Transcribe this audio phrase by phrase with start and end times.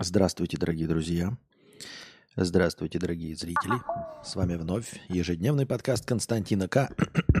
[0.00, 1.38] Здравствуйте, дорогие друзья.
[2.34, 3.74] Здравствуйте, дорогие зрители.
[4.24, 6.90] С вами вновь ежедневный подкаст Константина К.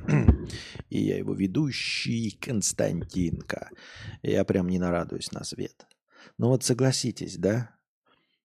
[0.88, 3.70] И я его ведущий Константинка.
[4.22, 5.84] Я прям не нарадуюсь на свет.
[6.38, 7.74] Ну вот согласитесь, да,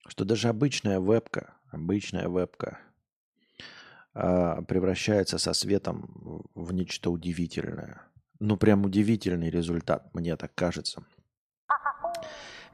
[0.08, 2.80] что даже обычная вебка, обычная вебка
[4.16, 8.02] а, превращается со светом в нечто удивительное.
[8.40, 11.06] Ну прям удивительный результат, мне так кажется.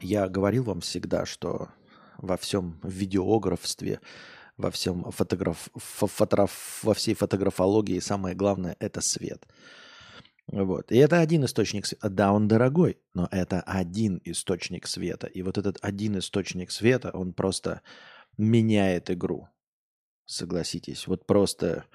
[0.02, 1.70] Я говорил вам всегда, что
[2.18, 4.00] во всем видеографстве,
[4.58, 9.46] во всем фотограф, фотограф, во всей фотографологии самое главное– это свет.
[10.48, 10.92] Вот.
[10.92, 12.10] И это один источник света.
[12.10, 15.28] Да, он дорогой, но это один источник света.
[15.28, 17.82] И вот этот один источник света, он просто
[18.38, 19.50] меняет игру.
[20.26, 21.08] Согласитесь.
[21.08, 21.86] Вот просто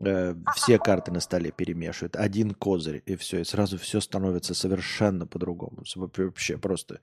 [0.00, 2.16] э, все карты на столе перемешивают.
[2.16, 3.40] Один козырь, и все.
[3.40, 5.82] И сразу все становится совершенно по-другому.
[5.94, 7.00] Вообще просто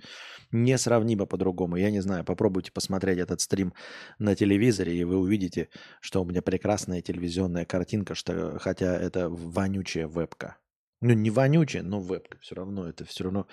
[0.52, 1.76] несравнимо по-другому.
[1.76, 3.74] Я не знаю, попробуйте посмотреть этот стрим
[4.20, 5.70] на телевизоре, и вы увидите,
[6.02, 10.58] что у меня прекрасная телевизионная картинка, что, хотя это вонючая вебка.
[11.02, 12.38] Ну, не вонючая, но вебка.
[12.40, 13.48] Все равно это все равно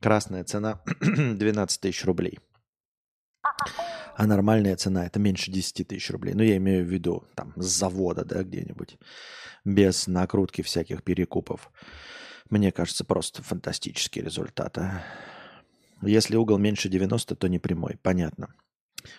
[0.00, 2.38] красная цена 12 тысяч рублей.
[4.16, 6.34] А нормальная цена это меньше 10 тысяч рублей.
[6.34, 8.96] Ну, я имею в виду там с завода, да, где-нибудь.
[9.64, 11.70] Без накрутки всяких перекупов.
[12.50, 14.90] Мне кажется, просто фантастические результаты.
[16.02, 17.98] Если угол меньше 90, то не прямой.
[18.02, 18.54] Понятно.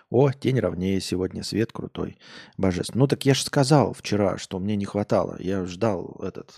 [0.09, 2.17] О, тень ровнее сегодня, свет крутой,
[2.57, 3.01] божественный.
[3.01, 5.35] Ну так я же сказал вчера, что мне не хватало.
[5.39, 6.55] Я ждал этот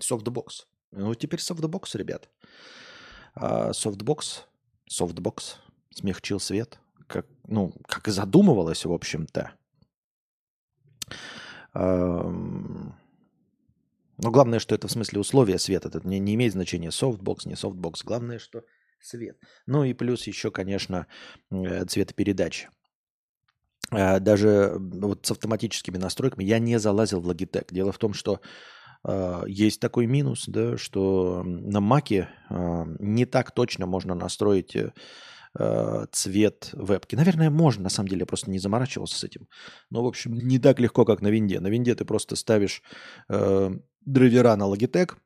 [0.00, 0.66] софтбокс.
[0.90, 2.28] Ну теперь софтбокс, ребят.
[3.34, 4.46] А, софтбокс,
[4.88, 5.56] софтбокс,
[5.94, 9.52] смягчил свет, как, ну, как задумывалось, в общем-то.
[14.18, 15.88] Но главное, что это в смысле условия света.
[15.88, 18.02] Это не, не имеет значения софтбокс, не софтбокс.
[18.02, 18.62] Главное, что
[19.00, 19.38] свет.
[19.66, 21.06] Ну и плюс еще, конечно,
[21.50, 22.70] э, цветопередача.
[23.90, 27.68] А, даже вот с автоматическими настройками я не залазил в Logitech.
[27.70, 28.40] Дело в том, что
[29.06, 34.76] э, есть такой минус, да, что на Маке э, не так точно можно настроить
[35.58, 37.16] э, цвет вебки.
[37.16, 39.48] Наверное, можно, на самом деле, я просто не заморачивался с этим.
[39.90, 41.60] Но, в общем, не так легко, как на винде.
[41.60, 42.82] На винде ты просто ставишь
[43.28, 43.70] э,
[44.04, 45.16] драйвера на Logitech,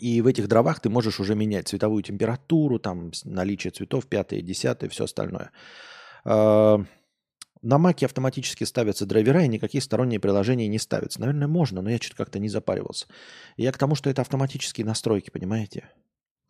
[0.00, 4.90] и в этих дровах ты можешь уже менять цветовую температуру, там наличие цветов, пятое, десятое,
[4.90, 5.50] все остальное.
[6.24, 6.78] Э,
[7.62, 11.20] на Маке автоматически ставятся драйвера, и никакие сторонние приложения не ставятся.
[11.20, 13.06] Наверное, можно, но я что-то как-то не запаривался.
[13.56, 15.88] Я к тому, что это автоматические настройки, понимаете?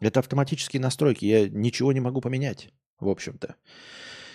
[0.00, 1.24] Это автоматические настройки.
[1.24, 2.68] Я ничего не могу поменять,
[3.00, 3.56] в общем-то.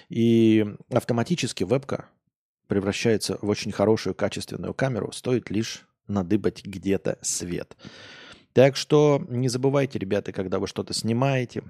[0.10, 2.10] И автоматически вебка
[2.68, 5.12] превращается в очень хорошую качественную камеру.
[5.12, 7.78] Стоит лишь надыбать где-то свет.
[8.54, 11.64] Так что не забывайте, ребята, когда вы что-то снимаете,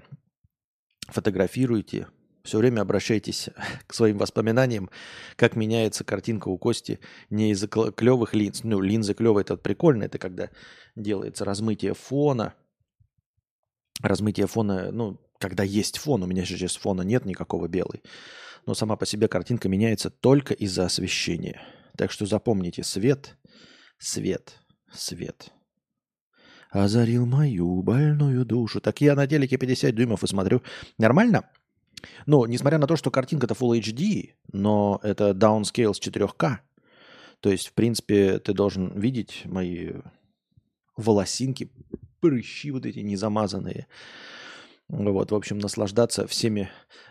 [1.08, 2.08] фотографируете,
[2.42, 3.50] все время обращайтесь
[3.86, 4.90] к своим воспоминаниям,
[5.36, 6.98] как меняется картинка у Кости
[7.30, 8.64] не из-за клевых линз.
[8.64, 10.48] Ну, линзы клевые, это прикольно, это когда
[10.96, 12.54] делается размытие фона–
[14.02, 18.02] размытие фона, ну, когда есть фон, у меня сейчас фона нет никакого белый,
[18.66, 21.60] но сама по себе картинка меняется только из-за освещения.
[21.96, 23.36] Так что запомните, свет,
[23.98, 24.58] свет,
[24.92, 25.50] свет.
[26.70, 28.80] Озарил мою больную душу.
[28.80, 30.62] Так я на телеке 50 дюймов и смотрю.
[30.96, 31.50] Нормально?
[32.24, 36.58] Ну, несмотря на то, что картинка-то Full HD, но это downscale с 4К.
[37.40, 39.90] То есть, в принципе, ты должен видеть мои
[40.96, 41.70] волосинки
[42.22, 43.88] прыщи вот эти незамазанные.
[44.88, 46.70] Вот, в общем, наслаждаться всеми.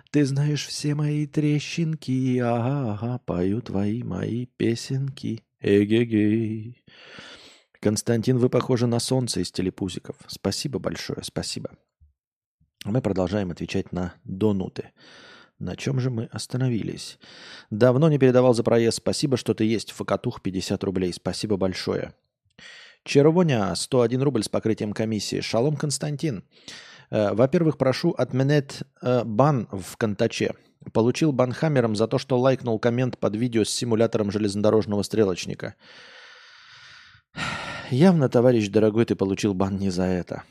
[0.09, 5.44] Ты знаешь все мои трещинки, ага, ага, пою твои мои песенки.
[5.59, 6.83] Эгегей.
[7.79, 10.16] Константин, вы похожи на солнце из телепузиков.
[10.27, 11.72] Спасибо большое, спасибо.
[12.85, 14.91] Мы продолжаем отвечать на донуты.
[15.59, 17.19] На чем же мы остановились?
[17.69, 18.97] Давно не передавал за проезд.
[18.97, 19.91] Спасибо, что ты есть.
[19.91, 21.13] Факатух 50 рублей.
[21.13, 22.13] Спасибо большое.
[23.03, 25.41] Червоня 101 рубль с покрытием комиссии.
[25.41, 26.44] Шалом Константин.
[27.09, 30.53] Э, во-первых, прошу отменять э, бан в Контаче.
[30.93, 35.76] Получил бан хаммером за то, что лайкнул коммент под видео с симулятором железнодорожного стрелочника.
[37.90, 40.43] Явно, товарищ дорогой, ты получил бан не за это.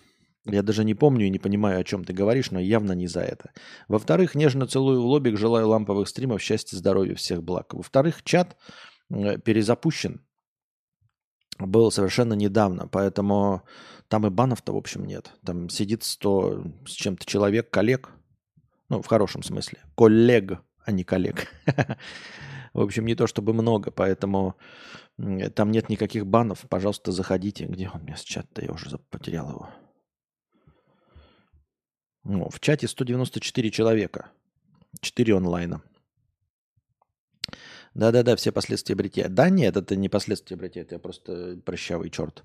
[0.45, 3.21] Я даже не помню и не понимаю, о чем ты говоришь, но явно не за
[3.21, 3.51] это.
[3.89, 7.75] Во-вторых, нежно целую в лобик, желаю ламповых стримов, счастья, здоровья, всех благ.
[7.75, 8.57] Во-вторых, чат
[9.11, 10.23] э, перезапущен
[11.67, 13.63] был совершенно недавно, поэтому
[14.09, 15.33] там и банов-то, в общем, нет.
[15.45, 18.11] Там сидит 100 с чем-то человек, коллег,
[18.89, 21.47] ну, в хорошем смысле, коллег, а не коллег.
[22.73, 24.57] В общем, не то чтобы много, поэтому
[25.57, 26.65] там нет никаких банов.
[26.69, 27.67] Пожалуйста, заходите.
[27.67, 28.65] Где он у меня с чата-то?
[28.65, 29.69] Я уже потерял его.
[32.23, 34.31] Ну, в чате 194 человека.
[35.01, 35.83] 4 онлайна.
[37.95, 39.29] Да-да-да, все последствия бритья.
[39.29, 42.45] Да нет, это не последствия бритья, это просто прыщавый черт.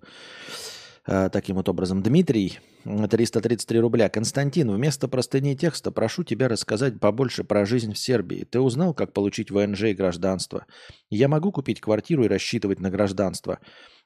[1.07, 2.01] А, таким вот образом.
[2.01, 4.09] Дмитрий, 333 рубля.
[4.09, 8.47] Константин, вместо простыни текста прошу тебя рассказать побольше про жизнь в Сербии.
[8.49, 10.65] Ты узнал, как получить ВНЖ и гражданство?
[11.11, 13.59] Я могу купить квартиру и рассчитывать на гражданство?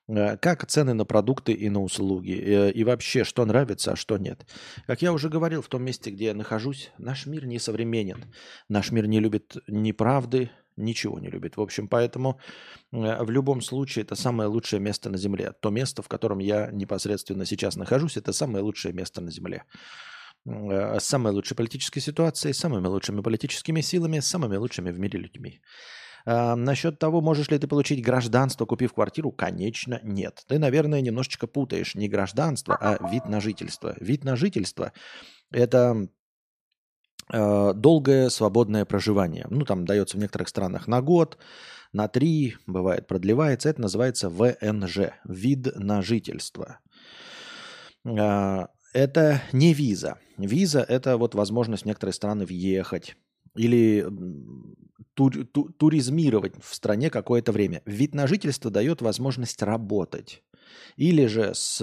[0.09, 2.33] А, как цены на продукты и на услуги?
[2.33, 4.45] Э, и вообще, что нравится, а что нет?
[4.85, 8.25] Как я уже говорил, в том месте, где я нахожусь, наш мир не современен.
[8.67, 11.57] Наш мир не любит ни правды, ничего не любит.
[11.57, 12.39] В общем, поэтому
[12.91, 15.53] э, в любом случае это самое лучшее место на Земле.
[15.59, 19.63] То место, в котором я непосредственно сейчас нахожусь, это самое лучшее место на Земле.
[20.45, 25.61] Э, с самой лучшей политической ситуацией, самыми лучшими политическими силами, самыми лучшими в мире людьми.
[26.25, 30.43] А, насчет того, можешь ли ты получить гражданство, купив квартиру, конечно, нет.
[30.47, 33.95] Ты, наверное, немножечко путаешь не гражданство, а вид на жительство.
[33.99, 34.93] Вид на жительство–
[35.51, 36.07] это
[37.31, 39.45] долгое свободное проживание.
[39.49, 41.37] Ну, там дается в некоторых странах на год,
[41.93, 43.69] на три, бывает продлевается.
[43.69, 46.79] Это называется ВНЖ, вид на жительство.
[48.05, 50.17] Э, это не виза.
[50.37, 53.15] Виза– это вот возможность в некоторые страны въехать
[53.55, 54.05] или
[55.13, 57.81] тур, ту, туризмировать в стране какое-то время.
[57.85, 60.43] Вид на жительство дает возможность работать.
[60.95, 61.79] Или же с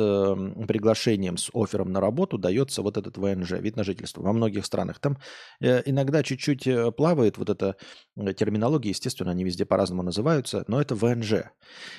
[0.68, 4.22] приглашением, с оффером на работу дается вот этот ВНЖ, вид на жительство.
[4.22, 5.18] Во многих странах там
[5.60, 7.76] э, иногда чуть-чуть э, плавает вот эта
[8.16, 11.50] э, терминология, естественно, они везде по-разному называются, но это ВНЖ.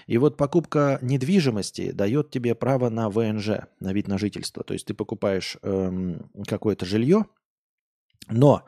[0.05, 4.63] И вот покупка недвижимости дает тебе право на ВНЖ, на вид на жительство.
[4.63, 7.25] То есть ты покупаешь эм, какое-то жилье,
[8.29, 8.63] но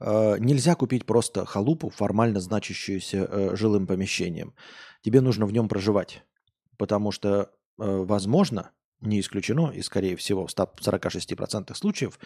[0.00, 4.54] нельзя купить просто халупу, формально значащуюся жилым помещением.
[5.02, 6.24] Тебе нужно в нем проживать
[6.76, 7.48] потому что, э,
[7.78, 8.70] возможно,
[9.00, 12.18] не исключено, и скорее всего в 146% случаев,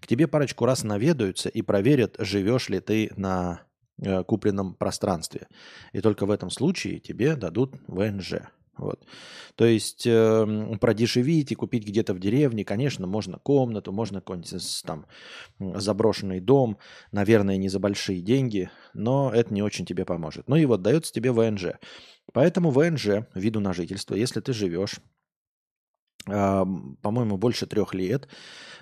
[0.00, 3.62] к тебе парочку раз наведаются и проверят, живешь ли ты на
[3.98, 5.48] э, купленном пространстве.
[5.92, 8.34] И только в этом случае тебе дадут ВНЖ.
[8.76, 9.06] Вот.
[9.54, 15.06] То есть э, продешевить и купить где-то в деревне, конечно, можно комнату, можно какой-нибудь там
[15.58, 16.78] заброшенный дом,
[17.12, 20.48] наверное, не за большие деньги, но это не очень тебе поможет.
[20.48, 21.74] Ну и вот дается тебе ВНЖ.
[22.32, 24.96] Поэтому ВНЖ, виду на жительство, если ты живешь,
[26.26, 26.64] э,
[27.02, 28.28] по-моему, больше трех лет,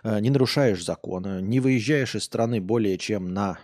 [0.04, 3.58] э, не нарушаешь закона, не выезжаешь из страны более чем на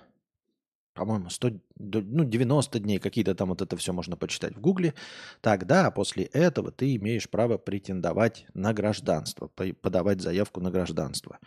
[0.99, 4.95] по-моему, 100, ну, 90 дней, какие-то там вот это все можно почитать в Гугле,
[5.41, 11.39] тогда после этого ты имеешь право претендовать на гражданство, подавать заявку на гражданство.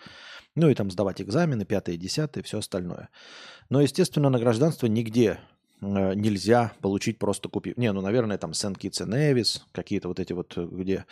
[0.56, 3.10] Ну и там сдавать экзамены, пятое, десятое, все остальное.
[3.70, 5.40] Но, естественно, на гражданство нигде
[5.82, 7.76] нельзя получить просто купив.
[7.78, 11.06] Не, ну, наверное, там Сент-Китс и Невис, какие-то вот эти вот, где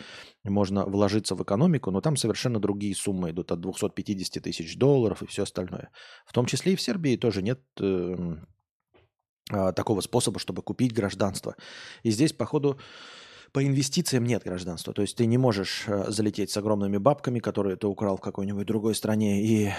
[0.44, 5.26] можно вложиться в экономику, но там совершенно другие суммы идут от 250 тысяч долларов и
[5.26, 5.90] все остальное.
[6.24, 8.36] В том числе и в Сербии тоже нет э,
[9.50, 11.56] э, такого способа, чтобы купить гражданство.
[12.04, 12.78] И здесь, походу,
[13.52, 14.92] по инвестициям нет гражданства.
[14.92, 18.66] То есть ты не можешь э, залететь с огромными бабками, которые ты украл в какой-нибудь
[18.66, 19.72] другой стране, и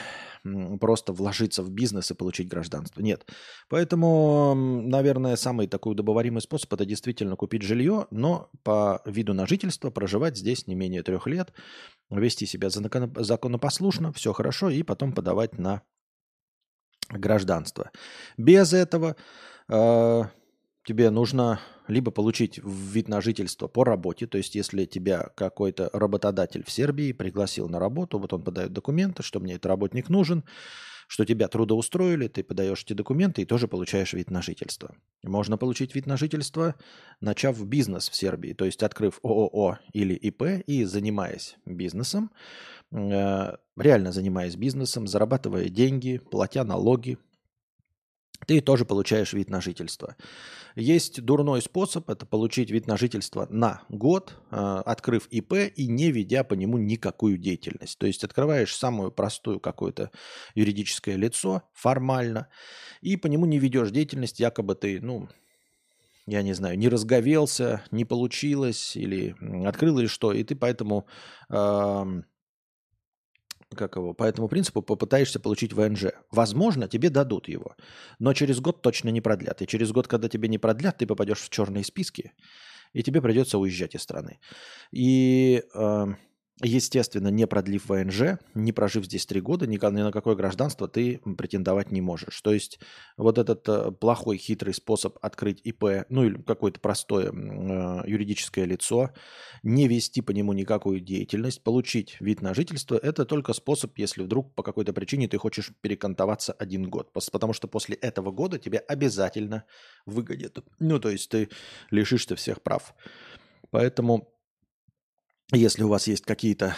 [0.80, 3.02] просто вложиться в бизнес и получить гражданство.
[3.02, 3.30] Нет.
[3.70, 9.92] Поэтому, наверное, самый такой удобоваримый способ– это действительно купить жилье, но по виду на жительство
[9.92, 11.54] проживать здесь не менее трех лет,
[12.10, 15.84] вести себя законопослушно, все хорошо, и потом подавать на
[17.10, 17.92] гражданство.
[18.38, 19.16] Без этого
[19.68, 20.24] э,
[20.86, 26.64] тебе нужно либо получить вид на жительство по работе, то есть если тебя какой-то работодатель
[26.64, 30.44] в Сербии пригласил на работу, вот он подает документы, что мне этот работник нужен,
[31.08, 34.96] что тебя трудоустроили, ты подаешь эти документы и тоже получаешь вид на жительство.
[35.24, 36.76] Можно получить вид на жительство,
[37.20, 42.32] начав бизнес в Сербии, то есть открыв ООО или ИП и занимаясь бизнесом,
[42.94, 47.18] э, реально занимаясь бизнесом, зарабатывая деньги, платя налоги,
[48.46, 50.16] ты тоже получаешь вид на жительство.
[50.76, 56.12] Есть дурной способ, это получить вид на жительство на год, э, открыв ИП и не
[56.12, 57.98] ведя по нему никакую деятельность.
[57.98, 60.12] То есть открываешь самую простую какое-то
[60.56, 62.48] юридическое лицо формально,
[63.02, 65.28] и по нему не ведешь деятельность, якобы ты, ну,
[66.28, 71.06] я не знаю, не разговелся, не получилось, или открыл или что, и ты поэтому
[71.50, 72.22] э,
[73.76, 76.06] как его, по этому принципу попытаешься получить ВНЖ.
[76.32, 77.76] Возможно, тебе дадут его,
[78.20, 79.62] но через год точно не продлят.
[79.62, 82.34] И через год, когда тебе не продлят, ты попадешь в черные списки,
[82.94, 84.40] и тебе придется уезжать из страны.
[84.92, 86.06] И э,
[86.64, 91.92] Естественно, не продлив ВНЖ, не прожив здесь три года, ни на какое гражданство ты претендовать
[91.92, 92.40] не можешь.
[92.42, 92.80] То есть
[93.18, 99.10] вот этот э, плохой, хитрый способ открыть ИП, ну или какое-то простое э, юридическое лицо,
[99.64, 104.54] не вести по нему никакую деятельность, получить вид на жительство, это только способ, если вдруг
[104.54, 107.12] по какой-то причине ты хочешь перекантоваться один год.
[107.12, 109.64] Потому что после этого года тебе обязательно
[110.06, 110.64] выгодят.
[110.80, 111.50] Ну то есть ты
[111.90, 112.94] лишишься всех прав.
[113.72, 114.31] Поэтому
[115.52, 116.76] если у вас есть какие-то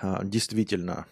[0.00, 1.06] а, действительно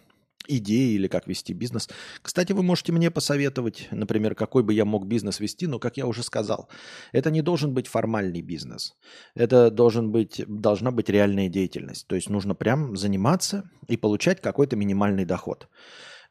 [0.49, 1.89] идеи или как вести бизнес.
[2.23, 6.07] Кстати, вы можете мне посоветовать, например, какой бы я мог бизнес вести, но, как я
[6.07, 6.69] уже сказал,
[7.13, 8.95] это не должен быть формальный бизнес.
[9.35, 12.07] Это должен быть, должна быть реальная деятельность.
[12.07, 15.69] То есть нужно прям заниматься и получать какой-то минимальный доход.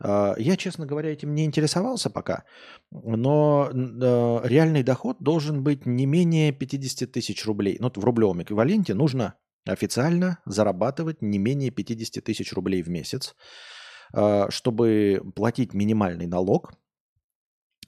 [0.02, 2.44] А, я, честно говоря, этим не интересовался пока,
[2.92, 7.78] но а, реальный доход должен быть не менее 50 тысяч рублей.
[7.80, 9.36] Ну, в рублевом эквиваленте нужно
[9.72, 13.36] официально зарабатывать не менее 50 тысяч рублей в месяц,
[14.14, 16.74] а, чтобы платить минимальный налог,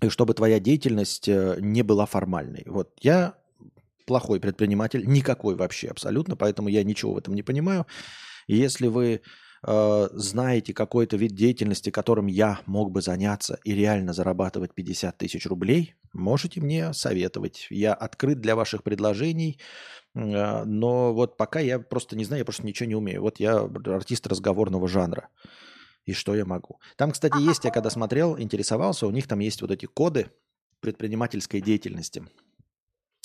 [0.01, 2.63] и чтобы твоя деятельность э, не была формальной.
[2.65, 3.35] Вот я
[4.07, 7.85] плохой предприниматель, никакой вообще абсолютно, поэтому я ничего в этом не понимаю.
[8.47, 9.21] Если вы
[9.65, 15.46] э, знаете какой-то вид деятельности, которым я мог бы заняться и реально зарабатывать 50 тысяч
[15.46, 17.68] рублей, можете мне советовать.
[17.70, 19.60] Я открыт для ваших предложений.
[20.15, 23.22] А, но вот пока я просто не знаю, я просто ничего не умею.
[23.22, 25.30] Вот я артист разговорного жанра.
[26.06, 26.80] И что я могу?
[26.98, 30.32] Там, кстати, есть, я когда смотрел, интересовался, у них там есть вот эти коды
[30.80, 32.24] предпринимательской деятельности.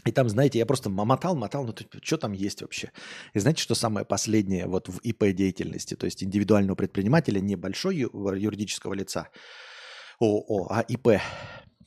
[0.07, 2.93] И там, знаете, я просто мотал, мотал, ну что там есть вообще?
[3.35, 8.95] И знаете, что самое последнее вот в ИП деятельности, то есть индивидуального предпринимателя, небольшой юридического
[8.95, 9.29] лица,
[10.21, 11.21] ООО, а ИП,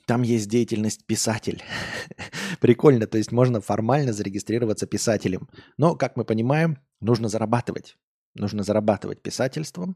[0.05, 1.63] там есть деятельность писатель.
[2.59, 5.47] Прикольно, то есть можно формально зарегистрироваться писателем.
[5.77, 7.95] Но, как мы понимаем, нужно зарабатывать.
[8.35, 9.95] Нужно зарабатывать писательством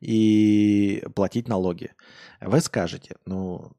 [0.00, 1.92] и платить налоги.
[2.40, 3.72] Вы скажете, ну,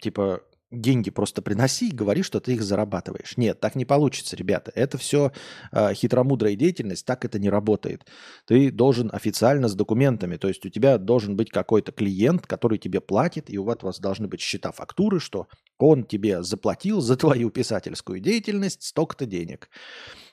[0.00, 3.36] типа, деньги просто приноси и говори, что ты их зарабатываешь.
[3.36, 4.72] Нет, так не получится, ребята.
[4.74, 5.32] Это все
[5.72, 8.06] э, хитромудрая деятельность, так это не работает.
[8.46, 13.00] Ты должен официально с документами, то есть у тебя должен быть какой-то клиент, который тебе
[13.00, 15.46] платит, и у вас должны быть счета фактуры, что
[15.78, 19.68] он тебе заплатил за твою писательскую деятельность столько-то денег.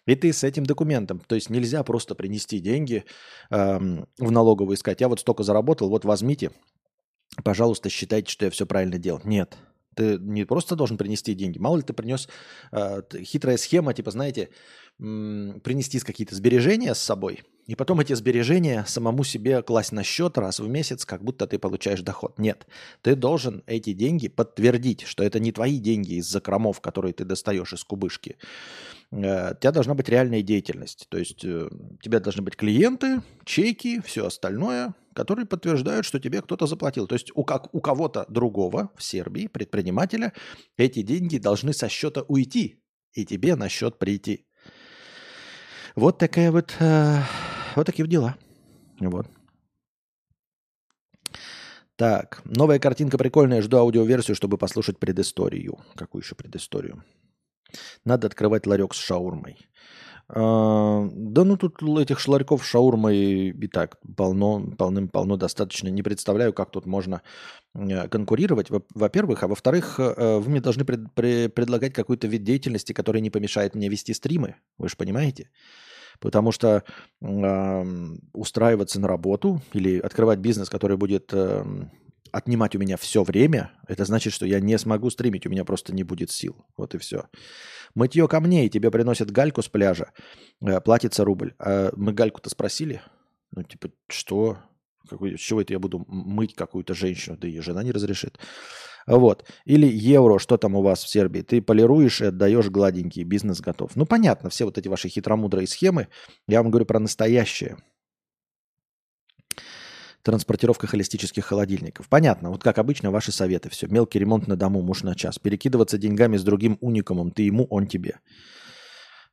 [0.06, 3.06] И ты с этим документом, то есть нельзя просто принести деньги
[3.52, 3.78] э,
[4.18, 6.52] в налоговую и сказать, я вот столько заработал, вот возьмите,
[7.44, 9.22] пожалуйста, считайте, что я все правильно делал.
[9.24, 9.58] Нет,
[9.96, 11.60] ты не просто должен принести деньги.
[11.60, 12.28] Мало ли ты принес
[12.72, 14.50] э, хитрая схема, типа, знаете,
[15.00, 20.38] м- принести какие-то сбережения с собой, и потом эти сбережения самому себе класть на счет
[20.38, 22.38] раз в месяц, как будто ты получаешь доход.
[22.38, 22.68] Нет,
[23.02, 27.72] ты должен эти деньги подтвердить, что это не твои деньги из закромов, которые ты достаешь
[27.74, 28.38] из кубышки.
[29.12, 31.08] Э, у тебя должна быть реальная деятельность.
[31.10, 36.42] То есть э, у тебя должны быть клиенты, чеки, все остальное, которые подтверждают, что тебе
[36.42, 37.08] кто-то заплатил.
[37.08, 40.34] То есть у, как, у кого-то другого в Сербии, предпринимателя,
[40.78, 42.82] эти деньги должны со счета уйти
[43.14, 44.48] и тебе на счет прийти.
[45.96, 47.20] Вот такая вот, э,
[47.76, 48.36] вот такие дела.
[49.00, 49.28] Вот.
[51.96, 53.62] Так, новая картинка прикольная.
[53.62, 55.80] Жду аудиоверсию, чтобы послушать предысторию.
[55.96, 57.04] Какую еще предысторию?
[58.04, 59.58] Надо открывать ларек с шаурмой.
[60.30, 65.90] А, да ну тут этих шларьков шаурмой и так полно, полным-полно достаточно.
[65.90, 67.22] Не представляю, как тут можно
[67.76, 69.44] э, конкурировать, во-первых.
[69.44, 73.76] А во-вторых, э, вы мне должны пред, пред, предлагать какой-то вид деятельности, который не помешает
[73.76, 74.56] мне вести стримы.
[74.78, 75.50] Вы же понимаете?
[76.20, 76.84] Потому что
[77.22, 77.84] э,
[78.34, 81.66] устраиваться на работу или открывать бизнес, который будет э,
[82.34, 85.94] отнимать у меня все время, это значит, что я не смогу стримить, у меня просто
[85.94, 86.66] не будет сил.
[86.76, 87.28] Вот и все.
[87.96, 90.12] Мытье камней, тебе приносят гальку с пляжа,
[90.62, 91.54] э, платится рубль.
[91.60, 93.02] А мы гальку-то спросили,
[93.56, 94.58] ну типа, что?
[95.08, 97.38] Какой, с чего это я буду мыть какую-то женщину?
[97.38, 98.40] Да и жена не разрешит.
[99.06, 99.46] Вот.
[99.66, 101.42] Или евро, что там у вас в Сербии?
[101.42, 103.96] Ты полируешь и отдаешь гладенький, бизнес готов.
[103.96, 106.08] Ну, понятно, все вот эти ваши хитромудрые схемы.
[106.48, 107.78] Я вам говорю про настоящее
[110.24, 112.08] транспортировка холистических холодильников.
[112.08, 113.70] Понятно, вот как обычно ваши советы.
[113.70, 115.38] Все, мелкий ремонт на дому, муж на час.
[115.38, 118.20] Перекидываться деньгами с другим уникумом, ты ему, он тебе.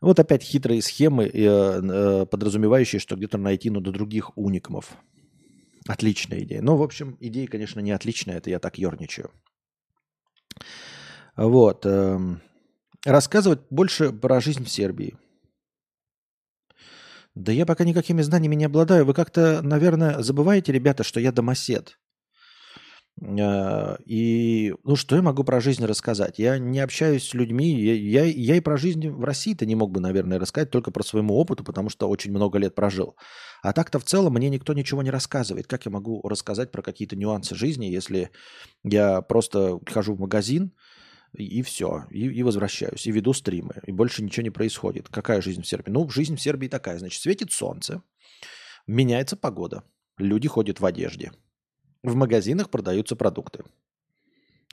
[0.01, 4.97] Вот опять хитрые схемы, э, э, подразумевающие, что где-то найти надо других уникумов.
[5.87, 6.63] Отличная идея.
[6.63, 9.31] Ну, в общем, идея, конечно, не отличная, это я так ерничаю.
[11.37, 11.85] Вот.
[11.87, 12.19] Э,
[13.05, 15.17] рассказывать больше про жизнь в Сербии.
[17.41, 19.07] Да я пока никакими знаниями не обладаю.
[19.07, 21.99] Вы как-то, наверное, забываете, ребята, что я домосед.
[23.23, 26.39] Э, и, ну, что я могу про жизнь рассказать?
[26.39, 29.91] Я не общаюсь с людьми, я, я, я и про жизнь в России-то не мог
[29.91, 33.17] бы, наверное, рассказать, только про своему опыту, потому что очень много лет прожил.
[33.63, 35.67] А так-то в целом мне никто ничего не рассказывает.
[35.67, 38.31] Как я могу рассказать про какие-то нюансы жизни, если
[38.85, 40.73] я просто хожу в магазин,
[41.33, 45.09] и все, и, и возвращаюсь, и веду стримы, и больше ничего не происходит.
[45.09, 45.91] Какая жизнь в Сербии?
[45.91, 48.03] Ну, жизнь в Сербии такая, значит, светит солнце,
[48.87, 49.85] меняется погода,
[50.19, 51.33] люди ходят в одежде–
[52.03, 53.65] в магазинах продаются продукты.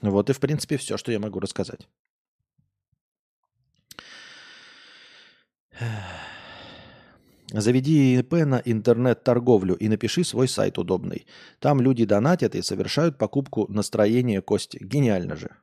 [0.02, 1.88] Вот и, в принципе, все, что я могу рассказать.
[7.52, 11.26] Заведи ИП на интернет-торговлю и напиши свой сайт удобный.
[11.60, 14.78] Там люди донатят и совершают покупку настроения Кости.
[14.82, 15.56] Гениально же.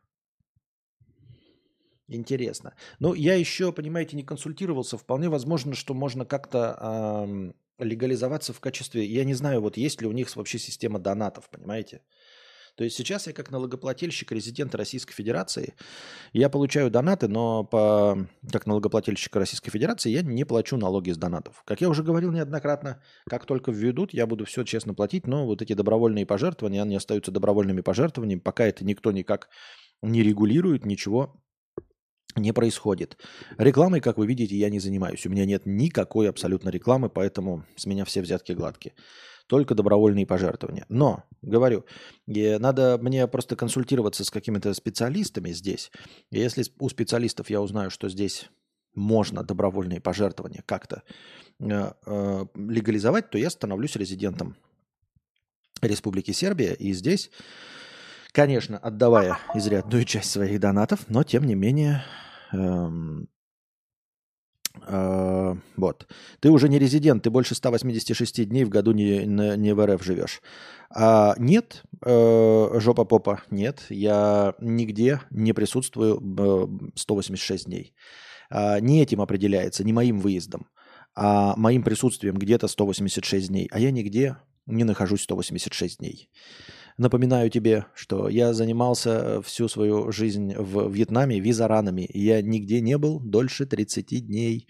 [2.09, 2.75] Интересно.
[3.01, 4.99] Ну, я еще, понимаете, не консультировался.
[4.99, 10.13] Вполне возможно, что можно как-то легализоваться в качестве, я не знаю, вот есть ли у
[10.13, 12.03] них вообще система донатов, понимаете?
[12.77, 15.75] То есть сейчас я как налогоплательщик резидента Российской Федерации,
[16.33, 21.63] я получаю донаты, но по, как налогоплательщик Российской Федерации я не плачу налоги с донатов.
[21.65, 25.63] Как я уже говорил неоднократно, как только введут, я буду все честно платить, но вот
[25.63, 29.51] эти добровольные пожертвования, они остаются добровольными пожертвованиями, пока это никто никак
[30.03, 31.41] не регулирует, ничего
[32.37, 33.17] не происходит.
[33.59, 35.27] Рекламой, как вы видите, я не занимаюсь.
[35.27, 38.95] У меня нет никакой абсолютно рекламы, поэтому с меня все взятки гладкие.
[39.47, 40.87] Только добровольные пожертвования.
[40.89, 41.85] Но, говорю,
[42.27, 45.91] надо мне просто консультироваться с какими-то специалистами здесь.
[46.31, 48.49] Если у специалистов я узнаю, что здесь
[48.95, 51.03] можно добровольные пожертвования как-то
[51.61, 54.57] э, э, легализовать, то я становлюсь резидентом
[55.83, 56.75] Республики Сербия.
[56.75, 57.31] И здесь,
[58.35, 62.05] конечно, отдавая изрядную часть своих донатов, но тем не менее
[62.55, 63.29] Эм,
[64.87, 66.07] э, вот.
[66.41, 70.41] Ты уже не резидент, ты больше 186 дней в году не, не в РФ живешь.
[70.91, 77.95] А нет, э, жопа попа, нет, я нигде не присутствую 186 дней.
[78.51, 80.69] А, не этим определяется, не моим выездом,
[81.17, 83.69] а моим присутствием где-то 186 дней.
[83.73, 84.37] А я нигде
[84.67, 86.31] не нахожусь 186 дней.
[86.97, 92.09] Напоминаю тебе, что я занимался всю свою жизнь в Вьетнаме визаранами.
[92.13, 94.69] Я нигде не был дольше 30 дней.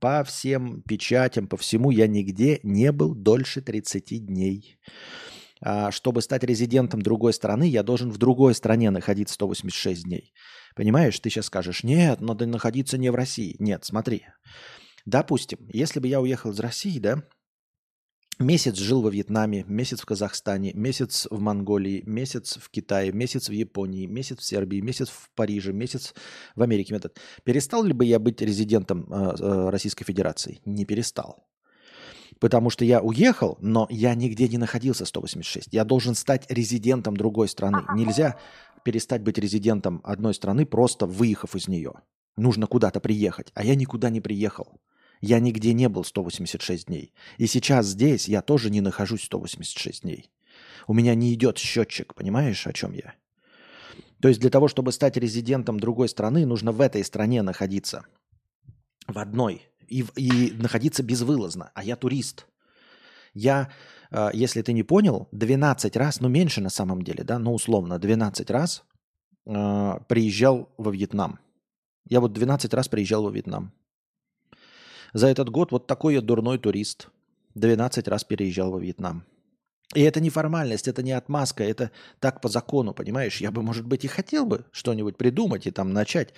[0.00, 4.78] По всем печатям, по всему я нигде не был дольше 30 дней.
[5.60, 10.32] А чтобы стать резидентом другой страны, я должен в другой стране находиться 186 дней.
[10.74, 13.56] Понимаешь, ты сейчас скажешь, нет, надо находиться не в России.
[13.58, 14.24] Нет, смотри.
[15.04, 17.22] Допустим, если бы я уехал из России, да,
[18.38, 23.52] Месяц жил во Вьетнаме, месяц в Казахстане, месяц в Монголии, месяц в Китае, месяц в
[23.52, 26.14] Японии, месяц в Сербии, месяц в Париже, месяц
[26.56, 26.94] в Америке.
[26.94, 27.18] Метод.
[27.44, 30.60] Перестал ли бы я быть резидентом э, э, Российской Федерации?
[30.64, 31.46] Не перестал.
[32.40, 35.68] Потому что я уехал, но я нигде не находился 186.
[35.70, 37.84] Я должен стать резидентом другой страны.
[37.94, 38.36] Нельзя
[38.82, 41.92] перестать быть резидентом одной страны, просто выехав из нее.
[42.36, 43.52] Нужно куда-то приехать.
[43.54, 44.80] А я никуда не приехал.
[45.22, 47.14] Я нигде не был 186 дней.
[47.38, 50.30] И сейчас здесь я тоже не нахожусь 186 дней.
[50.88, 53.14] У меня не идет счетчик, понимаешь, о чем я?
[54.20, 58.04] То есть для того, чтобы стать резидентом другой страны, нужно в этой стране находиться.
[59.06, 59.62] В одной.
[59.86, 61.70] И, и находиться безвылазно.
[61.74, 62.46] А я турист.
[63.32, 63.70] Я,
[64.10, 67.98] э, если ты не понял, 12 раз, ну меньше на самом деле, да, ну условно,
[67.98, 68.84] 12 раз
[69.46, 71.38] э, приезжал во Вьетнам.
[72.08, 73.72] Я вот 12 раз приезжал во Вьетнам.
[75.12, 77.08] За этот год вот такой я дурной турист.
[77.54, 79.24] 12 раз переезжал во Вьетнам.
[79.94, 83.40] И это не формальность, это не отмазка, это так по закону, понимаешь?
[83.40, 86.32] Я бы, может быть, и хотел бы что-нибудь придумать и там начать,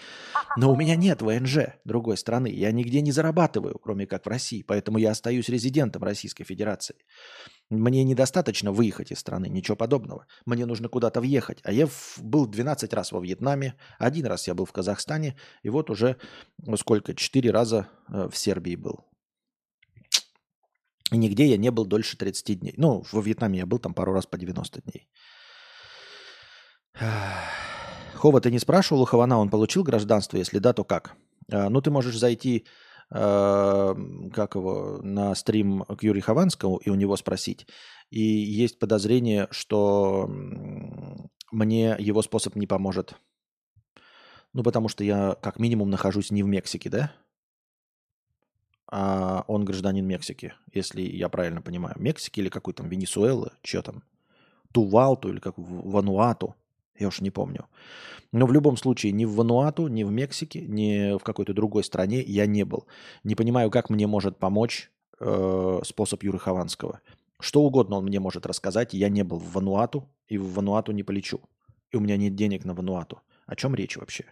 [0.57, 2.49] но у меня нет ВНЖ другой страны.
[2.49, 6.97] Я нигде не зарабатываю, кроме как в России, поэтому я остаюсь резидентом Российской Федерации.
[7.71, 10.27] Мне недостаточно выехать из страны, ничего подобного.
[10.45, 11.61] Мне нужно куда-то въехать.
[11.63, 11.89] А я
[12.19, 16.17] был 12 раз во Вьетнаме, один раз я был в Казахстане, и вот уже
[16.77, 19.05] сколько, 4 раза э, в Сербии был.
[21.13, 22.75] И нигде я не был дольше 30 дней.
[22.77, 25.09] Ну, во Вьетнаме я был там пару раз по 90 дней.
[28.15, 30.39] Хова, ты не спрашивал у Хавана, он получил гражданство?
[30.39, 31.17] Если да, то как?
[31.53, 32.67] А, ну, ты можешь зайти
[33.11, 37.67] Эм, как его, на стрим к Юрию Хованскому и у него спросить.
[38.11, 40.29] И есть подозрение, что
[41.53, 43.15] мне его способ не поможет.
[44.53, 47.13] Ну, потому что я как минимум нахожусь не в Мексике, да?
[48.87, 51.97] А он гражданин Мексики, если я правильно понимаю.
[51.99, 54.03] Мексики или какой там Венесуэлы, что там?
[54.73, 56.55] Тувалту или как Вануату.
[56.99, 57.67] Я уж не помню.
[58.33, 62.21] Но в любом случае ни в Вануату, ни в Мексике, ни в какой-то другой стране
[62.21, 62.87] я не был.
[63.25, 67.01] Не понимаю, как мне может помочь э, способ Юры Хованского.
[67.41, 68.95] Что угодно он мне может рассказать.
[68.95, 71.41] Я не был в Вануату и в Вануату не полечу.
[71.91, 73.21] И у меня нет денег на Вануату.
[73.47, 74.25] О чем речь вообще?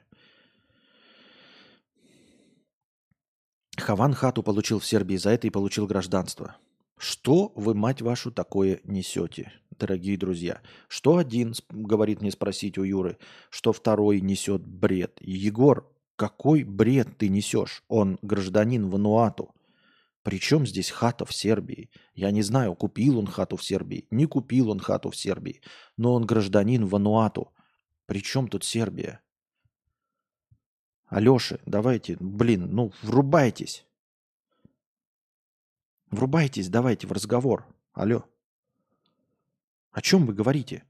[3.82, 6.54] Хаван хату получил в Сербии за это и получил гражданство.
[6.96, 10.60] Что вы, мать вашу, такое несете, дорогие друзья?
[10.86, 13.18] Что один говорит мне спросить у Юры,
[13.50, 15.18] что второй несет бред?
[15.20, 17.82] Егор, какой бред ты несешь?
[17.88, 19.52] Он гражданин Вануату.
[20.22, 21.90] Причем здесь хата в Сербии?
[22.14, 25.60] Я не знаю, купил он хату в Сербии, не купил он хату в Сербии,
[25.96, 27.52] но он гражданин Вануату.
[28.06, 29.22] Причем тут Сербия?
[31.12, 33.84] Алеши, давайте, блин, ну врубайтесь.
[36.10, 37.66] Врубайтесь, давайте в разговор.
[37.92, 38.24] Алло.
[39.90, 40.84] О чем вы говорите?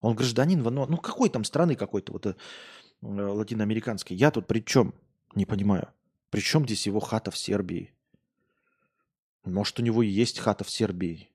[0.00, 0.92] Он гражданин Вануату.
[0.92, 2.34] Ну какой там страны какой-то вот э,
[3.02, 4.16] латиноамериканской?
[4.16, 4.94] Я тут при чем?
[5.34, 5.90] Не понимаю.
[6.30, 7.92] При чем здесь его хата в Сербии?
[9.44, 11.28] Может, у него и есть хата в Сербии.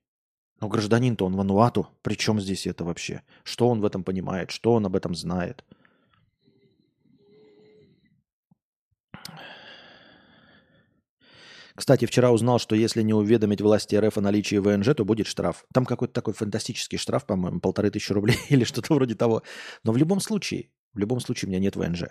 [0.58, 1.86] Но гражданин-то он Вануату.
[2.02, 3.22] Причем здесь это вообще?
[3.44, 4.50] Что он в этом понимает?
[4.50, 5.64] Что он об этом знает?
[11.76, 15.66] Кстати, вчера узнал, что если не уведомить власти РФ о наличии ВНЖ, то будет штраф.
[15.74, 19.42] Там какой-то такой фантастический штраф, по-моему, полторы тысячи рублей или что-то вроде того.
[19.84, 22.04] Но в любом случае, в любом случае, у меня нет ВНЖ.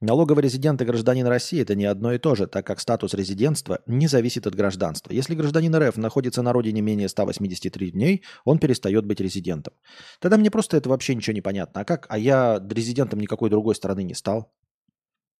[0.00, 3.80] Налоговый резидент и гражданин России– это не одно и то же, так как статус резидентства
[3.86, 5.12] не зависит от гражданства.
[5.12, 9.74] Если гражданин РФ находится на родине менее 183 дней, он перестает быть резидентом.
[10.20, 11.80] Тогда мне просто это вообще ничего не понятно.
[11.80, 12.06] А как?
[12.08, 14.52] А я резидентом никакой другой страны не стал.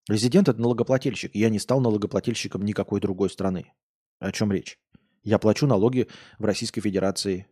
[0.08, 1.34] Резидент– это налогоплательщик.
[1.34, 3.72] Я не стал налогоплательщиком никакой другой страны.
[4.18, 4.78] О чем речь?
[5.22, 7.46] Я плачу налоги в Российской Федерации.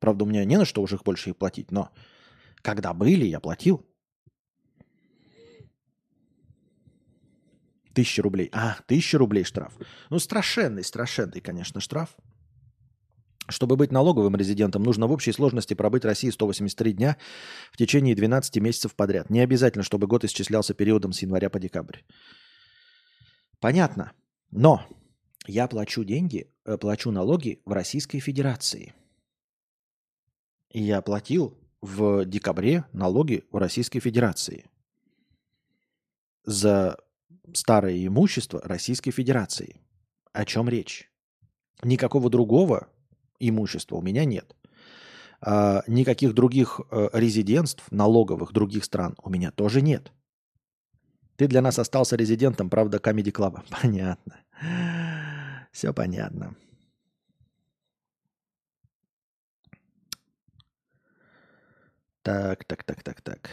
[0.00, 1.90] Правда, у меня не на что уже их больше их платить, но
[2.56, 3.86] когда были, я платил.
[7.94, 8.48] Тысяча рублей.
[8.52, 9.74] А, тысяча рублей штраф.
[10.10, 12.16] Ну, страшенный, страшенный, конечно, штраф.
[13.48, 17.16] Чтобы быть налоговым резидентом, нужно в общей сложности пробыть в России 183 дня
[17.72, 19.30] в течение 12 месяцев подряд.
[19.30, 21.98] Не обязательно, чтобы год исчислялся периодом с января по декабрь.
[23.58, 24.12] Понятно.
[24.50, 24.86] Но
[25.46, 28.94] я плачу деньги, э, плачу налоги в Российской Федерации.
[30.70, 34.66] И я платил в декабре налоги в Российской Федерации
[36.44, 36.96] за
[37.52, 39.80] старое имущество Российской Федерации.
[40.32, 41.10] О чем речь?
[41.82, 42.91] Никакого другого
[43.48, 44.56] имущества у меня нет.
[45.40, 50.12] А, никаких других а, резидентств налоговых других стран у меня тоже нет.
[51.36, 53.60] Ты для нас остался резидентом, правда, Comedy Club.
[53.82, 54.36] Понятно.
[55.72, 56.54] Все понятно.
[62.22, 63.50] Так, так, так, так, так.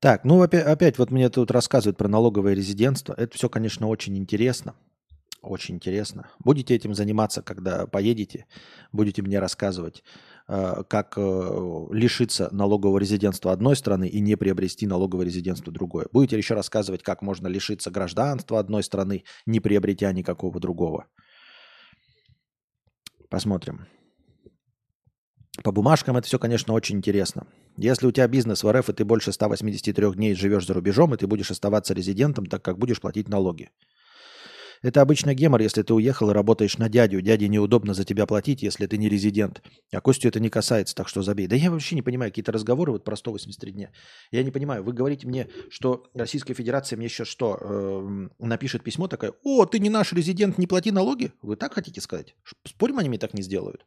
[0.00, 3.14] Так, ну опять, опять вот мне тут рассказывают про налоговое резидентство.
[3.14, 4.74] Это все, конечно, очень интересно.
[5.42, 6.30] Очень интересно.
[6.40, 8.46] Будете этим заниматься, когда поедете,
[8.92, 10.02] будете мне рассказывать,
[10.48, 16.06] э, как э, лишиться налогового резидентства одной страны и не приобрести налоговое резидентство другое.
[16.12, 21.06] Будете еще рассказывать, как можно лишиться гражданства одной страны, не приобретя никакого другого.
[23.28, 23.86] Посмотрим.
[25.64, 27.46] По бумажкам это все, конечно, очень интересно.
[27.76, 31.16] Если у тебя бизнес в РФ, и ты больше 183 дней живешь за рубежом, и
[31.16, 33.70] ты будешь оставаться резидентом, так как будешь платить налоги.
[34.82, 37.20] Это обычно гемор, если ты уехал и работаешь на дядю.
[37.20, 39.60] Дяде неудобно за тебя платить, если ты не резидент.
[39.92, 41.48] А Костю это не касается, так что забей.
[41.48, 43.90] Да я вообще не понимаю какие-то разговоры вот про 183 дня.
[44.30, 44.84] Я не понимаю.
[44.84, 49.80] Вы говорите мне, что Российская Федерация мне сейчас что, э, напишет письмо такое, о, ты
[49.80, 51.32] не наш резидент, не плати налоги?
[51.42, 52.36] Вы так хотите сказать?
[52.64, 53.84] Спорим, они мне так не сделают?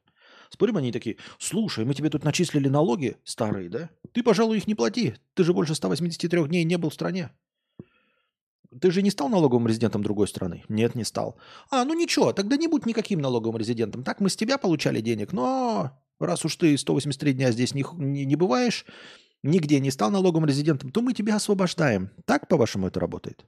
[0.52, 3.90] Спорим, они такие, слушай, мы тебе тут начислили налоги старые, да?
[4.12, 5.16] Ты, пожалуй, их не плати.
[5.34, 7.32] Ты же больше 183 дней не был в стране.
[8.82, 10.66] Ты же не стал налоговым резидентом другой страны?
[10.68, 11.38] Нет, не стал.
[11.70, 14.04] А, ну ничего, тогда не будь никаким налоговым резидентом.
[14.04, 18.26] Так мы с тебя получали денег, но раз уж ты 183 дня здесь не, не,
[18.26, 18.86] не бываешь,
[19.44, 22.12] нигде не стал налоговым резидентом, то мы тебя освобождаем.
[22.26, 23.46] Так, по-вашему, это работает?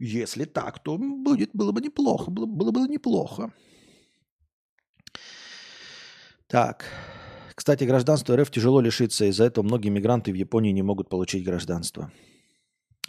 [0.00, 3.52] Если так, то будет, было бы неплохо, было, было бы неплохо.
[6.48, 6.84] Так.
[7.54, 9.24] Кстати, гражданство РФ тяжело лишиться.
[9.24, 12.12] Из-за этого многие мигранты в Японии не могут получить гражданство.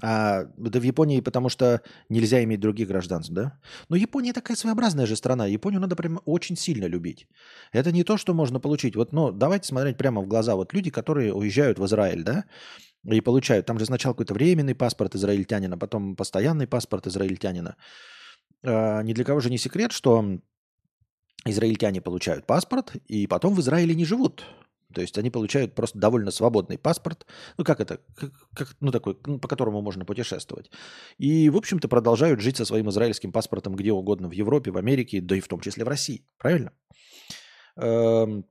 [0.01, 3.59] А да в Японии, потому что нельзя иметь других гражданств, да?
[3.89, 5.47] Но Япония такая своеобразная же страна.
[5.47, 7.27] Японию надо прям очень сильно любить.
[7.71, 8.95] Это не то, что можно получить.
[8.95, 10.55] Вот, ну, давайте смотреть прямо в глаза.
[10.55, 12.45] Вот люди, которые уезжают в Израиль, да,
[13.05, 13.65] и получают.
[13.65, 17.75] Там же сначала какой-то временный паспорт израильтянина, потом постоянный паспорт израильтянина.
[18.63, 20.39] А, ни для кого же не секрет, что
[21.51, 24.45] израильтяне получают паспорт и потом в Израиле не живут.
[24.93, 27.25] То есть они получают просто довольно свободный паспорт,
[27.57, 30.71] ну как это, как, как, ну такой, ну, по которому можно путешествовать.
[31.17, 35.19] И, в общем-то, продолжают жить со своим израильским паспортом где угодно в Европе, в Америке,
[35.19, 36.25] да и в том числе в России.
[36.37, 36.71] Правильно?
[37.75, 38.45] Эм,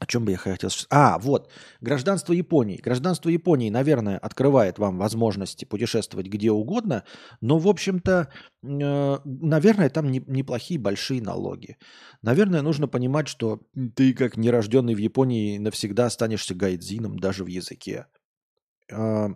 [0.00, 0.70] о чем бы я хотел...
[0.88, 1.52] А, вот.
[1.82, 2.80] Гражданство Японии.
[2.82, 7.04] Гражданство Японии, наверное, открывает вам возможности путешествовать где угодно,
[7.42, 8.32] но, в общем-то,
[8.62, 11.76] э, наверное, там не, неплохие большие налоги.
[12.22, 13.60] Наверное, нужно понимать, что
[13.94, 18.06] ты, как нерожденный в Японии, навсегда останешься гайдзином даже в языке.
[18.90, 19.28] Э,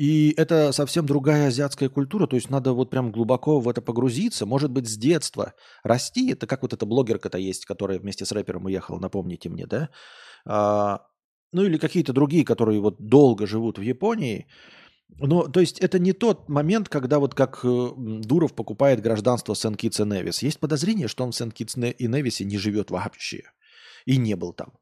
[0.00, 4.46] и это совсем другая азиатская культура, то есть надо вот прям глубоко в это погрузиться,
[4.46, 5.52] может быть, с детства
[5.84, 6.32] расти.
[6.32, 9.90] Это как вот эта блогерка-то есть, которая вместе с рэпером уехала, напомните мне, да?
[10.46, 11.00] А,
[11.52, 14.46] ну или какие-то другие, которые вот долго живут в Японии.
[15.18, 17.88] Но, то есть это не тот момент, когда вот как э,
[18.24, 20.42] Дуров покупает гражданство Сен-Китс и Невис.
[20.42, 23.42] Есть подозрение, что он в Сен-Китс и Невисе не живет вообще.
[24.06, 24.72] И не был там.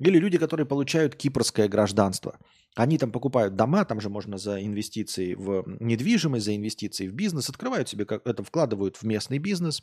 [0.00, 2.36] Или люди, которые получают кипрское гражданство–
[2.76, 7.48] они там покупают дома, там же можно за инвестиции в недвижимость, за инвестиции в бизнес,
[7.48, 9.82] открывают себе, как это вкладывают в местный бизнес,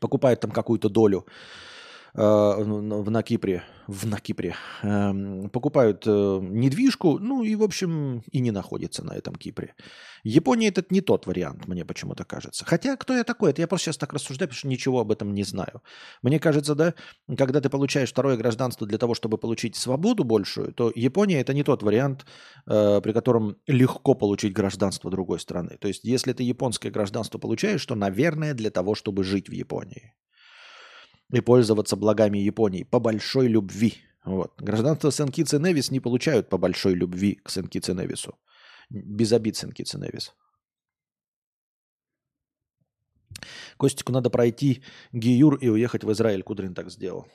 [0.00, 1.26] покупают там какую-то долю
[2.14, 8.40] э, на Кипре, в на Кипре, эм, покупают э, недвижку, ну и, в общем, и
[8.40, 9.74] не находится на этом Кипре.
[10.22, 12.64] Япония этот не тот вариант, мне почему-то кажется.
[12.64, 13.50] Хотя, кто я такой?
[13.50, 15.82] Это я просто сейчас так рассуждаю, потому что ничего об этом не знаю.
[16.22, 16.94] Мне кажется, да,
[17.36, 21.62] когда ты получаешь второе гражданство для того, чтобы получить свободу большую, то Япония это не
[21.62, 22.24] тот вариант,
[22.66, 25.76] э, при котором легко получить гражданство другой страны.
[25.80, 30.14] То есть, если ты японское гражданство получаешь, то, наверное, для того, чтобы жить в Японии
[31.32, 33.94] и пользоваться благами Японии по большой любви.
[34.24, 34.60] Вот.
[34.60, 38.38] Гражданство Сен-Китс и Невис не получают по большой любви к Сен-Китс и Невису.
[38.90, 40.34] Без обид Сен-Китс и Невис.
[43.76, 44.82] Костику надо пройти
[45.12, 46.42] Гиюр и уехать в Израиль.
[46.42, 47.26] Кудрин так сделал.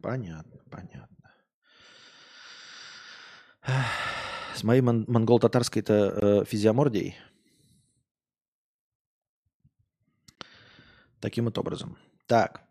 [0.00, 1.16] Понятно, понятно.
[4.54, 7.16] С моей мон- монгол-татарской-то э, физиомордией.
[11.20, 11.98] Таким вот образом.
[12.26, 12.65] Так.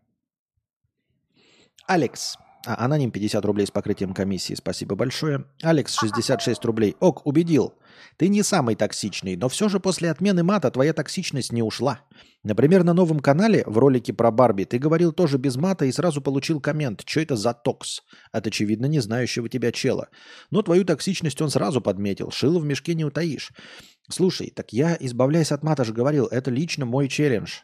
[1.87, 2.37] Алекс.
[2.65, 4.55] А, аноним 50 рублей с покрытием комиссии.
[4.55, 5.45] Спасибо большое.
[5.61, 6.95] Алекс 66 рублей.
[6.99, 7.75] Ок, убедил.
[8.17, 12.01] Ты не самый токсичный, но все же после отмены мата твоя токсичность не ушла.
[12.43, 16.21] Например, на новом канале в ролике про Барби ты говорил тоже без мата и сразу
[16.21, 17.03] получил коммент.
[17.05, 18.01] Что это за токс?
[18.31, 20.09] От очевидно не знающего тебя чела.
[20.49, 22.31] Но твою токсичность он сразу подметил.
[22.31, 23.51] Шило в мешке не утаишь.
[24.09, 27.59] Слушай, так я, избавляясь от мата же говорил, это лично мой челлендж.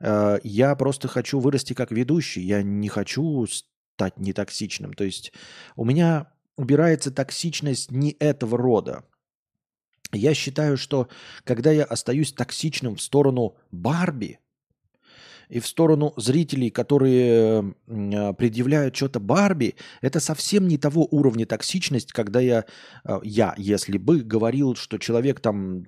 [0.00, 2.42] Э, я просто хочу вырасти как ведущий.
[2.42, 4.92] Я не хочу стать нетоксичным.
[4.92, 5.32] То есть
[5.76, 9.04] у меня убирается токсичность не этого рода.
[10.12, 11.08] Я считаю, что
[11.44, 14.38] когда я остаюсь токсичным в сторону Барби,
[15.48, 22.12] и в сторону зрителей, которые а, предъявляют что-то Барби, это совсем не того уровня токсичность,
[22.12, 22.64] когда я,
[23.04, 25.84] а, я, если бы говорил, что человек там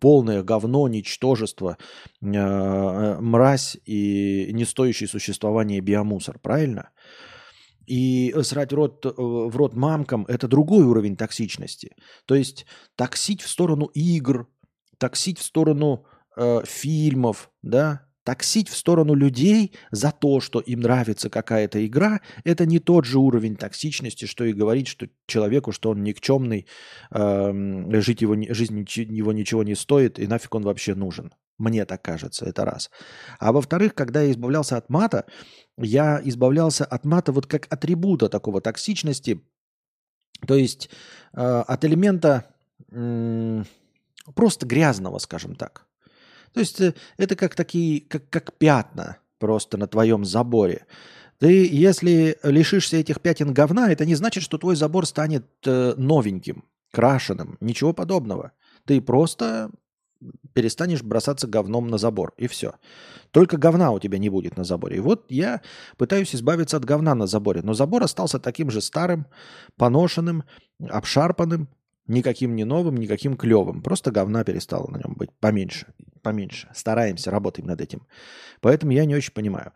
[0.00, 1.78] полное говно, ничтожество,
[2.22, 6.90] а, мразь и не стоящий существования биомусор, правильно?
[7.86, 11.94] И срать рот, э, в рот мамкам– это другой уровень токсичности.
[12.26, 12.66] То есть
[12.96, 14.48] токсить в сторону игр,
[14.98, 16.04] токсить в сторону
[16.36, 22.66] э, фильмов, да, Таксить в сторону людей за то, что им нравится какая-то игра, это
[22.66, 26.66] не тот же уровень токсичности, что и говорить, что человеку, что он никчемный,
[27.12, 31.32] э, жить его, жизнь его ничего не стоит, и нафиг он вообще нужен.
[31.56, 32.90] Мне так кажется, это раз.
[33.38, 35.26] А во-вторых, когда я избавлялся от мата,
[35.78, 39.40] я избавлялся от мата вот как атрибута такого токсичности,
[40.48, 40.90] то есть
[41.32, 42.56] э, от элемента
[42.90, 43.62] э,
[44.34, 45.85] просто грязного, скажем так.
[46.52, 50.86] То есть э, это как такие, как, как пятна просто на твоем заборе.
[51.38, 56.64] Ты, если лишишься этих пятен говна, это не значит, что твой забор станет э, новеньким,
[56.92, 57.58] крашеным.
[57.60, 58.52] Ничего подобного.
[58.86, 59.70] Ты просто
[60.54, 62.74] перестанешь бросаться говном на забор, и все.
[63.30, 64.96] Только говна у тебя не будет на заборе.
[64.96, 65.60] И вот я
[65.98, 69.26] пытаюсь избавиться от говна на заборе, но забор остался таким же старым,
[69.76, 70.44] поношенным,
[70.88, 71.68] обшарпанным,
[72.08, 73.82] Никаким не новым, никаким клевым.
[73.82, 75.86] Просто говна перестало на нем быть поменьше.
[76.22, 76.68] Поменьше.
[76.74, 78.06] Стараемся, работаем над этим.
[78.60, 79.72] Поэтому я не очень понимаю.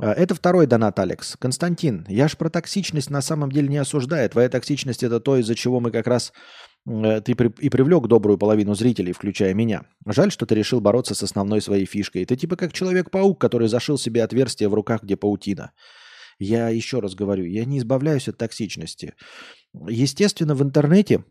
[0.00, 1.36] А, это второй донат, Алекс.
[1.36, 4.30] Константин, я ж про токсичность на самом деле не осуждаю.
[4.30, 6.32] Твоя токсичность это то, из-за чего мы как раз
[6.86, 9.82] э, ты и привлек добрую половину зрителей, включая меня.
[10.06, 12.24] Жаль, что ты решил бороться с основной своей фишкой.
[12.24, 15.72] Ты типа как Человек-паук, который зашил себе отверстие в руках, где паутина.
[16.38, 19.14] Я еще раз говорю, я не избавляюсь от токсичности.
[19.88, 21.24] Естественно, в интернете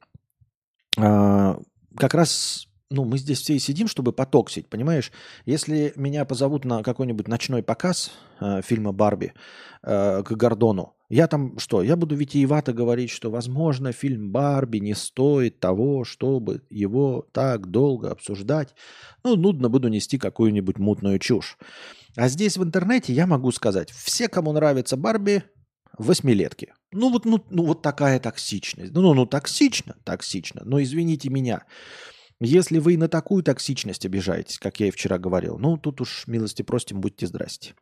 [0.97, 5.11] как раз ну, мы здесь все и сидим, чтобы потоксить, понимаешь?
[5.45, 9.33] Если меня позовут на какой-нибудь ночной показ э, фильма «Барби»
[9.83, 11.83] э, к Гордону, я там что?
[11.83, 18.11] Я буду витиевато говорить, что, возможно, фильм «Барби» не стоит того, чтобы его так долго
[18.11, 18.73] обсуждать.
[19.23, 21.57] Ну, нудно буду нести какую-нибудь мутную чушь.
[22.15, 25.43] А здесь в интернете я могу сказать, все, кому нравится Барби,
[25.97, 26.73] восьмилетки.
[26.91, 28.93] Ну вот, ну, ну вот такая токсичность.
[28.93, 30.61] Ну, ну, ну токсично, токсично.
[30.65, 31.65] Но извините меня.
[32.39, 36.61] Если вы на такую токсичность обижаетесь, как я и вчера говорил, ну тут уж милости
[36.61, 37.73] просим, будьте здрасте.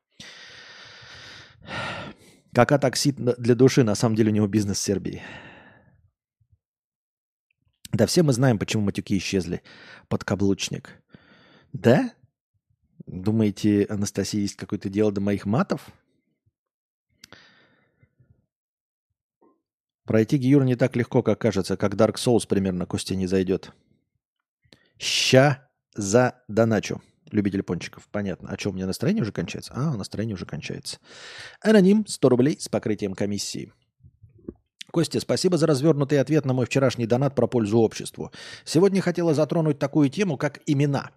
[2.54, 5.22] Кака таксит для души, на самом деле у него бизнес в Сербии.
[7.92, 9.62] Да все мы знаем, почему матюки исчезли.
[10.08, 11.02] Подкаблучник.
[11.74, 12.14] Да?
[13.06, 15.90] Думаете, Анастасия, есть какое-то дело до моих матов?
[20.06, 23.72] Пройти Гиюр не так легко, как кажется, как Dark Souls примерно Костя не зайдет.
[24.98, 27.02] Ща за доначу.
[27.32, 28.08] Любитель пончиков.
[28.12, 28.50] Понятно.
[28.50, 29.74] А что, у меня настроение уже кончается?
[29.76, 31.00] А, настроение уже кончается.
[31.60, 33.74] Аноним 100 рублей с покрытием комиссии.
[34.96, 38.32] Костя, спасибо за развернутый ответ на мой вчерашний донат про пользу обществу.
[38.64, 41.12] Сегодня хотела затронуть такую тему, как имена.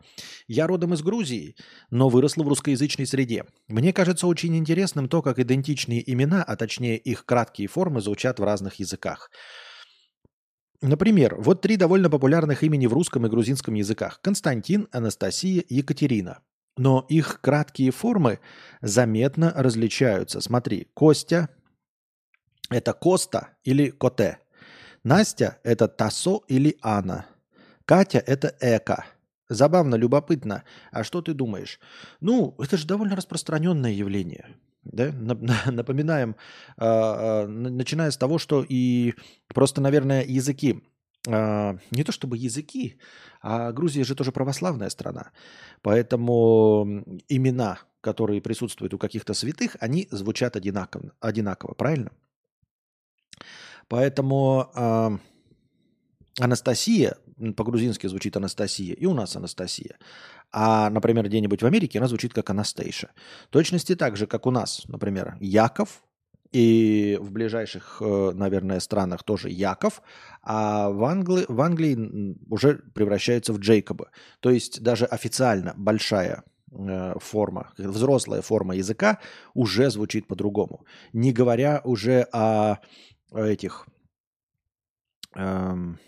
[0.49, 1.55] Я родом из Грузии,
[1.89, 3.45] но выросла в русскоязычной среде.
[3.69, 8.43] Мне кажется очень интересным то, как идентичные имена, а точнее их краткие формы, звучат в
[8.43, 9.31] разных языках.
[10.83, 14.19] Например, вот три довольно популярных имени в русском и грузинском языках.
[14.23, 16.41] Константин, Анастасия, Екатерина.
[16.77, 18.41] Но их краткие формы
[18.81, 20.41] заметно различаются.
[20.41, 21.51] Смотри, Костя–
[22.71, 24.39] это Коста или Коте.
[25.05, 27.27] Настя– это Тасо или Анна.
[27.85, 29.07] Катя– это Эка.
[29.49, 30.65] Забавно, любопытно.
[30.91, 31.81] А что ты думаешь?
[32.21, 34.47] Ну, это же довольно распространенное явление.
[34.85, 35.13] Да?
[35.67, 36.37] Напоминаем,
[36.77, 39.15] а, а, начиная с того, что и
[39.55, 40.83] просто, наверное, языки,
[41.27, 42.99] а, не то чтобы языки,
[43.41, 45.31] а Грузия же тоже православная страна.
[45.83, 52.11] Поэтому имена, которые присутствуют у каких-то святых, они звучат одинаково, одинаково правильно?
[53.89, 54.71] Поэтому
[56.39, 57.17] Анастасия,
[57.57, 59.97] по-грузински звучит Анастасия, и у нас Анастасия.
[60.51, 63.11] А, например, где-нибудь в Америке она звучит как Анастейша.
[63.51, 66.03] Точности так же, как у нас, например, Яков,
[66.51, 70.01] и в ближайших, э, наверное, странах тоже Яков,
[70.43, 74.11] а в Англии, в Англии уже превращается в Джейкоба.
[74.41, 79.19] То есть даже официально большая э, форма, взрослая форма языка
[79.53, 80.87] уже звучит по-другому.
[81.13, 82.79] Не говоря уже о
[83.33, 83.87] этих
[85.35, 85.99] эм,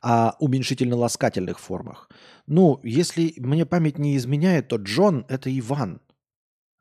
[0.00, 2.08] о уменьшительно-ласкательных формах.
[2.46, 6.00] Ну, если мне память не изменяет, то Джон– это Иван.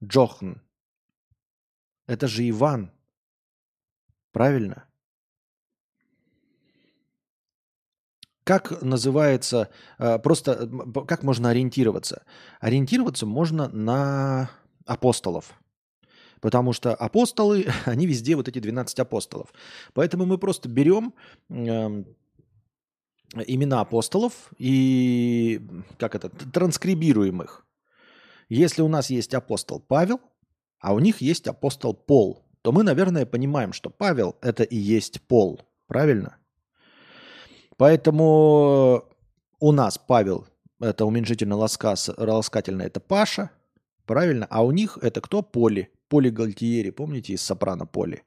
[0.04, 0.54] Джохн.
[2.08, 2.92] Это же Иван.
[4.32, 4.86] Правильно?
[8.44, 10.70] Как называется, э, просто
[11.08, 12.26] как можно ориентироваться?
[12.60, 14.52] Ориентироваться можно на
[14.86, 15.60] апостолов.
[16.46, 19.52] Потому что апостолы, они везде вот эти 12 апостолов.
[19.96, 21.16] Поэтому мы просто берем
[21.50, 22.06] эм,
[23.48, 25.60] имена апостолов и
[25.98, 27.66] как это, транскрибируем их.
[28.48, 30.20] Если у нас есть апостол Павел,
[30.80, 35.24] а у них есть апостол Пол, то мы, наверное, понимаем, что Павел– это и есть
[35.24, 35.62] Пол.
[35.88, 36.38] Правильно?
[37.76, 39.04] Поэтому
[39.60, 40.46] у нас Павел–
[40.80, 43.50] это уменьшительно ласкательно, это Паша,
[44.06, 44.46] правильно?
[44.52, 45.42] А у них это кто?
[45.42, 45.90] Поли.
[46.16, 48.24] Поли Гальтиери, помните, из «Сопрано Поли».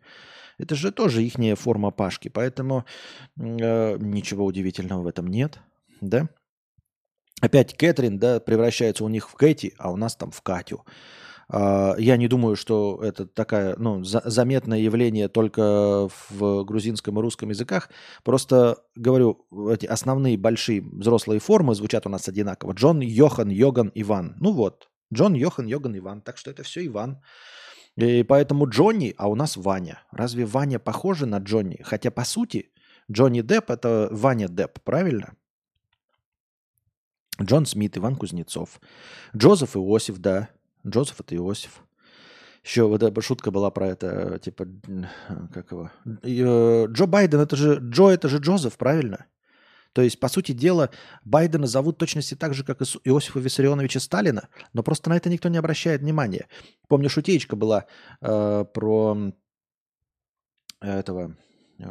[0.59, 2.85] Это же тоже их форма Пашки, поэтому
[3.39, 5.59] э, ничего удивительного в этом нет,
[6.03, 6.29] да?
[7.41, 10.85] Опять Кэтрин, да, превращается у них в Кэти, а у нас там в Катю.
[11.51, 17.23] Uh, я не думаю, что это такая, ну, за заметное явление только в грузинском и
[17.23, 17.89] русском языках.
[18.23, 22.75] Просто говорю, эти основные большие взрослые формы звучат у нас одинаково.
[22.75, 24.37] Джон, Йохан, Йоган, Иван.
[24.41, 26.21] Ну вот, Джон, Йохан, Йоган, Иван.
[26.21, 27.23] Так что это все Иван.
[27.99, 30.01] И поэтому Джонни, а у нас Ваня.
[30.13, 31.81] Разве Ваня похожа на Джонни?
[31.83, 32.71] Хотя, по сути,
[33.11, 35.35] Джонни Депп– это Ваня Депп, правильно?
[37.43, 38.81] Джон Смит, Иван Кузнецов.
[39.37, 40.49] Джозеф Иосиф, да.
[40.87, 41.83] Джозеф– это Иосиф.
[42.63, 44.69] Еще вот эта шутка была про это, типа,
[45.53, 45.91] как его?
[46.23, 49.27] Э, Джо Байден, это же, Джо, это же Джозеф, правильно?
[49.99, 50.91] То есть, по сути дела,
[51.25, 55.59] Байдена зовут точности так же, как Иосифа Виссарионовича Сталина, но просто на это никто не
[55.59, 56.47] обращает внимания.
[56.87, 57.87] Помню, шутеечка была
[58.21, 59.33] э, про
[60.81, 61.37] этого...
[61.81, 61.91] Э,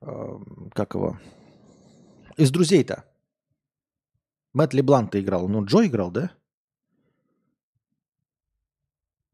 [0.00, 0.38] э,
[0.72, 1.18] как его?
[2.36, 3.02] Из друзей-то.
[4.52, 5.48] Мэтт Лебланк-то играл.
[5.48, 6.30] Ну, Джо играл, да?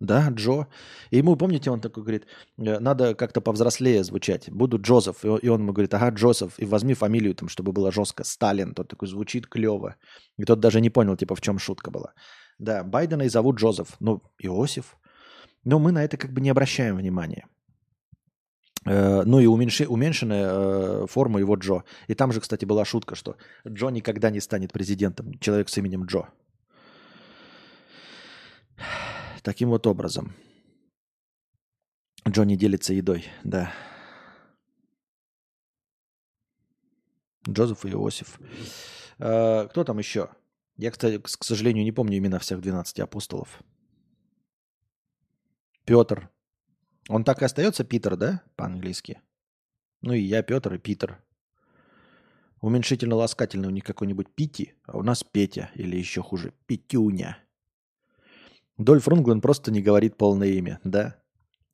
[0.00, 0.66] Да, Джо.
[1.10, 2.26] И ему, помните, он такой говорит,
[2.58, 4.48] «Э, надо как-то повзрослее звучать.
[4.50, 5.24] Буду Джозеф.
[5.24, 6.58] И он- ему говорит, ага, Джозеф.
[6.58, 8.24] И возьми фамилию, там, чтобы было жестко.
[8.24, 8.72] Сталин.
[8.74, 9.94] Тот такой звучит клево.
[10.38, 12.12] И тот даже не понял, типа, в чем шутка была.
[12.58, 13.96] Да, Байдена и зовут Джозеф.
[14.00, 14.96] Ну, Иосиф.
[15.64, 17.44] Но мы на это как бы не обращаем внимания.
[18.86, 21.82] Э, Ну и уменьши- уменьшенная э, форма его Джо.
[22.08, 23.36] И там же, кстати, была шутка, что
[23.68, 25.38] Джо никогда не станет президентом.
[25.40, 26.28] Человек с именем Джо.
[29.42, 30.34] Таким вот образом.
[32.28, 33.72] Джо не делится едой, да.
[37.48, 38.38] Джозеф и Иосиф.
[39.18, 40.30] Э, Кто там еще?
[40.76, 43.62] Я, кстати, к сожалению, не помню имена всех 12 апостолов.
[45.84, 46.30] Петр.
[47.08, 49.20] Он так и остается Питер, да, по-английски?
[50.02, 51.22] Ну и я Петр и Питер.
[52.60, 57.38] Уменьшительно-ласкательный у них какой-нибудь Пити, а у нас Петя или еще хуже Петюня.
[58.80, 61.16] Дольф Лунгрен просто не говорит полное имя, да?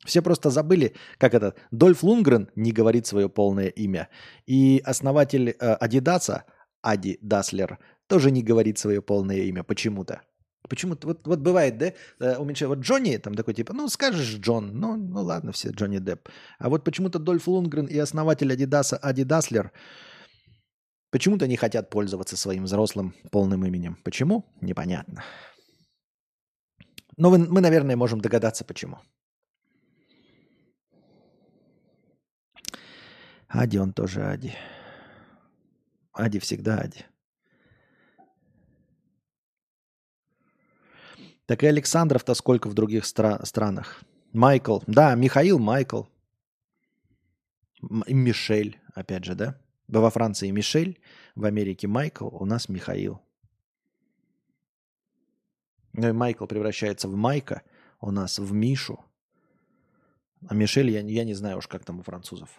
[0.04, 1.54] Все просто забыли, как это.
[1.70, 4.08] Дольф Лунгрен не говорит свое полное имя.
[4.46, 6.44] И основатель э, Адидаса,
[6.82, 10.22] Ади Даслер, тоже не говорит свое полное имя почему-то.
[10.68, 12.70] Почему-то, вот, вот бывает, да, э, уменьшаю.
[12.70, 16.28] Вот Джонни там такой типа, ну скажешь Джон, ну, ну ладно, все Джонни Депп.
[16.58, 19.70] А вот почему-то Дольф Лунгрен и основатель Адидаса Ади Даслер
[21.10, 23.96] почему-то не хотят пользоваться своим взрослым полным именем.
[24.04, 24.44] Почему?
[24.60, 25.22] Непонятно.
[27.16, 28.98] Но вы- мы, наверное, можем догадаться, почему.
[33.48, 34.54] Ади он тоже Ади.
[36.12, 37.04] Ади всегда Ади.
[41.46, 44.02] Так и Александров-то сколько в других стра- странах.
[44.32, 44.80] Майкл.
[44.86, 46.02] Да, Михаил Майкл.
[47.82, 49.58] М- Мишель, опять же, да?
[49.86, 51.00] Во Франции Мишель,
[51.36, 53.20] в Америке Майкл, у нас Михаил.
[55.96, 57.62] Ну и Майкл превращается в Майка,
[58.00, 59.00] у нас в Мишу.
[60.46, 62.50] А Мишель, я, я не знаю уж, как там у французов.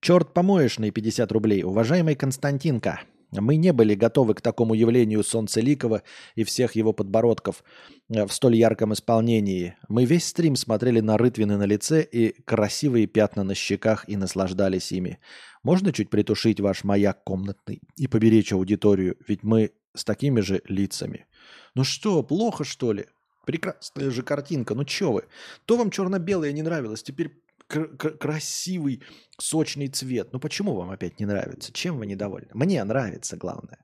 [0.00, 1.64] Черт помоечный, 50 рублей.
[1.64, 3.00] Уважаемый Константинка,
[3.32, 6.02] мы не были готовы к такому явлению Солнцеликова
[6.36, 7.64] и всех его подбородков
[8.10, 9.76] э, в столь ярком исполнении.
[9.88, 14.92] Мы весь стрим смотрели на рытвины на лице и красивые пятна на щеках и наслаждались
[14.92, 15.18] ими.
[15.64, 21.26] Можно чуть притушить ваш маяк комнатный и поберечь аудиторию, ведь мы с такими же лицами.
[21.74, 23.06] Ну что, плохо что ли?
[23.46, 25.24] Прекрасная же картинка, ну чё вы?
[25.64, 29.02] То вам черно-белое не нравилось, теперь кр- кр- красивый,
[29.38, 30.32] сочный цвет.
[30.32, 31.72] Ну почему вам опять не нравится?
[31.72, 32.50] Чем вы недовольны?
[32.52, 33.78] Мне нравится, главное.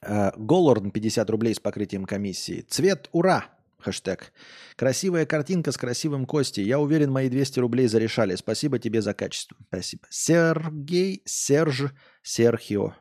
[0.00, 2.62] Э, Голлорн 50 рублей с покрытием комиссии.
[2.62, 3.55] Цвет ура!
[3.78, 4.32] Хэштег.
[4.76, 6.64] Красивая картинка с красивым Костей.
[6.64, 8.34] Я уверен, мои 200 рублей зарешали.
[8.36, 9.56] Спасибо тебе за качество.
[9.68, 10.06] Спасибо.
[10.10, 12.94] Сергей, Серж, Серхио.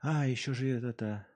[0.00, 1.26] А, еще же это...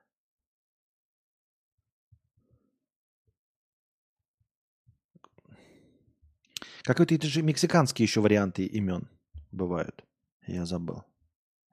[6.83, 9.07] Какой-то это же мексиканские еще варианты имен
[9.53, 10.03] бывают.
[10.45, 11.03] Я забыл.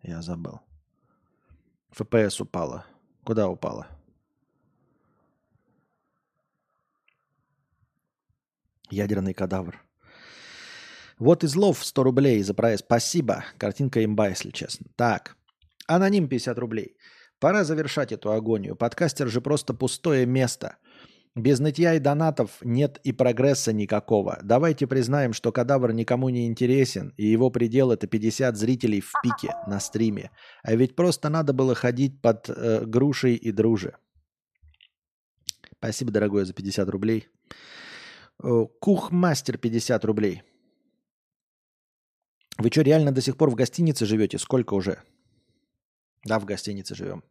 [0.03, 0.61] Я забыл.
[1.91, 2.87] ФПС упала.
[3.25, 3.89] Куда упала?
[8.91, 9.83] Ядерный кадавр.
[11.19, 12.85] Вот из лов 100 рублей за проезд.
[12.87, 13.45] Спасибо.
[13.59, 14.87] Картинка имба, если честно.
[14.97, 15.37] Так.
[15.87, 16.97] Аноним 50 рублей.
[17.41, 18.75] Пора завершать эту агонию.
[18.75, 20.77] Подкастер же просто пустое место.
[21.37, 24.41] Без нытья и донатов нет и прогресса никакого.
[24.43, 29.55] Давайте признаем, что кадавр никому не интересен, и его предел это 50 зрителей в пике
[29.69, 30.31] на стриме.
[30.63, 33.97] А ведь просто надо было ходить под э, грушей и друже.
[35.79, 37.29] Спасибо, дорогой, за 50 рублей.
[38.43, 40.43] Э, Кухмастер 50 рублей.
[42.59, 44.39] Вы что, реально до сих пор в гостинице живете?
[44.39, 45.03] Сколько уже?
[46.25, 47.23] Да, в гостинице живем.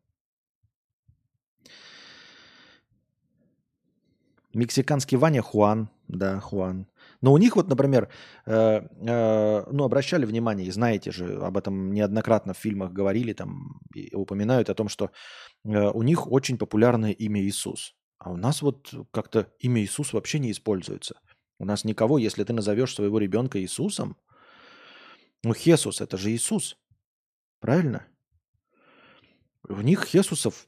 [4.54, 6.88] Мексиканский Ваня Хуан, да, Хуан.
[7.22, 8.10] Но у них вот, например,
[8.46, 13.80] э, э, ну, обращали внимание, и знаете же, об этом неоднократно в фильмах говорили, там,
[13.94, 15.12] и упоминают о том, что
[15.66, 17.96] э, у них очень популярное имя Иисус.
[18.20, 21.16] А у нас вот как-то имя Иисус вообще не используется.
[21.58, 24.18] У нас никого, если ты назовешь своего ребенка Иисусом,
[25.44, 26.78] ну, Хесус– это же Иисус,
[27.62, 28.06] правильно?
[29.68, 30.68] У них Хесусов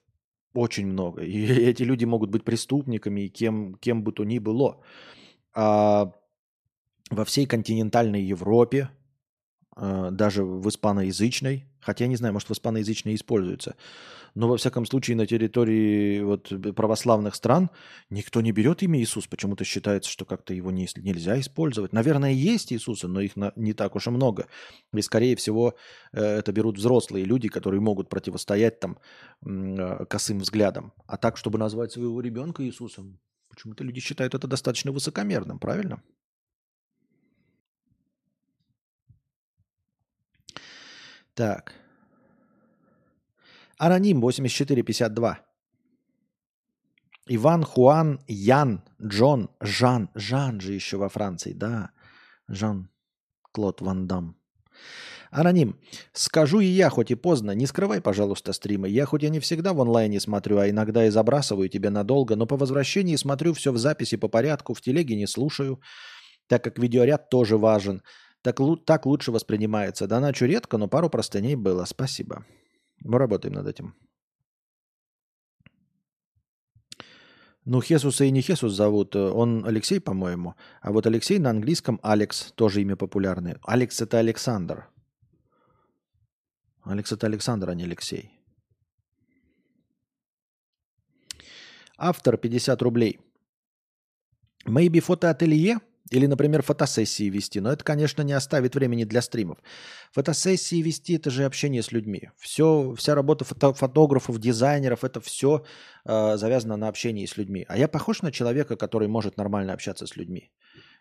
[0.53, 1.23] очень много.
[1.23, 4.81] И эти люди могут быть преступниками, и кем, кем бы то ни было.
[5.53, 6.13] А
[7.09, 8.89] во всей континентальной Европе,
[9.75, 13.75] э, даже в испаноязычной, хотя я не знаю, может в испаноязычной используется,
[14.35, 17.69] но во всяком случае на территории вот православных стран
[18.09, 21.93] никто не берет имя Иисус, почему-то считается, что как-то его не, нельзя использовать.
[21.93, 24.47] Наверное, есть Иисусы, но их на, не так уж и много.
[24.93, 25.75] И скорее всего
[26.13, 28.97] э, это берут взрослые люди, которые могут противостоять там
[29.45, 30.93] э, косым взглядам.
[31.07, 33.19] А так, чтобы назвать своего ребенка Иисусом,
[33.49, 36.01] почему-то люди считают это достаточно высокомерным, правильно?
[41.33, 41.80] Так.
[43.83, 45.39] Аноним 8452.
[47.29, 50.09] Иван, Хуан, Ян, Джон, Жан.
[50.13, 51.89] Жан же еще во Франции, да.
[52.47, 52.89] Жан
[53.51, 54.35] Клод Ван Дам.
[55.31, 55.79] Аноним.
[56.13, 58.87] Скажу и я, хоть и поздно, не скрывай, пожалуйста, стримы.
[58.87, 62.45] Я хоть и не всегда в онлайне смотрю, а иногда и забрасываю тебя надолго, но
[62.45, 65.81] по возвращении смотрю все в записи по порядку, в телеге не слушаю,
[66.45, 68.03] так как видеоряд тоже важен.
[68.43, 70.05] Так, так лучше воспринимается.
[70.05, 71.85] Доначу редко, но пару простыней было.
[71.85, 72.45] Спасибо.
[73.03, 73.95] Мы работаем над этим.
[77.65, 79.15] Ну, Хесуса и не Хесус зовут.
[79.15, 80.55] Он Алексей, по-моему.
[80.81, 82.51] А вот Алексей на английском Алекс.
[82.55, 83.59] Тоже имя популярное.
[83.63, 84.87] Алекс это Александр.
[86.83, 88.31] Алекс это Александр, а не Алексей.
[91.97, 93.19] Автор 50 рублей.
[94.65, 95.79] Maybe фотоателье
[96.11, 97.59] или, например, фотосессии вести.
[97.61, 99.57] Но это, конечно, не оставит времени для стримов.
[100.11, 102.29] Фотосессии вести– это же общение с людьми.
[102.37, 105.63] Все, вся работа фото фотографов, дизайнеров– это все
[106.05, 107.65] э, завязано на общении с людьми.
[107.69, 110.51] А я похож на человека, который может нормально общаться с людьми.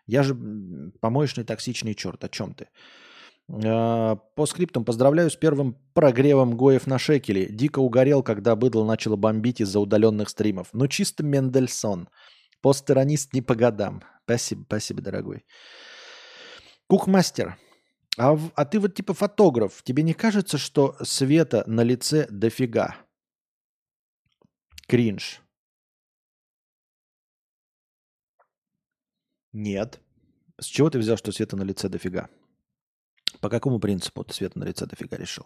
[0.07, 0.35] Я же
[1.01, 2.23] помоечный токсичный черт.
[2.23, 2.67] О чем ты?
[3.49, 7.47] Э, по скриптам поздравляю с первым прогревом Гоев на шекеле.
[7.47, 10.69] Дико угорел, когда быдло начало бомбить из-за удаленных стримов.
[10.73, 12.07] Ну, чисто Мендельсон.
[12.61, 14.03] Постеронист не по годам.
[14.23, 15.45] Спасибо, спасибо, дорогой.
[16.87, 17.57] Кухмастер.
[18.17, 19.81] А, а ты вот типа фотограф.
[19.83, 22.95] Тебе не кажется, что света на лице дофига?
[24.87, 25.41] Кринж.
[29.53, 29.99] Нет.
[30.59, 32.29] С чего ты взял, что света на лице дофига?
[33.39, 35.45] По какому принципу ты света на лице дофига решил?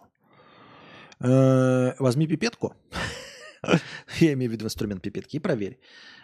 [1.20, 2.74] Э-э, возьми пипетку.
[4.20, 5.78] Я имею в виду инструмент пипетки и проверь.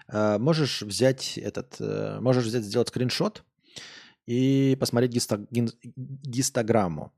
[0.09, 3.45] Э, можешь взять этот, э, можешь взять, сделать скриншот
[4.27, 5.13] и посмотреть
[5.51, 7.13] гистограмму.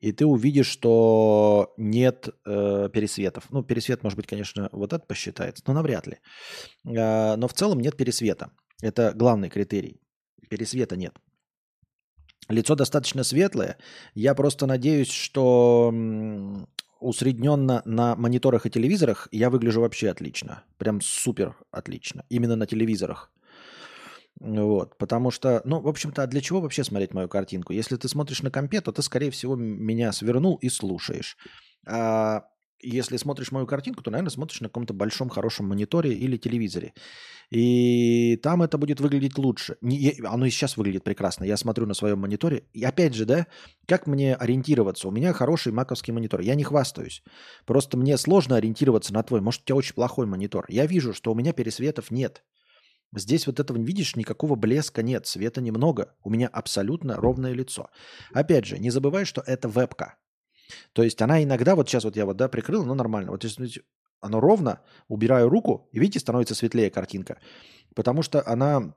[0.00, 3.44] И ты увидишь, что нет э, пересветов.
[3.50, 6.18] Ну, пересвет, может быть, конечно, вот это посчитается, но навряд ли.
[6.84, 8.50] Э, но в целом нет пересвета.
[8.82, 10.00] Это главный критерий.
[10.48, 11.14] Пересвета нет.
[12.48, 13.76] Лицо достаточно светлое.
[14.14, 15.92] Я просто надеюсь, что
[17.00, 20.64] усредненно на мониторах и телевизорах я выгляжу вообще отлично.
[20.78, 22.24] Прям супер отлично.
[22.28, 23.32] Именно на телевизорах.
[24.40, 27.74] Вот, потому что, ну, в общем-то, а для чего вообще смотреть мою картинку?
[27.74, 31.36] Если ты смотришь на компе, то ты, скорее всего, меня свернул и слушаешь.
[31.86, 32.44] А
[32.82, 36.94] если смотришь мою картинку, то, наверное, смотришь на каком-то большом хорошем мониторе или телевизоре.
[37.50, 39.76] И там это будет выглядеть лучше.
[39.80, 41.44] Не, оно и сейчас выглядит прекрасно.
[41.44, 42.64] Я смотрю на своем мониторе.
[42.72, 43.46] И опять же, да,
[43.86, 45.08] как мне ориентироваться?
[45.08, 46.40] У меня хороший маковский монитор.
[46.40, 47.22] Я не хвастаюсь.
[47.66, 49.40] Просто мне сложно ориентироваться на твой.
[49.40, 50.66] Может, у тебя очень плохой монитор.
[50.68, 52.44] Я вижу, что у меня пересветов нет.
[53.12, 56.14] Здесь вот этого, видишь, никакого блеска нет, света немного.
[56.22, 57.90] У меня абсолютно ровное лицо.
[58.32, 60.16] Опять же, не забывай, что это вебка.
[60.92, 63.32] То есть она иногда, вот сейчас вот я вот, да, прикрыл, но нормально.
[63.32, 63.82] Вот если
[64.20, 67.38] оно ровно, убираю руку, и видите, становится светлее картинка.
[67.94, 68.94] Потому что она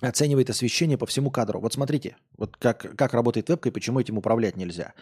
[0.00, 1.60] оценивает освещение по всему кадру.
[1.60, 4.94] Вот смотрите, вот как, как работает вебка и почему этим управлять нельзя.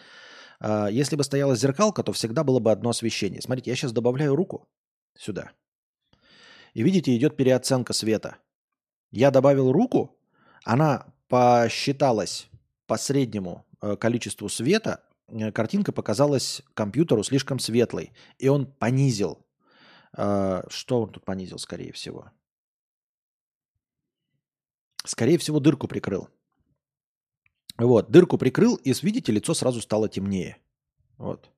[0.61, 3.43] А, если бы стояла зеркалка, то всегда было бы одно освещение.
[3.43, 4.69] Смотрите, я сейчас добавляю руку
[5.17, 5.51] сюда.
[6.75, 8.37] И видите, идет переоценка света.
[9.11, 10.17] Я добавил руку,
[10.65, 12.49] она посчиталась
[12.87, 15.03] по среднему э, количеству света,
[15.53, 19.39] картинка показалась компьютеру слишком светлой, и он понизил.
[20.15, 22.31] А, что он тут понизил, скорее всего?
[25.05, 26.29] Скорее всего, дырку прикрыл.
[27.79, 30.59] Вот, дырку прикрыл, и, видите, лицо сразу стало темнее.
[31.19, 31.51] Вот.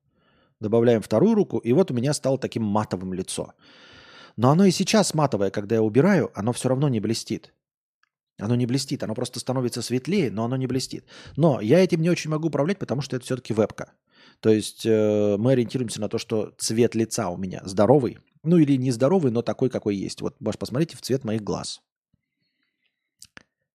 [0.59, 3.53] Добавляем вторую руку, и вот у меня стало таким матовым лицо.
[4.37, 7.53] Но оно и сейчас матовое, когда я убираю, оно все равно не блестит.
[8.37, 11.05] Оно не блестит, оно просто становится светлее, но оно не блестит.
[11.37, 13.93] Но я этим не очень могу управлять, потому что это все-таки вебка.
[14.41, 18.19] То есть э, мы ориентируемся на то, что цвет лица у меня здоровый.
[18.43, 20.21] Ну или не здоровый, но такой, какой есть.
[20.21, 21.81] Вот, можешь посмотрите в цвет моих глаз.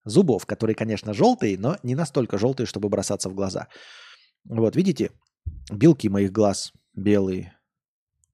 [0.05, 3.69] Зубов, которые, конечно, желтые, но не настолько желтые, чтобы бросаться в глаза.
[4.45, 5.11] Вот, видите,
[5.71, 7.57] белки моих глаз белые.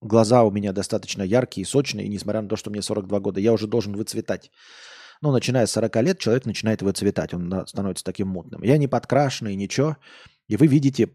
[0.01, 3.41] Глаза у меня достаточно яркие, сочные, несмотря на то, что мне 42 года.
[3.41, 4.51] Я уже должен выцветать.
[5.23, 8.63] Ну, начиная с 40 лет человек начинает выцветать, он становится таким мутным.
[8.63, 9.97] Я не подкрашенный, ничего.
[10.49, 11.09] и вы видите э,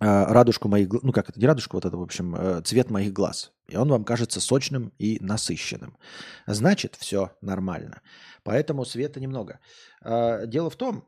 [0.00, 3.52] радужку моих ну как это, не радужку, вот это, в общем, э, цвет моих глаз.
[3.68, 5.96] И он вам кажется сочным и насыщенным.
[6.46, 8.02] Значит, все нормально.
[8.42, 9.60] Поэтому света немного.
[10.04, 11.04] Э, дело в том,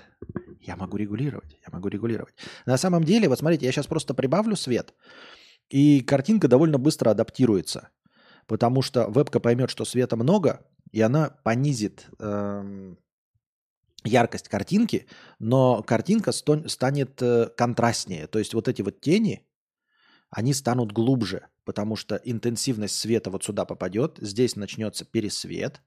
[0.60, 2.34] я могу регулировать, я могу регулировать.
[2.66, 4.94] На самом деле, вот смотрите, я сейчас просто прибавлю свет,
[5.68, 7.88] и картинка довольно быстро адаптируется.
[8.46, 12.98] Потому что вебка поймет, что света много, и она понизит эм,
[14.04, 15.06] яркость картинки,
[15.38, 18.26] но картинка сто- станет э, контрастнее.
[18.26, 19.46] То есть вот эти вот тени,
[20.30, 25.80] они станут глубже, потому что интенсивность света вот сюда попадет, здесь начнется пересвет,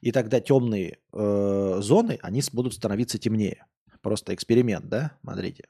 [0.00, 3.66] и тогда темные э, зоны, они будут становиться темнее.
[4.00, 5.18] Просто эксперимент, да?
[5.22, 5.68] Смотрите.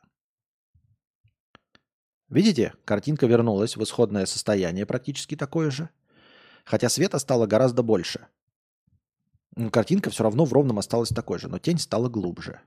[2.28, 5.88] Видите, картинка вернулась в исходное состояние практически такое же,
[6.64, 8.26] хотя света стало гораздо больше–
[9.70, 12.60] картинка все равно в ровном осталась такой же, но тень стала глубже.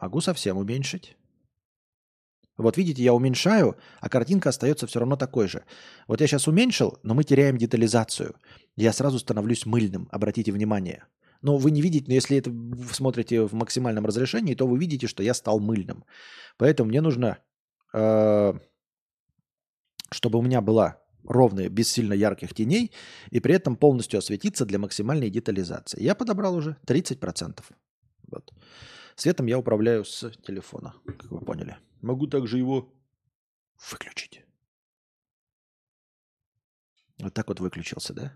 [0.00, 1.16] Могу совсем уменьшить.
[2.56, 5.64] Вот видите, я уменьшаю, а картинка остается все равно такой же.
[6.06, 8.34] Вот я сейчас уменьшил, но мы теряем детализацию.
[8.76, 11.04] Я сразу становлюсь мыльным, обратите внимание.
[11.42, 12.52] Но вы не видите, но если это
[12.92, 16.04] смотрите в максимальном разрешении, то вы видите, что я стал мыльным.
[16.58, 17.38] Поэтому мне нужно,
[17.94, 18.52] э,
[20.10, 22.92] чтобы у меня была ровные, без сильно ярких теней,
[23.30, 26.02] и при этом полностью осветиться для максимальной детализации.
[26.02, 27.64] Я подобрал уже 30%.
[28.28, 28.52] Вот.
[29.16, 31.76] Светом я управляю с телефона, как вы поняли.
[32.00, 32.92] Могу также его
[33.90, 34.44] выключить.
[37.18, 38.32] Вот так вот выключился, да?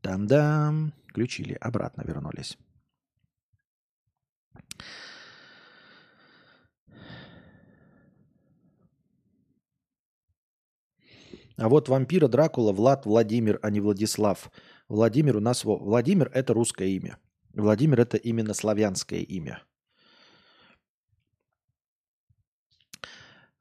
[0.00, 0.92] Там-дам.
[1.08, 2.58] Включили, обратно вернулись.
[11.58, 14.50] А вот вампира Дракула Влад Владимир, а не Владислав.
[14.88, 15.64] Владимир у нас...
[15.64, 17.18] Владимир– это русское имя.
[17.54, 19.62] Владимир– это именно славянское имя.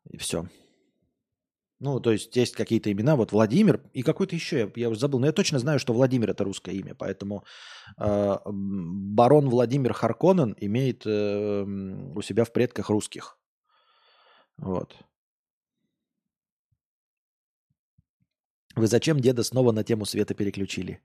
[0.09, 0.45] И все.
[1.79, 5.19] Ну, то есть есть какие-то имена, вот Владимир и какой-то еще, я, я уже забыл,
[5.19, 7.43] но я точно знаю, что Владимир это русское имя, поэтому
[7.97, 13.37] э, барон Владимир Харконен имеет э, у себя в предках русских.
[14.57, 14.95] Вот.
[18.75, 21.01] Вы зачем деда снова на тему света переключили?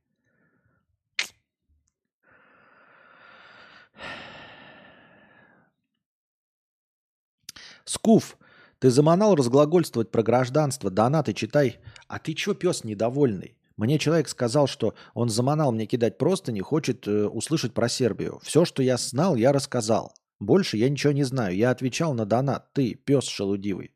[7.84, 8.38] Скуф,
[8.78, 11.78] ты заманал разглагольствовать про гражданство, донаты читай.
[12.08, 13.56] А ты чё, пес недовольный?
[13.76, 18.38] Мне человек сказал, что он заманал мне кидать просто, не хочет э, услышать про Сербию.
[18.42, 20.12] Все, что я знал, я рассказал.
[20.38, 21.56] Больше я ничего не знаю.
[21.56, 22.72] Я отвечал на донат.
[22.72, 23.92] Ты, пес шелудивый.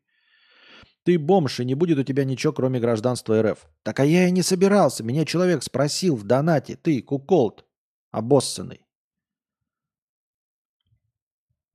[1.05, 3.67] Ты бомж, и не будет у тебя ничего, кроме гражданства РФ.
[3.83, 5.03] Так а я и не собирался.
[5.03, 6.75] Меня человек спросил в донате.
[6.75, 7.63] Ты, куколт,
[8.09, 8.81] обоссанный.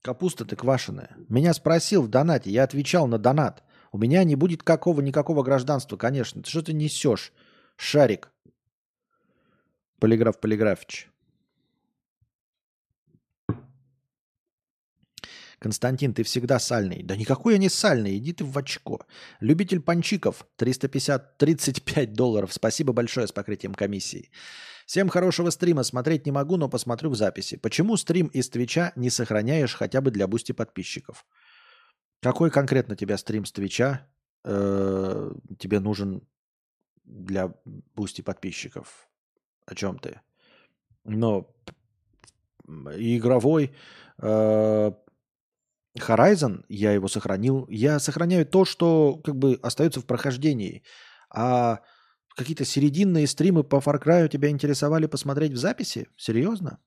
[0.02, 1.16] Капуста ты квашеная.
[1.28, 2.50] Меня спросил в донате.
[2.50, 3.62] Я отвечал на донат.
[3.92, 6.42] У меня не будет какого никакого гражданства, конечно.
[6.42, 7.32] Ты что ты несешь?
[7.76, 8.32] Шарик.
[10.00, 11.09] Полиграф Полиграфич.
[15.60, 17.02] Константин, ты всегда сальный.
[17.02, 19.06] Да никакой я не сальный, иди ты в очко.
[19.40, 22.52] Любитель пончиков, 350, 35 долларов.
[22.52, 24.30] Спасибо большое с покрытием комиссии.
[24.86, 25.82] Всем хорошего стрима.
[25.82, 27.56] Смотреть не могу, но посмотрю в записи.
[27.56, 31.26] Почему стрим из Твича не сохраняешь хотя бы для бусти подписчиков?
[32.22, 34.08] Какой конкретно тебя стрим с Твича
[34.44, 36.22] э, тебе нужен
[37.04, 37.52] для
[37.94, 39.10] бусти подписчиков?
[39.66, 40.20] О чем ты?
[41.04, 41.54] Но
[42.66, 43.74] игровой,
[44.22, 44.92] э,
[45.98, 47.66] Horizon, я его сохранил.
[47.68, 50.82] Я сохраняю то, что как бы остается в прохождении.
[51.32, 51.80] А
[52.36, 56.08] какие-то серединные стримы по Far Cry тебя интересовали посмотреть в записи?
[56.16, 56.78] Серьезно?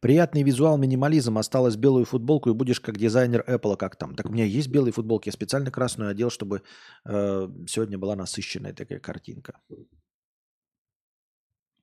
[0.00, 1.38] Приятный визуал, минимализм.
[1.38, 4.14] Осталось белую футболку и будешь как дизайнер Apple, как там.
[4.14, 5.28] Так у меня есть белые футболки.
[5.28, 6.62] Я специально красную одел, чтобы
[7.06, 9.58] э, сегодня была насыщенная такая картинка.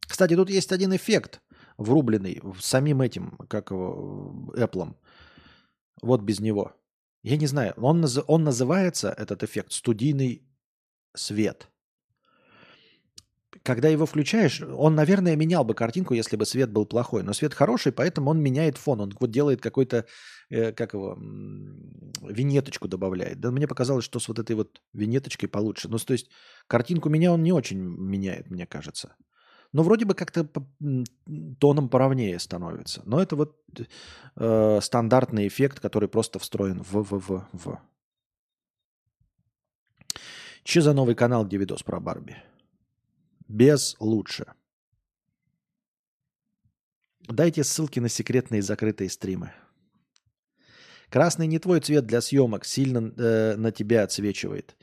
[0.07, 1.41] Кстати, тут есть один эффект
[1.81, 4.95] врубленный самим этим, как его, Apple.
[6.01, 6.73] Вот без него.
[7.23, 10.43] Я не знаю, он, он называется, этот эффект, студийный
[11.15, 11.67] свет.
[13.63, 17.21] Когда его включаешь, он, наверное, менял бы картинку, если бы свет был плохой.
[17.21, 19.01] Но свет хороший, поэтому он меняет фон.
[19.01, 20.05] Он вот делает какой-то,
[20.49, 21.15] э, как его,
[22.23, 23.39] винеточку добавляет.
[23.39, 25.89] Да мне показалось, что с вот этой вот винеточкой получше.
[25.89, 26.29] Ну, то есть
[26.67, 29.15] картинку меня он не очень меняет, мне кажется.
[29.73, 30.47] Но вроде бы как-то
[31.59, 33.01] тоном поровнее становится.
[33.05, 33.57] Но это вот
[34.35, 37.81] э, стандартный эффект, который просто встроен в, в, в, в.
[40.63, 42.35] Че за новый канал, где видос про Барби?
[43.47, 44.53] Без лучше.
[47.27, 49.53] Дайте ссылки на секретные закрытые стримы.
[51.09, 54.75] Красный не твой цвет для съемок, сильно э, на тебя отсвечивает.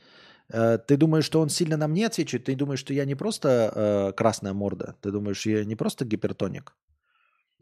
[0.51, 2.45] Э, ты думаешь, что он сильно на мне отсвечивает?
[2.45, 4.95] Ты думаешь, что я не просто э, красная морда?
[5.01, 6.75] Ты думаешь, я не просто гипертоник?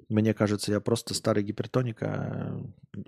[0.09, 2.57] Мне кажется, я просто старый гипертоник, а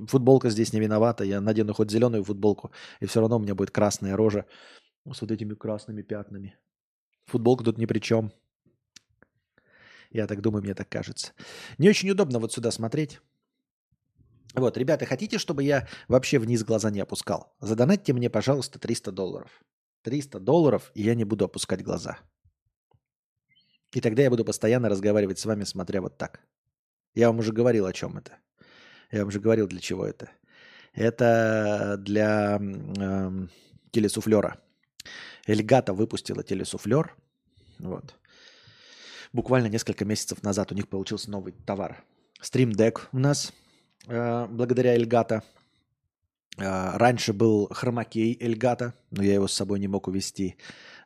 [0.08, 1.24] футболка здесь не виновата.
[1.24, 4.46] Я надену хоть зеленую футболку, и все равно у меня будет красная рожа
[5.10, 6.58] с вот этими красными пятнами.
[7.26, 8.34] Футболка тут ни при чем.
[10.12, 11.32] Я так думаю, мне так кажется.
[11.78, 13.22] Не очень удобно вот сюда смотреть.
[14.56, 17.56] Вот, ребята, хотите, чтобы я вообще вниз глаза не опускал?
[17.60, 19.64] Задонатьте мне, пожалуйста, 300 долларов.
[20.04, 22.18] 300 долларов, и я не буду опускать глаза.
[23.94, 26.42] И тогда я буду постоянно разговаривать с вами, смотря вот так.
[27.16, 28.38] Я вам уже говорил, о чем это.
[29.12, 30.30] Я вам уже говорил, для чего это.
[30.94, 33.48] Это для э,
[33.92, 34.60] телесуфлера.
[35.48, 37.16] Эльгата выпустила телесуфлер.
[37.80, 38.16] Вот.
[39.34, 42.04] Буквально несколько месяцев назад у них получился новый товар.
[42.42, 43.54] Stream Deck у нас
[44.08, 45.44] э, благодаря Эльгата.
[46.58, 50.58] Э, раньше был хромакей Эльгата, но я его с собой не мог увести.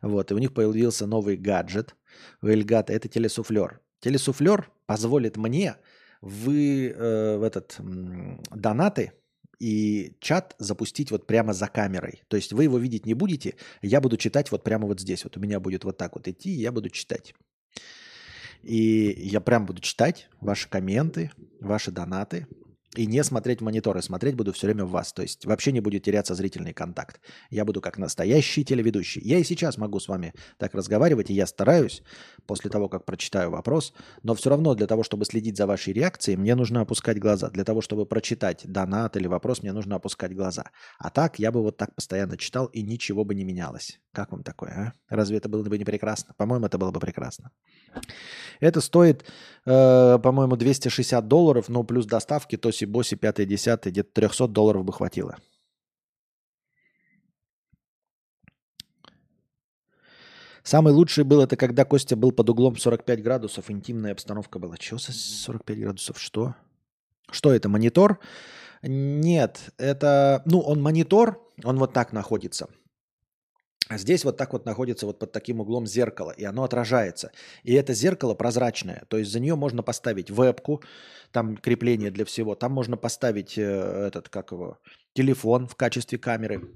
[0.01, 1.95] Вот, и у них появился новый гаджет
[2.41, 2.93] у Эльгата.
[2.93, 3.81] Это телесуфлер.
[3.99, 5.77] Телесуфлер позволит мне
[6.23, 9.11] вы э, в этот э, донаты
[9.59, 12.23] и чат запустить вот прямо за камерой.
[12.29, 15.25] То есть вы его видеть не будете, я буду читать вот прямо вот здесь.
[15.25, 17.35] Вот у меня будет вот так вот идти, и я буду читать.
[18.61, 22.47] И я прям буду читать ваши комменты, ваши донаты,
[22.95, 25.13] и не смотреть мониторы, смотреть буду все время в вас.
[25.13, 27.19] То есть вообще не будет теряться зрительный контакт.
[27.49, 29.21] Я буду как настоящий телеведущий.
[29.23, 32.03] Я и сейчас могу с вами так разговаривать, и я стараюсь
[32.45, 36.37] после того, как прочитаю вопрос, но все равно для того, чтобы следить за вашей реакцией,
[36.37, 37.49] мне нужно опускать глаза.
[37.49, 40.65] Для того, чтобы прочитать донат или вопрос, мне нужно опускать глаза.
[40.99, 43.99] А так я бы вот так постоянно читал, и ничего бы не менялось.
[44.13, 44.93] Как вам такое, а?
[45.15, 46.35] Разве это было бы не прекрасно?
[46.37, 47.49] По-моему, это было бы прекрасно.
[48.59, 49.25] Это стоит,
[49.65, 54.93] э, по-моему, 260 долларов, но плюс доставки, то Боси, 5 10 где-то 300 долларов бы
[54.93, 55.37] хватило.
[60.61, 64.77] Самый лучший был это, когда Костя был под углом 45 градусов, интимная обстановка была.
[64.77, 66.19] Чего за 45 градусов?
[66.19, 66.53] Что?
[67.31, 68.19] Что это, монитор?
[68.83, 72.67] Нет, это, ну, он монитор, он вот так находится–
[73.91, 77.31] здесь вот так вот находится вот под таким углом зеркало, и оно отражается.
[77.63, 80.81] И это зеркало прозрачное, то есть за нее можно поставить вебку,
[81.31, 84.77] там крепление для всего, там можно поставить э, этот, как его,
[85.13, 86.75] телефон в качестве камеры,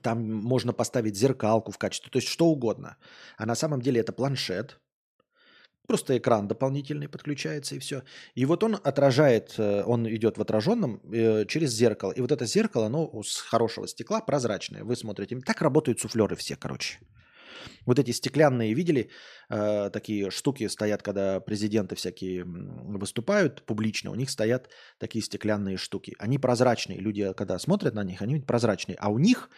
[0.00, 2.96] там можно поставить зеркалку в качестве, то есть что угодно.
[3.36, 4.80] А на самом деле это планшет,
[5.86, 8.02] Просто экран дополнительный подключается и все.
[8.34, 12.12] И вот он отражает, э, он идет в отраженном э, через зеркало.
[12.12, 14.84] И вот это зеркало, оно с хорошего стекла прозрачное.
[14.84, 15.40] Вы смотрите.
[15.40, 16.98] Так работают суфлеры все, короче.
[17.84, 19.10] Вот эти стеклянные, видели,
[19.50, 24.68] э, такие штуки стоят, когда президенты всякие выступают публично, у них стоят
[24.98, 26.14] такие стеклянные штуки.
[26.18, 27.00] Они прозрачные.
[27.00, 28.96] Люди, когда смотрят на них, они прозрачные.
[29.00, 29.50] А у них,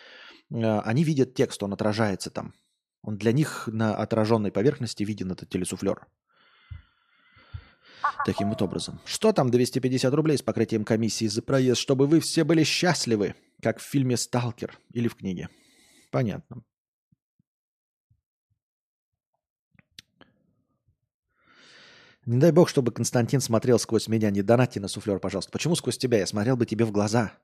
[0.51, 2.55] они видят текст, он отражается там.
[3.05, 6.07] Он для них на отраженной поверхности виден этот телесуфлер.
[8.25, 9.01] Таким вот образом.
[9.05, 13.79] Что там 250 рублей с покрытием комиссии за проезд, чтобы вы все были счастливы, как
[13.79, 15.51] в фильме «Сталкер» или в книге?
[16.11, 16.65] Понятно.
[22.25, 24.31] Не дай бог, чтобы Константин смотрел сквозь меня.
[24.31, 25.53] Не донатьте на суфлер, пожалуйста.
[25.53, 26.19] Почему сквозь тебя?
[26.19, 27.35] Я смотрел бы тебе в глаза.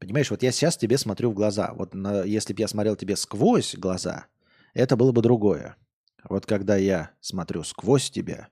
[0.00, 1.72] Понимаешь, вот я сейчас тебе смотрю в глаза.
[1.74, 4.26] Вот на, если бы я смотрел тебе сквозь глаза,
[4.72, 5.76] это было бы другое.
[6.24, 8.48] Вот когда я смотрю сквозь тебя,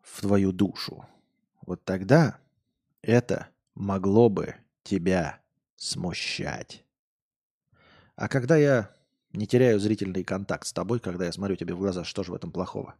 [0.00, 1.04] в твою душу,
[1.66, 2.38] вот тогда
[3.02, 4.54] это могло бы
[4.84, 5.40] тебя
[5.74, 6.84] смущать.
[8.14, 8.94] А когда я
[9.32, 12.36] не теряю зрительный контакт с тобой, когда я смотрю тебе в глаза, что же в
[12.36, 12.94] этом плохого?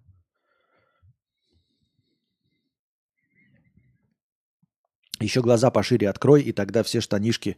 [5.21, 7.57] Еще глаза пошире открой, и тогда все штанишки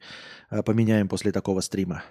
[0.51, 2.05] э, поменяем после такого стрима.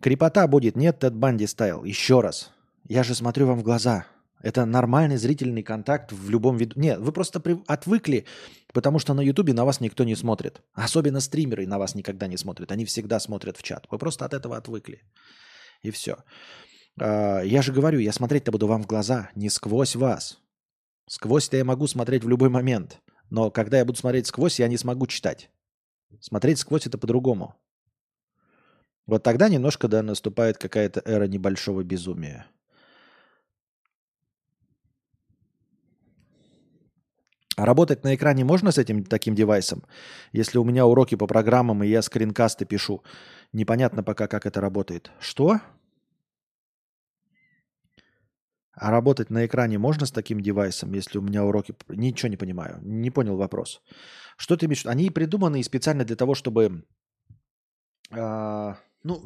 [0.00, 1.84] Крепота будет, нет, Тед Банди стайл.
[1.84, 2.52] Еще раз.
[2.88, 4.06] Я же смотрю вам в глаза.
[4.42, 6.78] Это нормальный зрительный контакт в любом виду.
[6.78, 7.60] Нет, вы просто при...
[7.66, 8.26] отвыкли,
[8.72, 10.60] потому что на Ютубе на вас никто не смотрит.
[10.74, 12.70] Особенно стримеры на вас никогда не смотрят.
[12.70, 13.86] Они всегда смотрят в чат.
[13.90, 15.02] Вы просто от этого отвыкли.
[15.82, 16.18] И все.
[17.00, 20.38] А, я же говорю, я смотреть-то буду вам в глаза, не сквозь вас.
[21.08, 23.00] Сквозь-то я могу смотреть в любой момент.
[23.30, 25.50] Но когда я буду смотреть сквозь, я не смогу читать.
[26.20, 27.54] Смотреть сквозь это по-другому.
[29.06, 32.46] Вот тогда немножко, да, наступает какая-то эра небольшого безумия.
[37.56, 39.84] А работать на экране можно с этим таким девайсом?
[40.32, 43.02] Если у меня уроки по программам, и я скринкасты пишу,
[43.52, 45.10] непонятно пока, как это работает.
[45.20, 45.60] Что?
[48.76, 51.74] А работать на экране можно с таким девайсом, если у меня уроки...
[51.88, 52.78] Ничего не понимаю.
[52.82, 53.80] Не понял вопрос.
[54.36, 54.84] Что ты имеешь?
[54.84, 56.84] Они придуманы специально для того, чтобы...
[58.10, 59.24] Э, ну,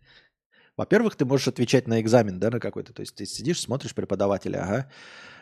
[0.76, 2.94] во-первых, ты можешь отвечать на экзамен, да, на какой-то.
[2.94, 4.90] То есть ты сидишь, смотришь преподавателя, ага,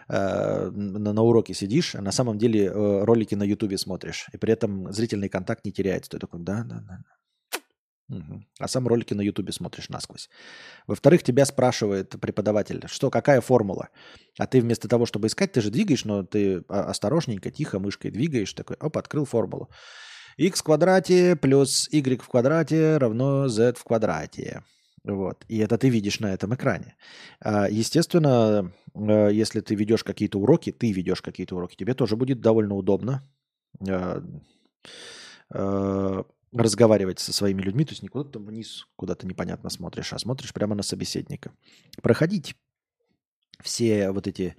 [0.09, 4.39] э, на, на уроке сидишь, а на самом деле э, ролики на Ютубе смотришь, и
[4.39, 6.11] при этом зрительный контакт не теряется.
[6.11, 6.99] Ты такой, да, да, да.
[8.09, 8.45] Угу.
[8.61, 10.29] А сам ролики на Ютубе смотришь насквозь.
[10.87, 13.89] Во-вторых, тебя спрашивает преподаватель, что, какая формула?
[14.39, 18.53] А ты вместо того, чтобы искать, ты же двигаешь, но ты осторожненько, тихо мышкой двигаешь,
[18.53, 19.71] такой, оп, открыл формулу.
[20.37, 24.63] x в квадрате плюс y в квадрате равно z в квадрате.
[25.07, 25.45] Вот.
[25.49, 26.97] И это ты видишь на этом экране.
[27.41, 32.41] А, естественно, э, если ты ведешь какие-то уроки, ты ведешь какие-то уроки, тебе тоже будет
[32.41, 33.23] довольно удобно
[33.87, 34.21] э,
[35.55, 36.23] э,
[36.63, 40.75] разговаривать со своими людьми, то есть не куда-то вниз, куда-то непонятно смотришь, а смотришь прямо
[40.75, 41.53] на собеседника.
[42.03, 42.57] Проходить
[43.63, 44.57] все вот эти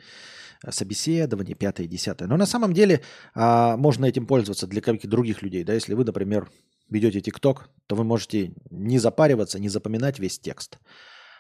[0.70, 2.28] собеседования, пятое, десятое.
[2.28, 3.02] Но на самом деле
[3.34, 5.64] а, можно этим пользоваться для каких-то других людей.
[5.64, 5.74] Да?
[5.74, 6.50] Если вы, например,
[6.89, 10.80] ведете ТикТок, то вы можете не запариваться, не запоминать весь текст,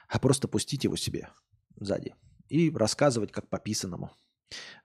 [0.07, 1.29] а просто пустить его себе
[1.79, 2.15] сзади
[2.49, 4.11] и рассказывать как по писанному.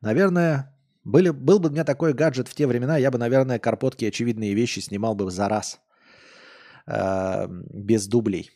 [0.01, 4.05] Наверное, были, был бы у меня такой гаджет в те времена, я бы, наверное, карпотки
[4.05, 5.81] очевидные вещи снимал бы за раз.
[6.87, 8.51] Э, без дублей.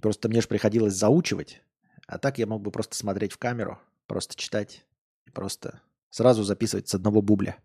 [0.00, 1.62] Просто мне же приходилось заучивать.
[2.06, 4.86] А так я мог бы просто смотреть в камеру, просто читать
[5.26, 7.58] и просто сразу записывать с одного бубля.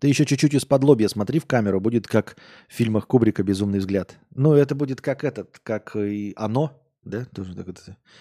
[0.00, 2.36] Ты еще чуть-чуть из-под лобья смотри в камеру, будет как
[2.68, 4.18] в фильмах Кубрика «Безумный взгляд».
[4.34, 7.24] Ну, это будет как этот, как и «Оно», да?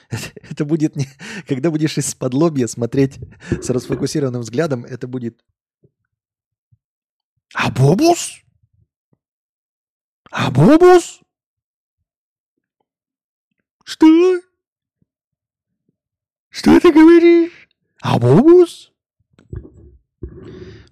[0.09, 1.07] Это, это будет не...
[1.47, 3.19] Когда будешь из-под лобья смотреть
[3.49, 5.43] с расфокусированным взглядом, это будет...
[7.53, 8.41] А бобус?
[10.32, 11.21] А бобус?
[13.84, 14.41] Что?
[16.49, 17.69] Что ты говоришь?
[18.01, 18.93] А бобус?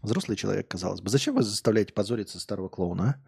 [0.03, 1.09] Взрослый человек, казалось бы.
[1.09, 3.23] Зачем вы заставляете позориться старого клоуна,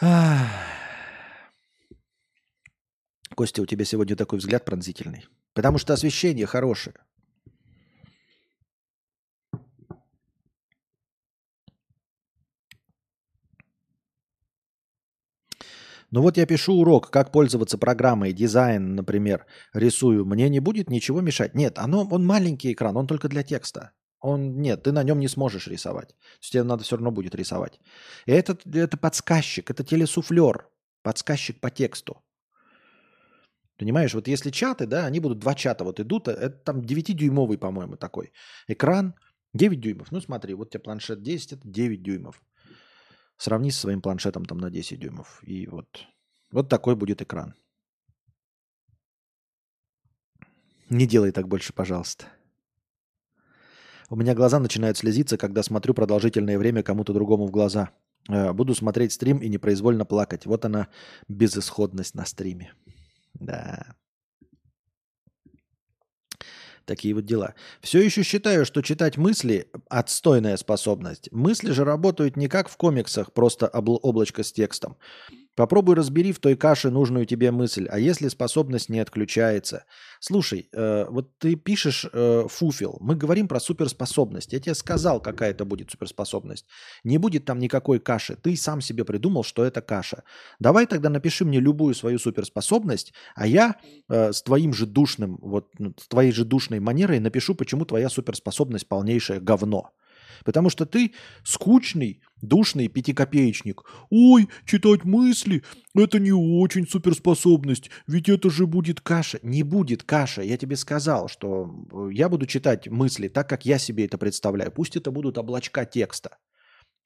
[0.00, 0.48] а?
[3.36, 5.26] Костя, у тебя сегодня такой взгляд пронзительный.
[5.54, 6.96] Потому что освещение хорошее.
[16.10, 20.24] Ну вот я пишу урок, как пользоваться программой, дизайн, например, рисую.
[20.24, 21.54] Мне не будет ничего мешать.
[21.54, 23.92] Нет, оно, он маленький экран, он только для текста.
[24.20, 26.08] Он, нет, ты на нем не сможешь рисовать.
[26.08, 27.80] То есть тебе надо все равно будет рисовать.
[28.26, 30.68] И это, это подсказчик, это телесуфлер,
[31.02, 32.22] подсказчик по тексту.
[33.78, 37.56] Понимаешь, вот если чаты, да, они будут два чата вот идут, э, это там 9-дюймовый,
[37.56, 38.30] по-моему, такой
[38.68, 39.14] экран,
[39.54, 40.12] 9 дюймов.
[40.12, 42.42] Ну смотри, вот тебе планшет 10, это 9 дюймов.
[43.38, 45.42] Сравни со своим планшетом там на 10 дюймов.
[45.42, 46.06] И вот,
[46.52, 47.54] вот такой будет экран.
[50.90, 52.26] Не делай так больше, пожалуйста.
[54.10, 57.90] У меня глаза начинают слезиться, когда смотрю продолжительное время кому-то другому в глаза.
[58.28, 60.46] Э, буду смотреть стрим и непроизвольно плакать.
[60.46, 60.88] Вот она,
[61.28, 62.72] безысходность на стриме.
[63.34, 63.94] Да.
[66.86, 67.54] Такие вот дела.
[67.80, 71.30] Все еще считаю, что читать мысли– отстойная способность.
[71.30, 74.96] Мысли же работают не как в комиксах, просто облачко с текстом.
[75.60, 79.84] Попробуй разбери в той каше нужную тебе мысль, а если способность не отключается?
[80.18, 84.54] Слушай, э, вот ты пишешь э, фуфел, мы говорим про суперспособность.
[84.54, 86.64] Я тебе сказал, какая это будет суперспособность.
[87.04, 88.36] Не будет там никакой каши.
[88.36, 90.22] Ты сам себе придумал, что это каша.
[90.60, 93.76] Давай тогда напиши мне любую свою суперспособность, а я
[94.08, 98.08] э, с твоим же душным, вот ну, с твоей же душной манерой напишу, почему твоя
[98.08, 99.92] суперспособность полнейшее говно.
[100.44, 101.12] Потому что ты
[101.44, 103.82] скучный, душный пятикопеечник.
[104.10, 105.62] Ой, читать мысли–
[105.94, 109.38] это не очень суперспособность, ведь это же будет каша.
[109.42, 110.42] Не будет каша.
[110.42, 114.72] Я тебе сказал, что э, я буду читать мысли так, как я себе это представляю.
[114.72, 116.38] Пусть это будут облачка текста.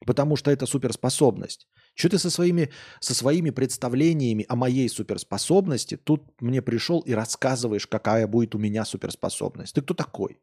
[0.05, 1.67] Потому что это суперспособность.
[1.95, 2.69] Что ты со своими,
[2.99, 8.83] со своими представлениями о моей суперспособности тут мне пришел и рассказываешь, какая будет у меня
[8.83, 9.73] суперспособность?
[9.73, 10.37] Ты кто такой?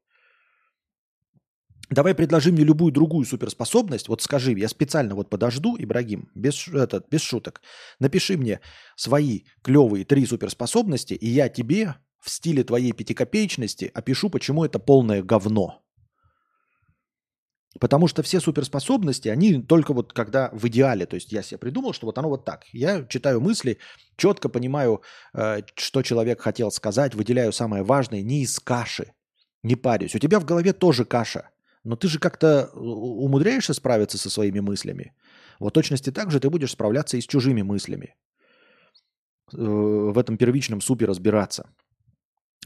[1.92, 4.08] Давай предложи мне любую другую суперспособность.
[4.08, 7.60] Вот скажи, я специально вот подожду, Ибрагим, без, это, без шуток.
[8.00, 8.60] Напиши мне
[8.96, 15.22] свои клевые три суперспособности, и я тебе в стиле твоей пятикопеечности опишу, почему это полное
[15.22, 15.82] говно.
[17.78, 21.92] Потому что все суперспособности, они только вот когда в идеале, то есть я себе придумал,
[21.92, 22.64] что вот оно вот так.
[22.72, 23.78] Я читаю мысли,
[24.16, 25.02] четко понимаю,
[25.34, 29.12] э, что человек хотел сказать, выделяю самое важное, не из каши,
[29.62, 30.14] не парюсь.
[30.14, 31.51] У тебя в голове тоже каша.
[31.84, 35.14] Но ты же как-то умудряешься справиться со своими мыслями.
[35.58, 38.14] Вот точности так же ты будешь справляться и с чужими мыслями.
[39.52, 41.70] Э, в этом первичном супе разбираться.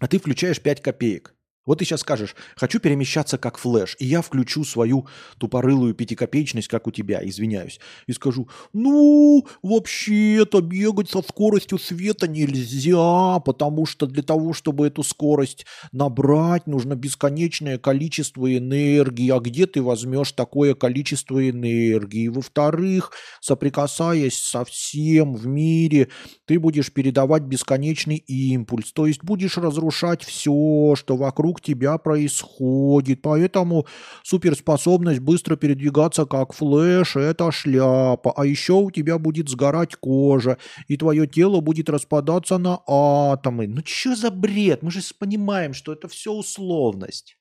[0.01, 1.36] А ты включаешь 5 копеек.
[1.67, 5.07] Вот ты сейчас скажешь, хочу перемещаться как флэш, и я включу свою
[5.39, 13.41] тупорылую пятикопеечность, как у тебя, извиняюсь, и скажу, ну, вообще-то бегать со скоростью света нельзя,
[13.41, 19.31] потому что для того, чтобы эту скорость набрать, нужно бесконечное количество энергии.
[19.31, 22.29] А где ты возьмешь такое количество энергии?
[22.29, 26.09] Во-вторых, соприкасаясь со всем в мире,
[26.45, 33.23] ты будешь передавать бесконечный импульс, то есть будешь разрушать все, что вокруг вокруг тебя происходит.
[33.23, 33.87] Поэтому
[34.23, 38.33] суперспособность быстро передвигаться как флеш– это шляпа.
[38.37, 43.67] А еще у тебя будет сгорать кожа, и твое тело будет распадаться на атомы.
[43.67, 44.83] Ну что за бред?
[44.83, 47.39] Мы же понимаем, что это все условность.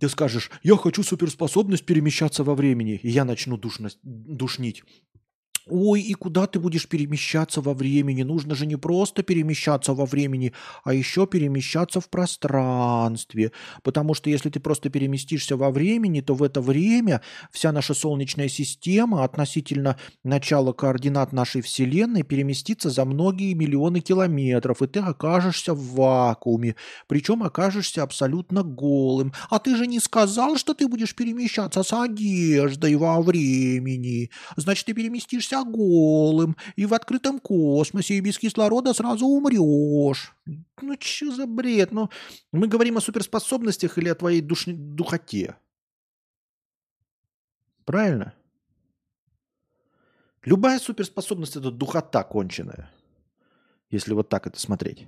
[0.00, 4.82] Ты скажешь, я хочу суперспособность перемещаться во времени, и я начну душно, душнить.
[5.66, 8.24] Ой, и куда ты будешь перемещаться во времени?
[8.24, 10.52] Нужно же не просто перемещаться во времени,
[10.82, 13.52] а еще перемещаться в пространстве.
[13.84, 18.48] Потому что если ты просто переместишься во времени, то в это время вся наша Солнечная
[18.48, 25.94] система относительно начала координат нашей Вселенной переместится за многие миллионы километров, и ты окажешься в
[25.94, 26.74] вакууме.
[27.06, 29.32] Причем окажешься абсолютно голым.
[29.48, 34.30] А ты же не сказал, что ты будешь перемещаться с одеждой во времени.
[34.56, 40.34] Значит, ты переместишься останешься голым и в открытом космосе, и без кислорода сразу умрешь.
[40.46, 41.92] Ну, что за бред?
[41.92, 42.10] Ну,
[42.52, 44.64] мы говорим о суперспособностях или о твоей душ...
[44.66, 45.56] духоте?
[47.84, 48.34] Правильно?
[50.44, 52.90] Любая суперспособность– это духота конченая.
[53.90, 55.06] Если вот так это смотреть.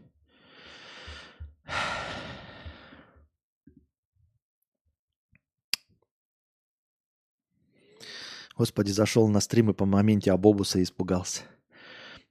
[8.57, 11.42] Господи, зашел на стрим и по моменте Абобуса и испугался.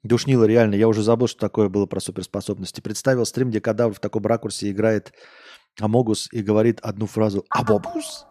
[0.04, 2.82] Душнило, реально, я уже забыл, что такое было про суперспособности.
[2.82, 5.14] Представил стрим, где кадавр в таком ракурсе играет
[5.80, 8.26] Амогус и говорит одну фразу «Абобус?».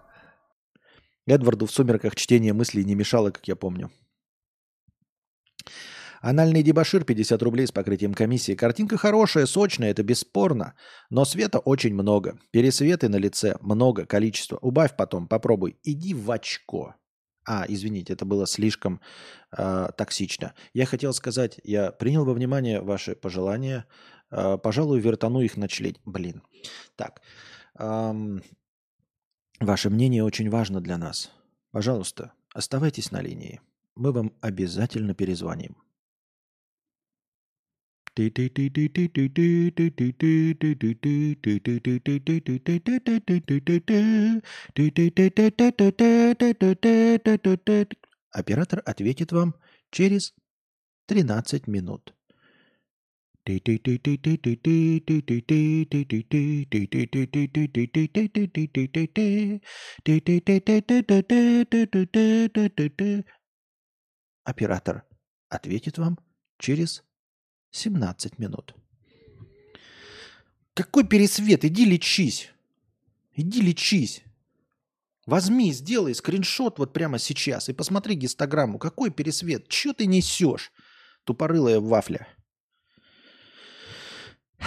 [1.26, 3.90] Эдварду в «Сумерках» чтение мыслей не мешало, как я помню.
[6.20, 8.54] Анальный дебашир 50 рублей с покрытием комиссии.
[8.54, 10.74] Картинка хорошая, сочная, это бесспорно.
[11.10, 12.38] Но света очень много.
[12.52, 14.56] Пересветы на лице много, количество.
[14.58, 15.76] Убавь потом, попробуй.
[15.82, 16.94] Иди в очко.
[17.44, 19.00] А, извините, это было слишком
[19.56, 20.54] э, токсично.
[20.74, 23.86] Я хотел сказать, я принял во внимание ваши пожелания.
[24.30, 25.98] Э, пожалуй, вертану их на члень.
[26.04, 26.42] Блин.
[26.96, 27.20] Так.
[27.78, 28.42] Эм,
[29.60, 31.30] ваше мнение очень важно для нас.
[31.72, 33.60] Пожалуйста, оставайтесь на линии.
[33.96, 35.76] Мы вам обязательно перезвоним.
[48.30, 49.54] Оператор ответит вам
[49.90, 50.34] через
[51.06, 52.14] 13 минут.
[64.44, 65.04] Оператор
[65.48, 66.18] ответит вам
[66.58, 67.04] через
[67.72, 68.74] 17 минут.
[70.74, 71.64] Какой пересвет?
[71.64, 72.50] Иди лечись.
[73.34, 74.22] Иди лечись.
[75.26, 78.78] Возьми, сделай скриншот вот прямо сейчас и посмотри гистограмму.
[78.78, 79.68] Какой пересвет?
[79.68, 80.72] Че ты несешь?
[81.24, 82.28] Тупорылая вафля.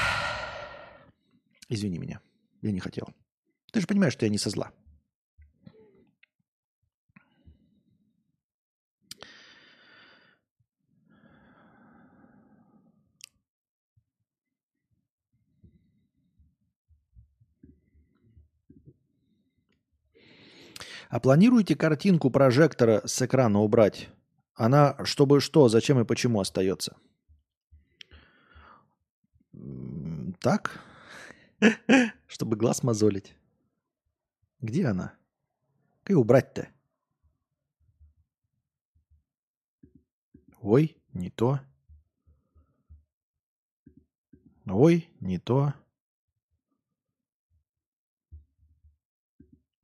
[1.69, 2.21] Извини меня.
[2.61, 3.09] Я не хотел.
[3.71, 4.71] Ты же понимаешь, что я не со зла.
[21.15, 24.09] А планируете картинку прожектора с экрана убрать?
[24.53, 26.97] Она чтобы что, зачем и почему остается?
[30.41, 30.83] Так?
[32.27, 33.33] Чтобы глаз мозолить.
[34.59, 35.13] Где она?
[36.03, 36.67] Как убрать-то?
[40.59, 41.61] Ой, не то.
[44.65, 45.73] Ой, не то.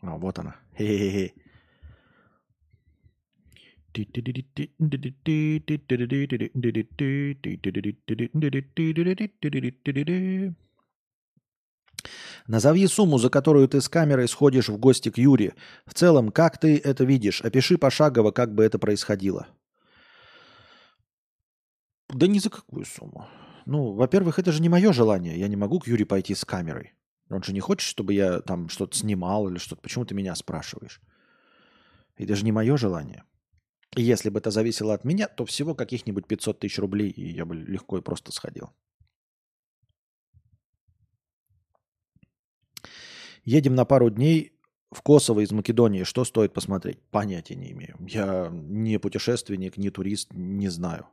[0.01, 0.57] А, вот она.
[12.47, 15.53] Назови сумму, за которую ты с камерой сходишь в гости к Юре.
[15.85, 17.41] В целом, как ты это видишь?
[17.41, 19.47] Опиши пошагово, как бы это происходило.
[22.09, 23.27] Да ни за какую сумму.
[23.65, 25.39] Ну, во-первых, это же не мое желание.
[25.39, 26.93] Я не могу к Юре пойти с камерой.
[27.31, 29.81] Он же не хочет, чтобы я там что-то снимал или что-то.
[29.81, 31.01] Почему ты меня спрашиваешь?
[32.17, 33.23] Это же не мое желание.
[33.95, 37.55] Если бы это зависело от меня, то всего каких-нибудь 500 тысяч рублей, и я бы
[37.55, 38.71] легко и просто сходил.
[43.43, 44.53] Едем на пару дней
[44.91, 46.03] в Косово из Македонии.
[46.03, 47.01] Что стоит посмотреть?
[47.11, 47.97] Понятия не имею.
[47.99, 51.07] Я не путешественник, не турист, не знаю.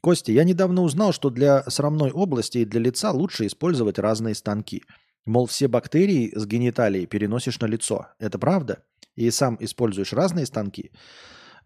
[0.00, 4.82] Костя, я недавно узнал, что для срамной области и для лица лучше использовать разные станки.
[5.26, 8.08] Мол, все бактерии с гениталией переносишь на лицо.
[8.18, 8.82] Это правда?
[9.14, 10.92] И сам используешь разные станки?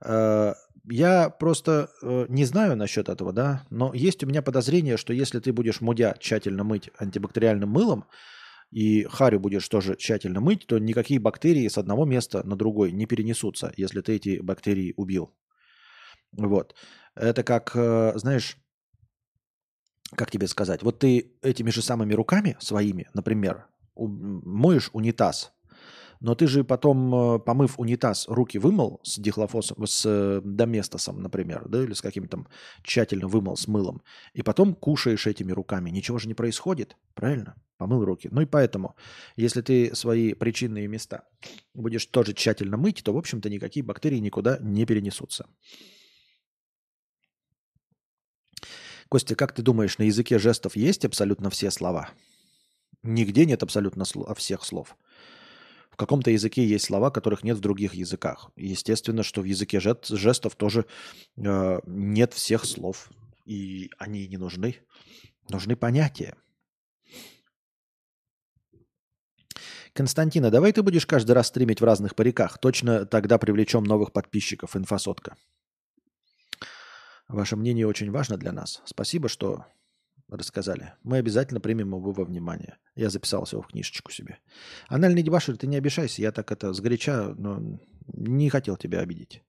[0.04, 0.54] Э,
[0.90, 5.38] я просто э, не знаю насчет этого, да, но есть у меня подозрение, что если
[5.38, 8.04] ты будешь мудя тщательно мыть антибактериальным мылом,
[8.70, 13.06] и харю будешь тоже тщательно мыть, то никакие бактерии с одного места на другой не
[13.06, 15.32] перенесутся, если ты эти бактерии убил.
[16.32, 16.74] Вот.
[17.14, 18.58] Это как, э, знаешь,
[20.14, 25.52] как тебе сказать, вот ты этими же самыми руками своими, например, моешь унитаз,
[26.20, 31.68] но ты же потом, э, помыв унитаз, руки вымыл с дихлофосом, с э, доместосом, например,
[31.68, 32.46] да, или с каким-то
[32.82, 34.02] тщательно вымыл с мылом,
[34.32, 35.90] и потом кушаешь этими руками.
[35.90, 37.56] Ничего же не происходит, правильно?
[37.76, 38.28] Помыл руки.
[38.30, 38.96] Ну и поэтому,
[39.36, 41.24] если ты свои причинные места
[41.74, 45.46] будешь тоже тщательно мыть, то, в общем-то, никакие бактерии никуда не перенесутся.
[49.08, 52.10] Костя, как ты думаешь, на языке жестов есть абсолютно все слова?
[53.02, 54.96] Нигде нет абсолютно всех слов.
[55.90, 58.50] В каком-то языке есть слова, которых нет в других языках.
[58.56, 60.86] Естественно, что в языке жестов тоже
[61.36, 63.10] э, нет всех слов.
[63.44, 64.76] И они не нужны.
[65.50, 66.34] Нужны понятия.
[69.92, 72.58] Константина, давай ты будешь каждый раз стримить в разных париках.
[72.58, 74.74] Точно тогда привлечем новых подписчиков.
[74.74, 75.36] Инфосотка.
[77.28, 78.82] Ваше мнение очень важно для нас.
[78.84, 79.64] Спасибо, что
[80.28, 80.94] рассказали.
[81.02, 82.78] Мы обязательно примем его во внимание.
[82.94, 84.38] Я записался его в книжечку себе.
[84.88, 86.22] Анальный дебашир, ты не обижайся.
[86.22, 89.42] Я так это сгоряча, но не хотел тебя обидеть.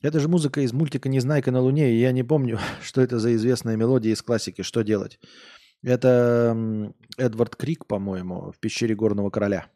[0.00, 3.34] Это же музыка из мультика «Незнайка на Луне», и я не помню, что это за
[3.34, 4.62] известная мелодия из классики.
[4.62, 5.18] Что делать?
[5.82, 9.68] Это Эдвард Крик, по-моему, в «Пещере горного короля».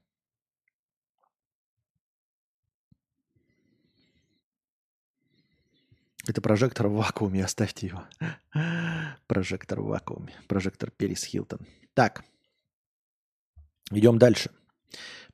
[6.26, 8.04] Это прожектор в вакууме, оставьте его.
[9.26, 10.34] Прожектор в вакууме.
[10.46, 11.66] Прожектор Перис Хилтон.
[11.94, 12.24] Так,
[13.90, 14.50] идем дальше.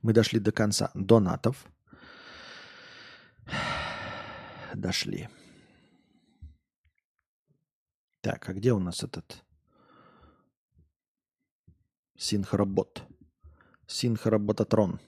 [0.01, 1.65] Мы дошли до конца донатов.
[4.73, 5.29] Дошли.
[8.21, 9.43] Так, а где у нас этот
[12.17, 13.03] синхробот?
[13.87, 14.99] Синхроботатрон.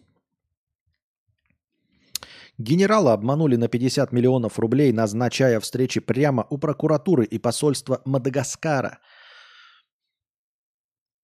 [2.58, 9.00] Генерала обманули на 50 миллионов рублей, назначая встречи прямо у прокуратуры и посольства Мадагаскара.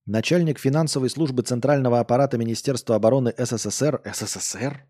[0.06, 4.86] Начальник финансовой службы Центрального аппарата Министерства обороны СССР, СССР,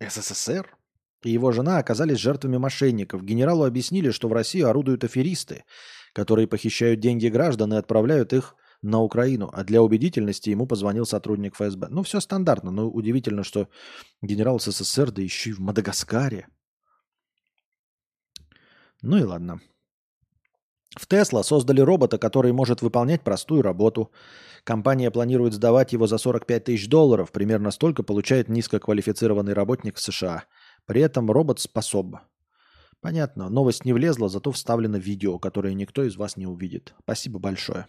[0.00, 0.76] СССР
[1.22, 3.24] и его жена оказались жертвами мошенников.
[3.24, 5.64] Генералу объяснили, что в Россию орудуют аферисты,
[6.12, 11.54] которые похищают деньги граждан и отправляют их на Украину, а для убедительности ему позвонил сотрудник
[11.54, 11.88] ФСБ.
[11.90, 13.68] Ну, все стандартно, но удивительно, что
[14.22, 16.48] генерал СССР, да еще и в Мадагаскаре.
[19.02, 19.60] Ну и ладно.
[20.96, 24.10] В Тесла создали робота, который может выполнять простую работу.
[24.64, 27.30] Компания планирует сдавать его за 45 тысяч долларов.
[27.30, 30.44] Примерно столько получает низкоквалифицированный работник в США.
[30.86, 32.20] При этом робот способен.
[33.00, 36.94] Понятно, новость не влезла, зато вставлено видео, которое никто из вас не увидит.
[37.02, 37.86] Спасибо большое.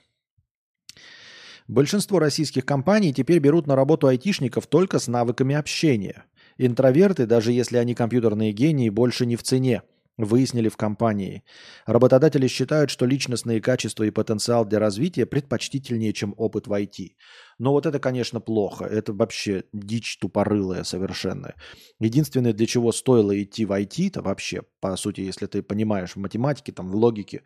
[1.70, 6.26] Большинство российских компаний теперь берут на работу айтишников только с навыками общения.
[6.58, 9.84] Интроверты, даже если они компьютерные гении, больше не в цене,
[10.18, 11.44] выяснили в компании.
[11.86, 17.12] Работодатели считают, что личностные качества и потенциал для развития предпочтительнее, чем опыт в IT.
[17.60, 18.86] Но вот это, конечно, плохо.
[18.86, 21.54] Это вообще дичь тупорылая совершенно.
[22.00, 26.18] Единственное, для чего стоило идти в IT, это вообще, по сути, если ты понимаешь в
[26.18, 27.44] математике, там, в логике,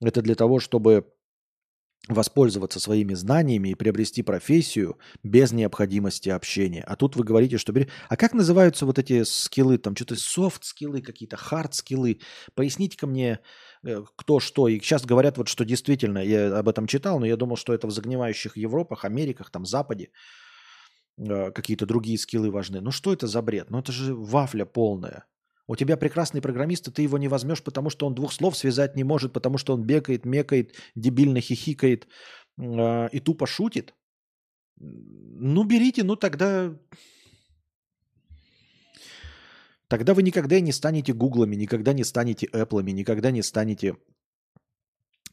[0.00, 1.04] это для того, чтобы
[2.08, 6.82] воспользоваться своими знаниями и приобрести профессию без необходимости общения.
[6.82, 7.74] А тут вы говорите, что...
[8.08, 9.78] А как называются вот эти скиллы?
[9.78, 12.20] Там что-то софт-скиллы какие-то, хард-скиллы.
[12.54, 13.40] Поясните-ка мне,
[13.84, 14.68] э, кто что.
[14.68, 17.88] И сейчас говорят вот, что действительно, я об этом читал, но я думал, что это
[17.88, 20.10] в загнивающих Европах, Америках, там, Западе
[21.18, 22.80] э, какие-то другие скиллы важны.
[22.80, 23.70] Ну что это за бред?
[23.70, 25.24] Ну это же вафля полная.
[25.68, 28.96] У тебя прекрасный программист, и ты его не возьмешь, потому что он двух слов связать
[28.96, 32.06] не может, потому что он бегает, мекает, дебильно хихикает
[32.58, 33.94] э, и тупо шутит.
[34.78, 36.72] Ну, берите, ну тогда...
[39.88, 43.96] Тогда вы никогда не станете гуглами, никогда не станете эплами, никогда не станете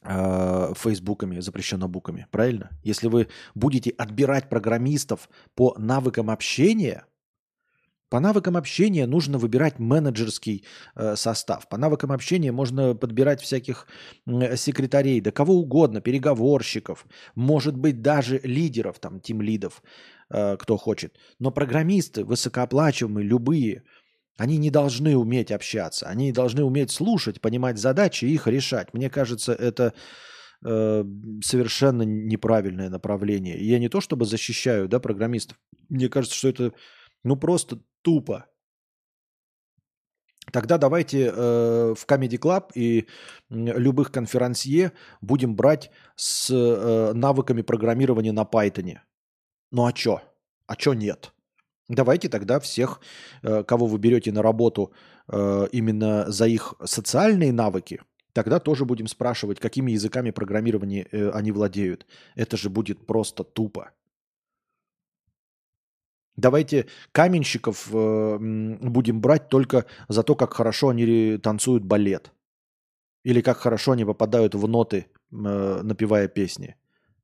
[0.02, 2.70] э, фейсбуками, запрещено буками, правильно?
[2.84, 7.04] Если вы будете отбирать программистов по навыкам общения–
[8.14, 10.64] По навыкам общения нужно выбирать менеджерский
[10.94, 11.68] э, состав.
[11.68, 13.88] По навыкам общения можно подбирать всяких
[14.28, 19.82] э, секретарей, да кого угодно, переговорщиков, может быть даже лидеров, там, тим-лидов,
[20.30, 21.16] э, кто хочет.
[21.40, 23.82] Но программисты, высокооплачиваемые, любые,
[24.38, 26.06] они не должны уметь общаться.
[26.06, 28.94] Они должны уметь слушать, понимать задачи и их решать.
[28.94, 29.92] Мне кажется, это
[30.64, 31.04] э,
[31.42, 33.58] совершенно неправильное направление.
[33.58, 35.58] И я не то чтобы защищаю да, программистов.
[35.88, 36.72] Мне кажется, что это
[37.24, 38.46] ну просто тупо.
[40.52, 43.08] Тогда давайте э, в Comedy Club и
[43.48, 48.98] любых конферансье будем брать с э, навыками программирования на Python.
[49.72, 50.20] Ну а чё?
[50.66, 51.32] А чё нет?
[51.88, 53.00] Давайте тогда всех,
[53.42, 54.92] э, кого вы берете на работу
[55.28, 58.00] э, именно за их социальные навыки,
[58.32, 62.06] тогда тоже будем спрашивать, какими языками программирования э, они владеют.
[62.36, 63.90] Это же будет просто тупо.
[66.36, 72.32] Давайте каменщиков э, будем брать только за то, как хорошо они танцуют балет.
[73.22, 76.76] Или как хорошо они попадают в ноты, э, напевая песни.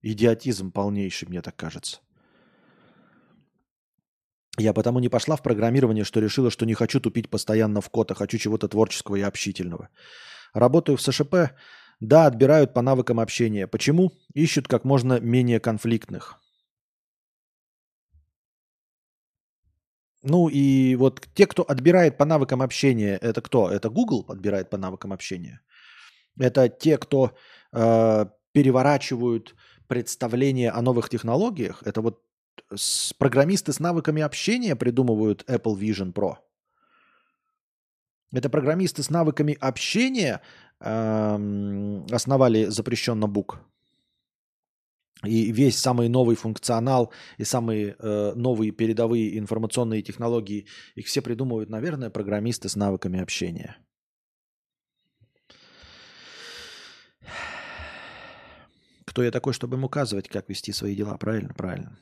[0.03, 2.01] Идиотизм полнейший, мне так кажется.
[4.59, 8.11] Я потому не пошла в программирование, что решила, что не хочу тупить постоянно в код,
[8.11, 9.89] а хочу чего-то творческого и общительного.
[10.55, 11.53] Работаю в СШП.
[12.01, 13.67] Да, отбирают по навыкам общения.
[13.67, 14.13] Почему?
[14.35, 16.41] Ищут как можно менее конфликтных.
[20.23, 23.71] Ну и вот те, кто отбирает по навыкам общения, это кто?
[23.71, 25.61] Это Google отбирает по навыкам общения.
[26.39, 27.33] Это те, кто
[27.73, 29.55] э, переворачивают
[29.89, 31.83] представление о новых технологиях.
[31.85, 32.23] Это вот
[32.75, 36.37] с, программисты с навыками общения придумывают Apple Vision Pro.
[38.33, 40.41] Это программисты с навыками общения
[40.81, 43.59] э, основали запрещенно бук.
[45.25, 51.69] И весь самый новый функционал и самые э, новые передовые информационные технологии, их все придумывают,
[51.69, 53.77] наверное, программисты с навыками общения.
[59.05, 61.19] Кто я такой, чтобы им указывать, как вести свои дела?
[61.19, 61.99] Правильно, правильно.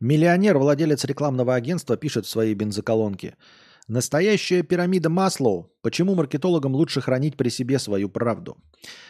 [0.00, 3.36] Миллионер, владелец рекламного агентства, пишет в своей бензоколонке–
[3.88, 5.72] Настоящая пирамида Маслоу.
[5.80, 8.58] Почему маркетологам лучше хранить при себе свою правду?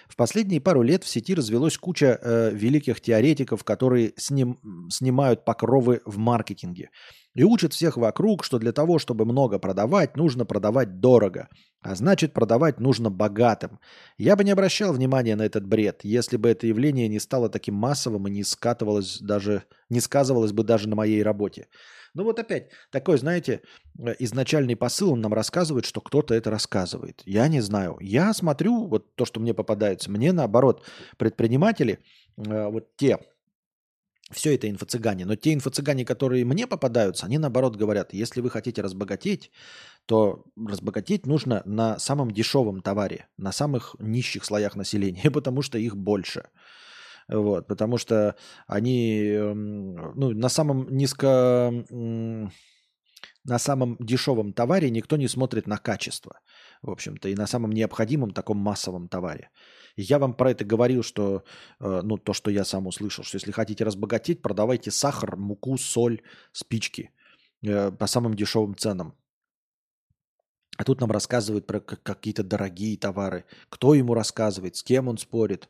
[0.08, 6.00] В последние пару лет в сети развелось куча э, великих теоретиков, которые сним, снимают покровы
[6.04, 6.90] в маркетинге.
[7.34, 11.48] И учат всех вокруг, что для того, чтобы много продавать, нужно продавать дорого.
[11.80, 13.80] А значит, продавать нужно богатым.
[14.16, 17.74] Я бы не обращал внимания на этот бред, если бы это явление не стало таким
[17.74, 21.66] массовым и не скатывалось даже, не сказывалось бы даже на моей работе.
[22.18, 23.60] Ну вот опять, такой, знаете,
[23.96, 27.22] э, изначальный посыл, он нам рассказывает, что кто-то это рассказывает.
[27.26, 27.96] Я не знаю.
[28.00, 30.82] Я смотрю, вот то, что мне попадается, мне наоборот,
[31.16, 32.00] предприниматели,
[32.36, 33.18] э, вот те,
[34.32, 38.82] все это инфо-цыгане, но те инфо-цыгане, которые мне попадаются, они наоборот говорят, если вы хотите
[38.82, 39.52] разбогатеть,
[40.06, 45.96] то разбогатеть нужно на самом дешевом товаре, на самых нищих слоях населения, потому что их
[45.96, 46.48] больше.
[47.28, 48.36] Вот, потому что
[48.66, 51.70] они эм, ну, на самом низко
[53.44, 56.40] на самом дешевом товаре никто не смотрит на качество,
[56.82, 59.50] в общем-то, и на самом необходимом таком массовом товаре.
[59.96, 61.42] Я вам про это говорил, что,
[61.80, 66.20] э, ну, то, что я сам услышал, что если хотите разбогатеть, продавайте сахар, муку, соль,
[66.52, 67.10] спички
[67.62, 69.14] э, по самым дешевым ценам.
[70.76, 73.44] А тут нам рассказывают про какие-то дорогие товары.
[73.68, 75.68] Кто ему рассказывает, с кем он спорит.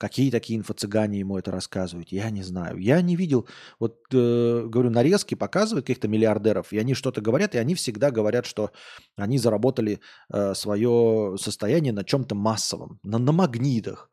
[0.00, 2.10] Какие такие инфо-цыгане ему это рассказывают?
[2.10, 2.78] Я не знаю.
[2.78, 3.46] Я не видел,
[3.78, 8.46] вот э, говорю, нарезки показывают каких-то миллиардеров, и они что-то говорят, и они всегда говорят,
[8.46, 8.70] что
[9.16, 10.00] они заработали
[10.32, 14.10] э, свое состояние на чем-то массовом, на, на магнитах.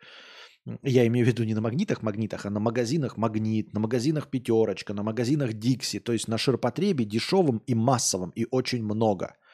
[0.83, 4.93] Я имею в виду не на магнитах, магнитах, а на магазинах магнит, на магазинах пятерочка,
[4.93, 9.35] на магазинах Дикси, то есть на ширпотребе дешевом и массовом, и очень много–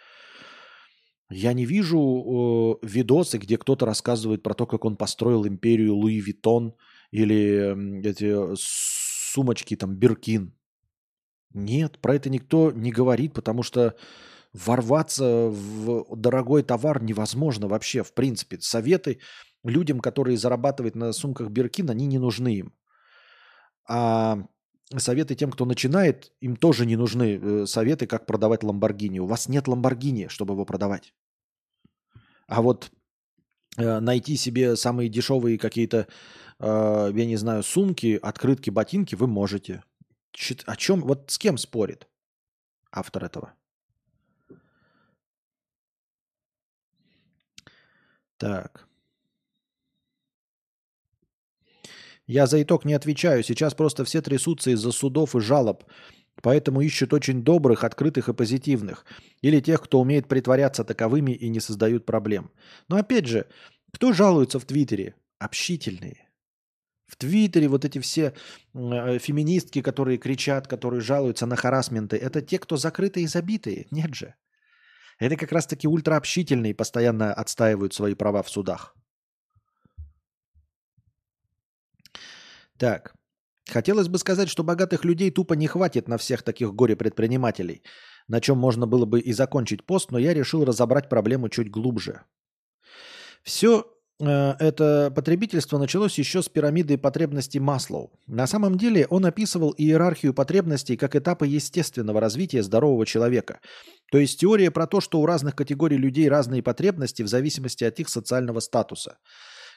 [1.34, 6.20] я не вижу э, видосы, где кто-то рассказывает про то, как он построил империю Луи
[6.20, 6.76] Виттон
[7.12, 10.54] или эти сумочки там Биркин.
[11.54, 13.96] Нет, про это никто не говорит, потому что
[14.54, 18.60] ворваться в дорогой товар невозможно вообще, в принципе.
[18.60, 19.20] Советы
[19.64, 22.74] людям, которые зарабатывают на сумках Биркин, они не нужны им.
[23.88, 24.46] А
[24.98, 29.20] советы тем, кто начинает, им тоже не нужны э, советы, как продавать Ламборгини.
[29.20, 31.14] У вас нет Ламборгини, чтобы его продавать.
[32.48, 32.92] А вот
[33.78, 36.08] э, найти себе самые дешевые какие-то,
[36.60, 39.84] э, я не знаю, сумки, открытки, ботинки вы можете.
[40.32, 42.08] Чит, о чем, вот с кем спорит
[42.92, 43.54] автор этого?
[48.38, 48.88] Так.
[52.26, 53.44] Я за итог не отвечаю.
[53.44, 55.84] Сейчас просто все трясутся из-за судов и жалоб.
[56.42, 59.06] Поэтому ищут очень добрых, открытых и позитивных.
[59.42, 62.52] Или тех, кто умеет притворяться таковыми и не создают проблем.
[62.90, 63.48] Но опять же,
[63.92, 65.16] кто жалуется в Твиттере?
[65.40, 66.30] Общительные.
[67.06, 68.34] В Твиттере вот эти все
[68.74, 73.86] э, феминистки, которые кричат, которые жалуются на харасменты, это те, кто закрытые и забитые.
[73.92, 74.36] Нет же.
[75.20, 78.96] Это как раз-таки ультраобщительные постоянно отстаивают свои права в судах.
[82.78, 83.14] Так.
[83.70, 87.84] Хотелось бы сказать, что богатых людей тупо не хватит на всех таких горе-предпринимателей,
[88.28, 92.24] на чем можно было бы и закончить пост, но я решил разобрать проблему чуть глубже.
[93.44, 93.86] Все
[94.20, 94.26] э,
[94.60, 98.12] это потребительство началось еще с пирамиды потребностей Маслоу.
[98.28, 103.60] На самом деле он описывал иерархию потребностей как этапы естественного развития здорового человека.
[104.12, 108.00] То есть теория про то, что у разных категорий людей разные потребности в зависимости от
[108.00, 109.18] их социального статуса.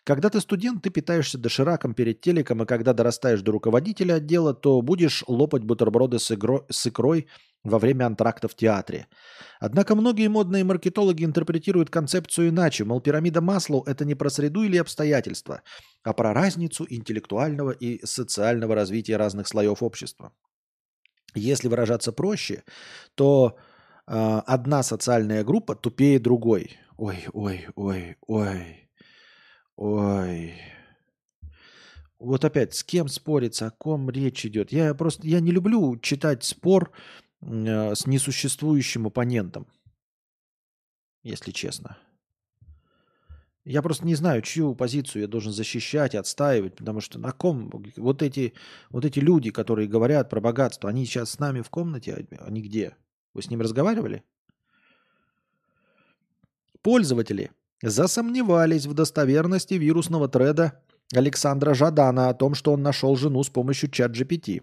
[0.07, 4.81] Когда ты студент, ты питаешься дошираком перед телеком, и когда дорастаешь до руководителя отдела, то
[4.81, 6.65] будешь лопать бутерброды с, игро...
[6.71, 7.27] с икрой
[7.65, 9.09] во время антракта в театре.
[9.59, 14.77] Однако многие модные маркетологи интерпретируют концепцию иначе, мол, пирамида Маслоу– это не про среду или
[14.77, 15.63] обстоятельства,
[16.05, 20.33] а про разницу интеллектуального и социального развития разных слоев общества.
[21.35, 22.63] Если выражаться проще,
[23.17, 23.57] то
[24.07, 26.79] э, одна социальная группа тупее другой.
[26.97, 28.86] Ой, ой, ой, ой.
[29.77, 30.55] Ой.
[32.19, 34.73] Вот опять, с кем спориться, о ком речь идет.
[34.73, 36.93] Я просто, я не люблю читать спор
[37.43, 39.67] э, с несуществующим оппонентом,
[41.23, 41.99] если честно.
[43.65, 48.23] Я просто не знаю, чью позицию я должен защищать, отстаивать, потому что на ком вот
[48.23, 48.55] эти,
[48.91, 52.63] вот эти люди, которые говорят про богатство, они сейчас с нами в комнате, а они
[52.63, 52.97] где?
[53.35, 54.25] Вы с ним разговаривали?
[56.81, 57.51] Пользователи
[57.83, 60.83] засомневались в достоверности вирусного треда
[61.15, 64.63] Александра Жадана о том, что он нашел жену с помощью чат GPT.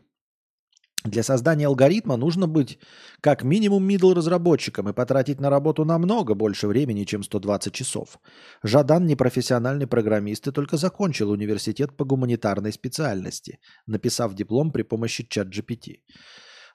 [1.06, 2.80] Для создания алгоритма нужно быть
[3.20, 8.20] как минимум middle разработчиком и потратить на работу намного больше времени, чем 120 часов.
[8.64, 15.28] Жадан не профессиональный программист и только закончил университет по гуманитарной специальности, написав диплом при помощи
[15.28, 15.98] чат GPT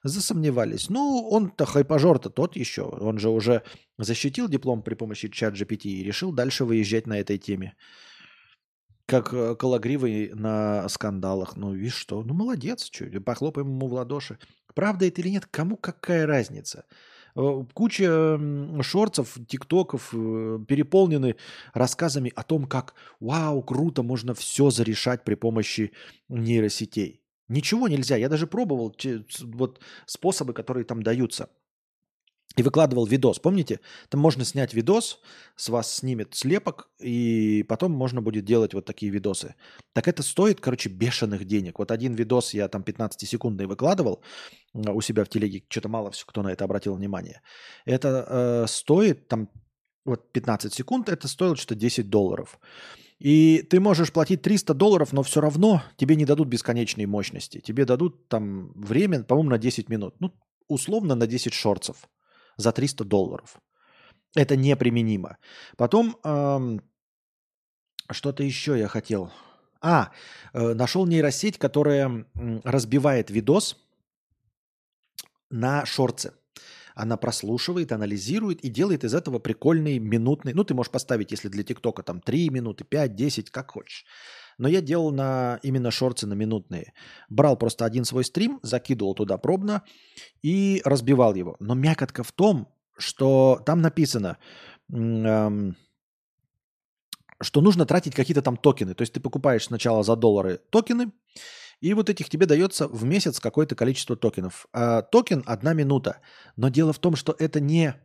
[0.03, 0.89] засомневались.
[0.89, 2.83] Ну, он-то хайпажор-то тот еще.
[2.83, 3.63] Он же уже
[3.97, 7.75] защитил диплом при помощи чат GPT и решил дальше выезжать на этой теме.
[9.05, 11.55] Как э, Калагривый на скандалах.
[11.55, 12.23] Ну, видишь что?
[12.23, 12.89] Ну, молодец.
[12.91, 14.37] Что, похлопаем ему в ладоши.
[14.75, 16.85] Правда это или нет, кому какая разница?
[17.35, 18.39] Э, куча
[18.81, 21.35] шорцев, тиктоков э, переполнены
[21.73, 25.91] рассказами о том, как вау, круто, можно все зарешать при помощи
[26.27, 27.21] нейросетей.
[27.49, 28.15] Ничего нельзя.
[28.15, 28.95] Я даже пробовал
[29.41, 31.49] вот способы, которые там даются.
[32.55, 33.39] И выкладывал видос.
[33.39, 33.79] Помните?
[34.09, 35.19] Там можно снять видос,
[35.55, 39.55] с вас снимет слепок, и потом можно будет делать вот такие видосы.
[39.93, 41.79] Так это стоит, короче, бешеных денег.
[41.79, 44.23] Вот один видос я там 15-секундный выкладывал
[44.73, 45.63] у себя в телеге.
[45.69, 47.41] Что-то мало все, кто на это обратил внимание.
[47.85, 49.49] Это э, стоит там
[50.05, 52.59] вот 15 секунд, это стоило что-то 10 долларов.
[53.19, 57.59] И ты можешь платить 300 долларов, но все равно тебе не дадут бесконечной мощности.
[57.59, 60.15] Тебе дадут там время, по-моему, на 10 минут.
[60.19, 60.33] Ну,
[60.67, 61.97] условно на 10 шорцев
[62.55, 63.59] за 300 долларов.
[64.35, 65.37] Это неприменимо.
[65.75, 66.81] Потом эм,
[68.09, 69.31] что-то еще я хотел.
[69.81, 70.11] А,
[70.53, 72.25] э, нашел нейросеть, которая
[72.63, 73.77] разбивает видос
[75.49, 76.33] на шорцы.
[76.99, 80.53] Она прослушивает, анализирует и делает из этого прикольный минутный.
[80.53, 84.05] Ну, ты можешь поставить, если для ТикТока там 3 минуты, 5, 10, как хочешь.
[84.57, 86.91] Но я делал на именно шорты на минутные.
[87.29, 89.83] Брал просто один свой стрим, закидывал туда пробно
[90.41, 91.55] и разбивал его.
[91.61, 92.67] Но мякотка в том,
[92.97, 94.37] что там написано,
[94.91, 95.77] эм,
[97.41, 98.93] что нужно тратить какие-то там токены.
[98.93, 101.13] То есть ты покупаешь сначала за доллары токены,
[101.81, 104.67] и вот этих тебе дается в месяц какое-то количество токенов.
[104.73, 106.19] А, токен одна минута.
[106.57, 107.95] Но дело в том, что это не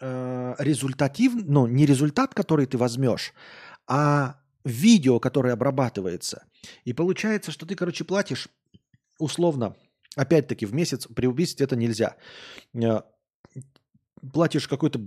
[0.00, 3.32] э, результатив, ну, не результат, который ты возьмешь,
[3.86, 6.44] а видео, которое обрабатывается.
[6.84, 8.48] И получается, что ты, короче, платишь
[9.18, 9.76] условно,
[10.16, 12.16] опять-таки, в месяц при убийстве это нельзя.
[12.74, 13.02] Э,
[14.32, 15.00] платишь какой-то,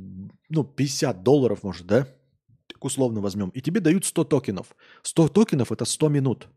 [0.50, 2.08] ну, 50 долларов, может, да?
[2.68, 3.50] Так условно возьмем.
[3.50, 4.76] И тебе дают 100 токенов.
[5.04, 6.48] 100 токенов– это 100 минут.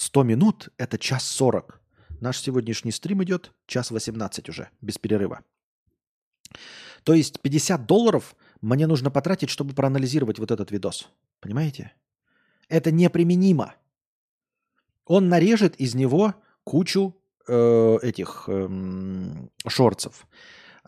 [0.00, 1.78] 100 минут– это час 40.
[2.20, 5.44] Наш сегодняшний стрим идет час 18 уже, без перерыва.
[7.04, 11.10] То есть 50 долларов мне нужно потратить, чтобы проанализировать вот этот видос.
[11.40, 11.92] Понимаете?
[12.68, 13.74] Это неприменимо.
[15.04, 17.14] Он нарежет из него кучу
[17.46, 18.68] э, этих э,
[19.66, 20.26] шорцев.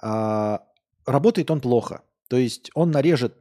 [0.00, 0.66] А,
[1.04, 2.02] работает он плохо.
[2.28, 3.36] То есть он нарежет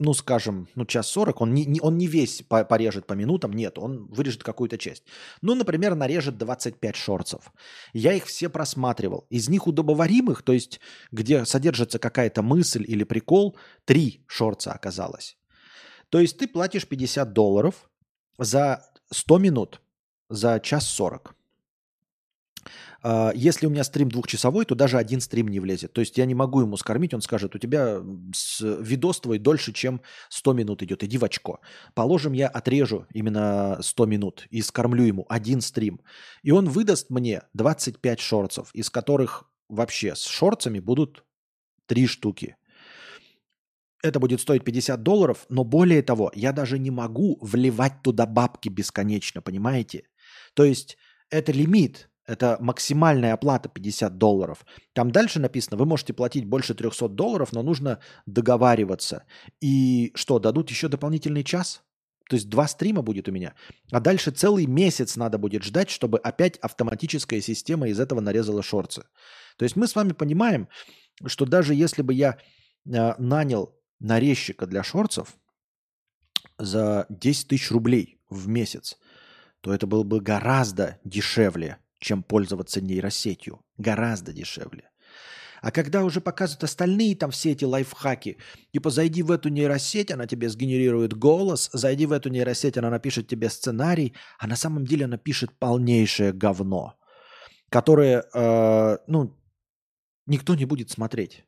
[0.00, 3.52] ну, скажем, ну, час сорок, он не, не, он не весь по- порежет по минутам,
[3.52, 5.04] нет, он вырежет какую-то часть.
[5.42, 7.52] Ну, например, нарежет 25 шорцев.
[7.92, 9.26] Я их все просматривал.
[9.28, 10.80] Из них удобоваримых, то есть
[11.12, 15.36] где содержится какая-то мысль или прикол, три шорца оказалось.
[16.08, 17.90] То есть ты платишь 50 долларов
[18.38, 18.82] за
[19.12, 19.82] 100 минут,
[20.30, 21.36] за час 40.
[23.02, 25.92] А, если у меня стрим двухчасовой, то даже один стрим не влезет.
[25.92, 28.00] То есть я не могу ему скормить, он скажет, у тебя
[28.60, 31.60] видос твой дольше, чем 100 минут идет, иди в очко.
[31.94, 36.00] Положим, я отрежу именно 100 минут и скормлю ему один стрим.
[36.42, 41.24] И он выдаст мне 25 шорцев, из которых вообще с шорцами будут
[41.86, 42.56] три штуки.
[44.02, 48.68] Это будет стоить 50 долларов, но более того, я даже не могу вливать туда бабки
[48.68, 50.04] бесконечно, понимаете?
[50.54, 50.96] То есть
[51.28, 54.64] это лимит, это максимальная оплата 50 долларов.
[54.92, 59.24] Там дальше написано, вы можете платить больше 300 долларов, но нужно договариваться.
[59.60, 61.82] И что, дадут еще дополнительный час?
[62.28, 63.54] То есть два стрима будет у меня.
[63.90, 69.02] А дальше целый месяц надо будет ждать, чтобы опять автоматическая система из этого нарезала шорцы.
[69.56, 70.68] То есть мы с вами понимаем,
[71.26, 72.38] что даже если бы я
[72.86, 75.34] э, нанял нарезчика для шорцев
[76.56, 78.96] за 10 тысяч рублей в месяц,
[79.60, 83.60] то это было бы гораздо дешевле, чем пользоваться нейросетью.
[83.78, 84.90] Гораздо дешевле.
[85.62, 88.38] А когда уже показывают остальные там все эти лайфхаки,
[88.72, 93.28] типа зайди в эту нейросеть, она тебе сгенерирует голос, зайди в эту нейросеть, она напишет
[93.28, 96.94] тебе сценарий, а на самом деле она пишет полнейшее говно,
[97.68, 99.36] которое, э, ну,
[100.26, 101.44] никто не будет смотреть.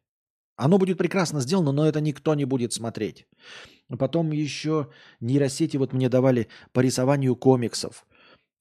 [0.56, 3.26] Оно будет прекрасно сделано, но это никто не будет смотреть.
[3.98, 8.06] Потом еще нейросети вот мне давали по рисованию комиксов.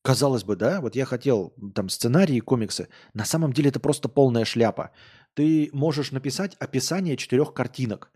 [0.02, 2.88] Казалось бы, да, вот я хотел там сценарии, комиксы.
[3.14, 4.92] На самом деле это просто полная шляпа.
[5.36, 8.12] Ты можешь написать описание четырех картинок,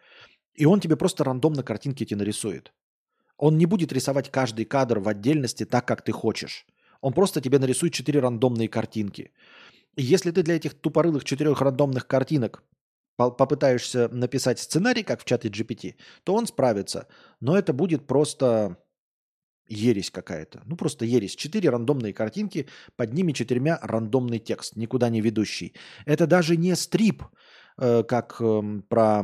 [0.56, 2.74] и он тебе просто рандомно картинки эти нарисует.
[3.38, 6.66] Он не будет рисовать каждый кадр в отдельности так, как ты хочешь.
[7.02, 9.32] Он просто тебе нарисует четыре рандомные картинки.
[9.96, 12.64] И если ты для этих тупорылых четырех рандомных картинок
[13.18, 17.08] попытаешься написать сценарий, как в чате GPT, то он справится.
[17.40, 18.78] Но это будет просто
[19.68, 20.62] ересь какая-то.
[20.66, 21.36] Ну, просто ересь.
[21.36, 25.74] Четыре рандомные картинки, под ними четырьмя рандомный текст, никуда не ведущий.
[26.06, 27.24] Это даже не стрип,
[27.78, 29.24] э, как э, про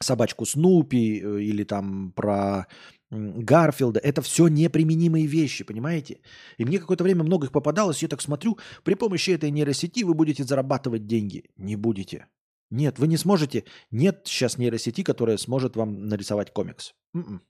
[0.00, 2.66] собачку Снупи э, или там про
[3.10, 4.00] Гарфилда.
[4.00, 6.20] Это все неприменимые вещи, понимаете?
[6.58, 10.14] И мне какое-то время много их попадалось, я так смотрю, при помощи этой нейросети вы
[10.14, 11.44] будете зарабатывать деньги.
[11.56, 12.26] Не будете.
[12.70, 13.64] Нет, вы не сможете.
[13.90, 16.94] Нет сейчас нейросети, которая сможет вам нарисовать комикс.
[17.14, 17.40] М-м.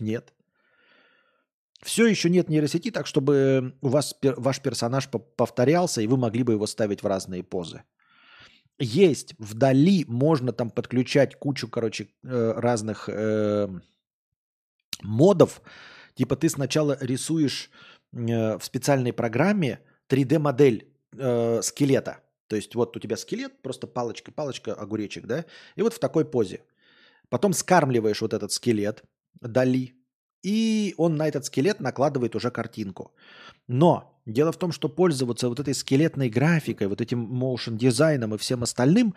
[0.00, 0.34] Нет.
[1.82, 6.52] Все еще нет нейросети, так чтобы у вас ваш персонаж повторялся, и вы могли бы
[6.52, 7.82] его ставить в разные позы.
[8.78, 13.68] Есть вдали, можно там подключать кучу, короче, э, разных э,
[15.02, 15.62] модов.
[16.14, 17.70] Типа ты сначала рисуешь
[18.12, 22.20] э, в специальной программе 3D-модель э, скелета.
[22.48, 25.44] То есть вот у тебя скелет, просто палочка, палочка, огуречек, да?
[25.74, 26.60] И вот в такой позе.
[27.28, 29.02] Потом скармливаешь вот этот скелет,
[29.40, 29.95] дали,
[30.46, 33.10] и он на этот скелет накладывает уже картинку.
[33.68, 38.38] Но дело в том, что пользоваться вот этой скелетной графикой, вот этим моушен дизайном и
[38.38, 39.14] всем остальным,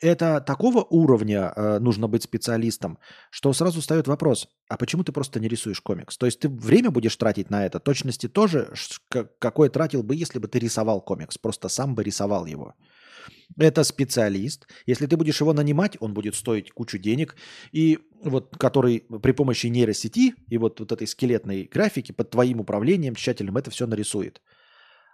[0.00, 2.98] это такого уровня э, нужно быть специалистом,
[3.30, 6.16] что сразу встает вопрос, а почему ты просто не рисуешь комикс?
[6.16, 8.72] То есть ты время будешь тратить на это, точности тоже,
[9.38, 12.74] какое тратил бы, если бы ты рисовал комикс, просто сам бы рисовал его.
[13.58, 14.66] Это специалист.
[14.86, 17.36] Если ты будешь его нанимать, он будет стоить кучу денег.
[17.72, 23.14] И вот который при помощи нейросети и вот, вот этой скелетной графики под твоим управлением
[23.14, 24.40] тщательным это все нарисует.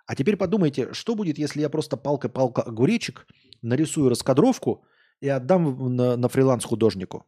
[0.07, 3.27] А теперь подумайте, что будет, если я просто палка-палка огуречек
[3.63, 4.85] нарисую раскадровку
[5.21, 7.27] и отдам на, на фриланс художнику.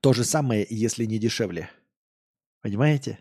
[0.00, 1.68] То же самое, если не дешевле.
[2.62, 3.18] Понимаете?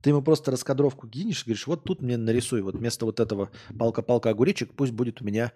[0.00, 3.50] Ты ему просто раскадровку кинешь и говоришь, вот тут мне нарисуй, вот вместо вот этого
[3.78, 5.52] палка-палка огуречек пусть будет у меня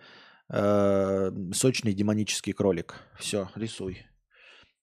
[0.49, 2.95] э, сочный демонический кролик.
[3.19, 4.07] Все, рисуй.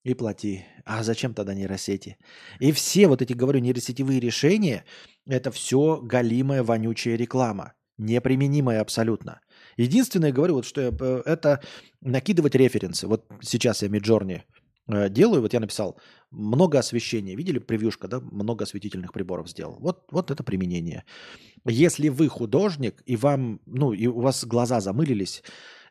[0.04, 0.66] И плати.
[0.86, 2.18] А зачем тогда нейросети?
[2.60, 4.84] И все вот эти, говорю, нейросетевые решения,
[5.26, 7.74] это все галимая вонючая реклама.
[7.98, 9.40] Неприменимая абсолютно.
[9.78, 11.62] Единственное, говорю, вот что я, э, это
[12.02, 13.08] накидывать референсы.
[13.08, 14.44] Вот сейчас я Миджорни
[14.88, 15.98] Э, делаю, вот я написал,
[16.32, 17.36] много освещения.
[17.36, 18.20] Видели превьюшка, да?
[18.20, 19.78] Много осветительных приборов сделал.
[19.80, 21.06] Вот, вот это применение.
[21.66, 25.44] Если вы художник, и вам, ну, и у вас глаза замылились,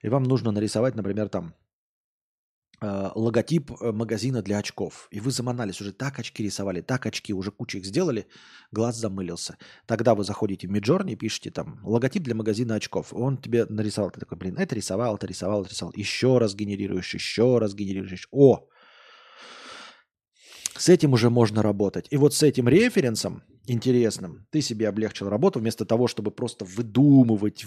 [0.02, 1.54] и вам нужно нарисовать, например, там
[2.82, 5.08] логотип э, магазина для очков.
[5.10, 8.26] И вы заманались, уже так очки рисовали, так очки, уже кучу их сделали,
[8.72, 9.56] глаз замылился.
[9.86, 13.12] Тогда вы заходите в Миджорни и пишете там логотип для магазина очков.
[13.12, 15.92] Он тебе нарисовал, ты такой, блин, это рисовал, это рисовал, это рисовал.
[15.96, 18.28] Еще раз генерируешь, еще раз генерируешь.
[18.32, 18.66] О,
[20.76, 22.06] С этим уже можно работать.
[22.10, 27.64] И вот с этим референсом интересным ты себе облегчил работу вместо того, чтобы просто выдумывать,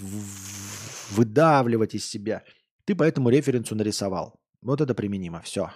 [1.10, 2.42] выдавливать из себя.
[2.84, 4.38] Ты по этому референсу нарисовал.
[4.66, 5.40] Вот это применимо.
[5.42, 5.70] Все.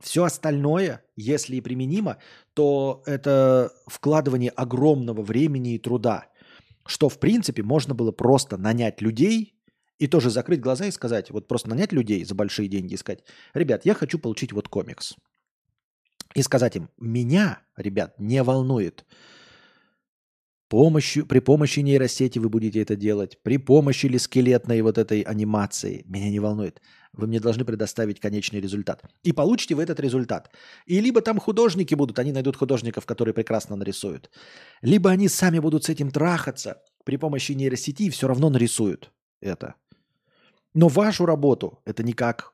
[0.00, 2.18] Все остальное, если и применимо,
[2.52, 6.26] то это вкладывание огромного времени и труда,
[6.86, 9.58] что в принципе можно было просто нанять людей
[9.98, 13.24] и тоже закрыть глаза и сказать, вот просто нанять людей за большие деньги и сказать,
[13.54, 15.14] ребят, я хочу получить вот комикс.
[16.34, 19.06] И сказать им, меня, ребят, не волнует,
[20.68, 26.04] помощью, при помощи нейросети вы будете это делать, при помощи ли скелетной вот этой анимации,
[26.06, 26.80] меня не волнует.
[27.16, 29.02] Вы мне должны предоставить конечный результат.
[29.22, 30.50] И получите вы этот результат.
[30.84, 34.30] И либо там художники будут, они найдут художников, которые прекрасно нарисуют.
[34.82, 39.74] Либо они сами будут с этим трахаться при помощи нейросети и все равно нарисуют это.
[40.74, 42.52] Но вашу работу это никак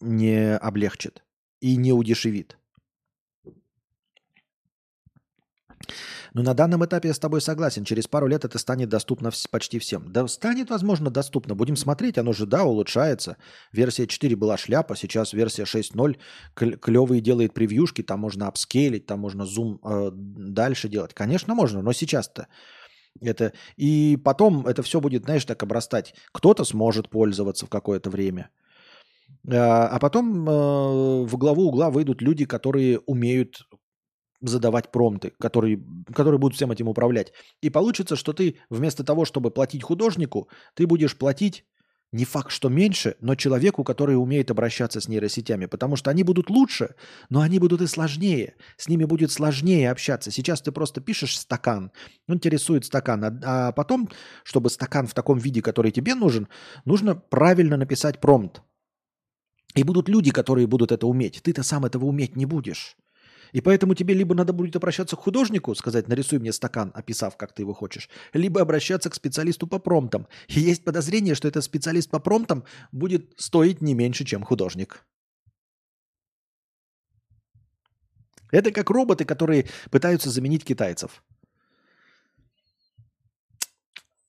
[0.00, 1.24] не облегчит
[1.60, 2.56] и не удешевит.
[6.34, 7.84] Но на данном этапе я с тобой согласен.
[7.84, 10.12] Через пару лет это станет доступно почти всем.
[10.12, 11.54] Да станет, возможно, доступно.
[11.54, 12.18] Будем смотреть.
[12.18, 13.36] Оно же, да, улучшается.
[13.72, 16.16] Версия 4 была шляпа, сейчас версия 6.0
[16.54, 18.02] клевые делает превьюшки.
[18.02, 21.14] Там можно апскейлить, там можно зум э, дальше делать.
[21.14, 22.48] Конечно, можно, но сейчас-то
[23.20, 23.52] это...
[23.76, 26.14] И потом это все будет, знаешь, так обрастать.
[26.32, 28.50] Кто-то сможет пользоваться в какое-то время.
[29.50, 33.68] А, а потом э, в главу угла выйдут люди, которые умеют
[34.40, 35.82] задавать промты, которые,
[36.14, 37.32] которые будут всем этим управлять.
[37.60, 41.64] И получится, что ты вместо того, чтобы платить художнику, ты будешь платить
[42.10, 46.48] не факт, что меньше, но человеку, который умеет обращаться с нейросетями, потому что они будут
[46.48, 46.94] лучше,
[47.28, 48.54] но они будут и сложнее.
[48.78, 50.30] С ними будет сложнее общаться.
[50.30, 51.92] Сейчас ты просто пишешь стакан,
[52.26, 54.08] он тебе рисует стакан, а, а потом,
[54.42, 56.48] чтобы стакан в таком виде, который тебе нужен,
[56.86, 58.62] нужно правильно написать промпт.
[59.74, 61.42] И будут люди, которые будут это уметь.
[61.42, 62.96] Ты-то сам этого уметь не будешь.
[63.52, 67.52] И поэтому тебе либо надо будет обращаться к художнику, сказать, нарисуй мне стакан, описав, как
[67.52, 70.26] ты его хочешь, либо обращаться к специалисту по промптам.
[70.48, 75.04] И есть подозрение, что этот специалист по промптам будет стоить не меньше, чем художник.
[78.50, 81.22] Это как роботы, которые пытаются заменить китайцев.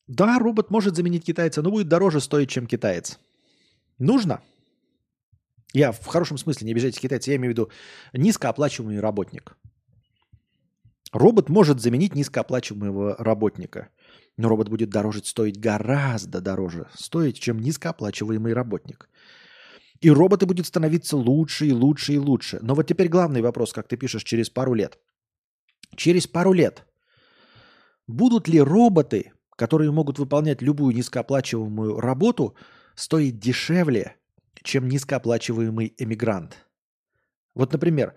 [0.07, 3.19] Да, робот может заменить китайца, но будет дороже стоить, чем китаец.
[3.99, 4.41] Нужно?
[5.73, 7.71] Я в хорошем смысле, не обижайтесь китайцы, я имею в виду
[8.13, 9.55] низкооплачиваемый работник.
[11.11, 13.89] Робот может заменить низкооплачиваемого работника,
[14.37, 19.09] но робот будет дороже стоить гораздо дороже стоить, чем низкооплачиваемый работник.
[20.01, 22.59] И роботы будут становиться лучше и лучше и лучше.
[22.61, 24.97] Но вот теперь главный вопрос, как ты пишешь, через пару лет.
[25.95, 26.85] Через пару лет
[28.07, 32.55] будут ли роботы, которые могут выполнять любую низкооплачиваемую работу,
[32.95, 34.15] стоить дешевле,
[34.63, 36.65] чем низкооплачиваемый эмигрант.
[37.55, 38.15] Вот, например,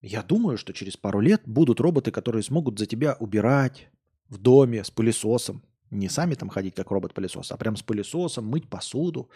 [0.00, 3.88] я думаю, что через пару лет будут роботы, которые смогут за тебя убирать
[4.28, 5.62] в доме с пылесосом.
[5.90, 9.30] Не сами там ходить, как робот-пылесос, а прям с пылесосом, мыть посуду.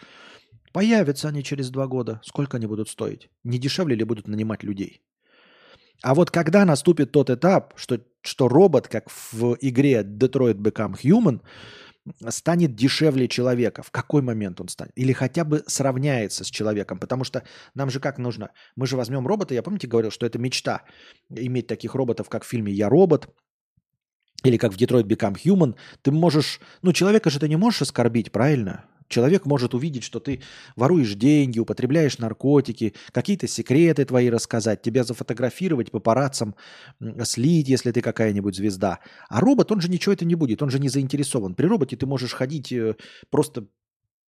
[0.73, 2.21] Появятся они через два года.
[2.23, 3.29] Сколько они будут стоить?
[3.43, 5.01] Не дешевле ли будут нанимать людей?
[6.03, 11.41] А вот когда наступит тот этап, что, что робот, как в игре Detroit Become Human,
[12.29, 13.83] станет дешевле человека.
[13.83, 14.91] В какой момент он станет?
[14.95, 16.99] Или хотя бы сравняется с человеком.
[16.99, 17.43] Потому что
[17.75, 18.51] нам же как нужно?
[18.75, 19.53] Мы же возьмем робота.
[19.53, 20.83] Я помните говорил, что это мечта.
[21.29, 23.29] Иметь таких роботов, как в фильме «Я робот»,
[24.43, 26.59] или как в Detroit Become Human, ты можешь...
[26.81, 28.85] Ну, человека же ты не можешь оскорбить, правильно?
[29.11, 30.41] Человек может увидеть, что ты
[30.75, 36.55] воруешь деньги, употребляешь наркотики, какие-то секреты твои рассказать, тебя зафотографировать, папарацам
[37.23, 38.99] слить, если ты какая-нибудь звезда.
[39.29, 41.53] А робот, он же ничего это не будет, он же не заинтересован.
[41.53, 42.95] При роботе ты можешь ходить э,
[43.29, 43.67] просто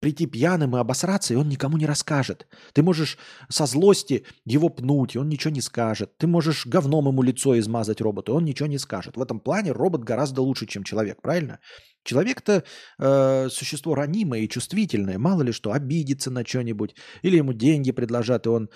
[0.03, 2.45] прийти пьяным и обосраться, и он никому не расскажет.
[2.73, 3.17] Ты можешь
[3.49, 6.17] со злости его пнуть, и он ничего не скажет.
[6.17, 9.15] Ты можешь говном ему лицо измазать роботу, и он ничего не скажет.
[9.15, 11.59] В этом плане робот гораздо лучше, чем человек, правильно?
[12.03, 12.63] Человек-то
[12.99, 18.45] э, существо ранимое и чувствительное, мало ли что, обидится на что-нибудь, или ему деньги предложат,
[18.45, 18.69] и он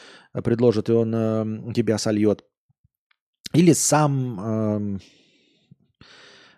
[0.46, 2.46] предложит, и он э, тебя сольет.
[3.54, 5.00] Или сам, э,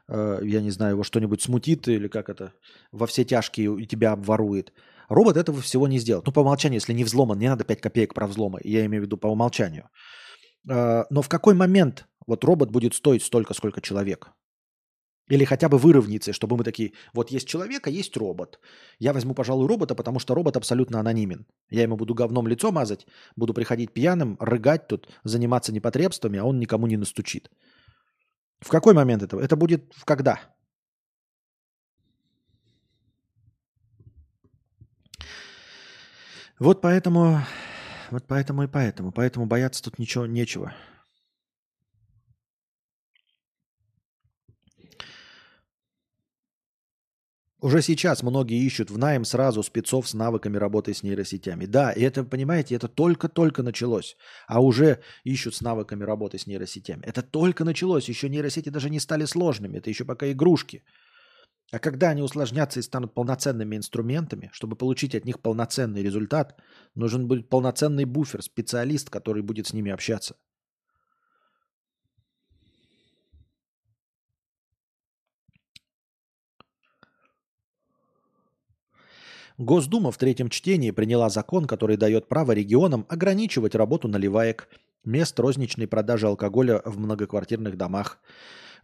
[0.10, 2.54] э, я не знаю, его что-нибудь смутит, или как это,
[2.92, 4.74] во все тяжкие и тебя обворует.
[5.08, 6.26] Робот этого всего не сделает.
[6.26, 9.06] Ну, по умолчанию, если не взломан, не надо 5 копеек про взломы, я имею в
[9.06, 9.90] виду по умолчанию.
[10.70, 14.32] Э, но в какой момент вот робот будет стоить столько, сколько человек?
[15.30, 18.60] Или хотя бы выровняться, чтобы мы такие, вот есть человек, а есть робот.
[18.98, 21.46] Я возьму, пожалуй, робота, потому что робот абсолютно анонимен.
[21.70, 23.06] Я ему буду говном лицо мазать,
[23.36, 27.52] буду приходить пьяным, рыгать тут, заниматься непотребствами, а он никому не настучит.
[28.62, 29.40] В какой момент это?
[29.40, 30.40] Это будет в когда?
[36.60, 37.42] Вот поэтому,
[38.12, 39.14] вот поэтому и поэтому.
[39.14, 40.74] Поэтому бояться тут ничего нечего.
[47.62, 51.66] Уже сейчас многие ищут в найм сразу спецов с навыками работы с нейросетями.
[51.66, 54.16] Да, и это, понимаете, это только-только началось.
[54.48, 57.04] А уже ищут с навыками работы с нейросетями.
[57.06, 58.08] Это только началось.
[58.08, 59.78] Еще нейросети даже не стали сложными.
[59.78, 60.84] Это еще пока игрушки.
[61.74, 66.58] А когда они усложнятся и станут полноценными инструментами, чтобы получить от них полноценный результат,
[66.96, 70.36] нужен будет полноценный буфер, специалист, который будет с ними общаться.
[79.60, 84.70] Госдума в третьем чтении приняла закон, который дает право регионам ограничивать работу наливаек,
[85.04, 88.20] мест розничной продажи алкоголя в многоквартирных домах.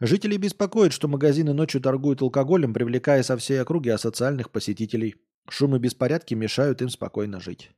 [0.01, 5.15] Жители беспокоят, что магазины ночью торгуют алкоголем, привлекая со всей округи асоциальных посетителей.
[5.47, 7.71] Шум и беспорядки мешают им спокойно жить.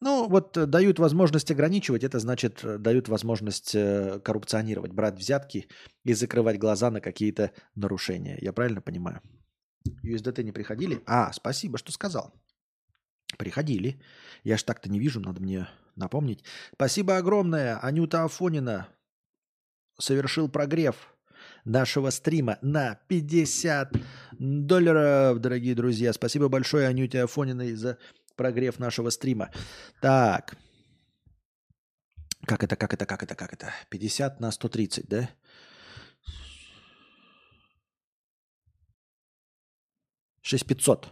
[0.00, 5.68] Ну, вот э, дают возможность ограничивать, это значит, э, дают возможность э, коррупционировать, брать взятки
[6.04, 8.36] и закрывать глаза на какие-то нарушения.
[8.40, 9.20] Я правильно понимаю?
[10.04, 11.02] USDT не приходили?
[11.06, 12.32] А, спасибо, что сказал.
[13.38, 14.00] Приходили.
[14.44, 16.44] Я ж так-то не вижу, надо мне напомнить.
[16.74, 18.88] Спасибо огромное, Анюта Афонина
[19.98, 21.14] совершил прогрев
[21.64, 23.94] нашего стрима на 50
[24.38, 26.12] долларов, дорогие друзья.
[26.12, 27.98] Спасибо большое Анюте Афониной за
[28.36, 29.50] прогрев нашего стрима.
[30.00, 30.56] Так.
[32.46, 33.72] Как это, как это, как это, как это?
[33.88, 35.30] 50 на 130, да?
[40.46, 41.08] 6500.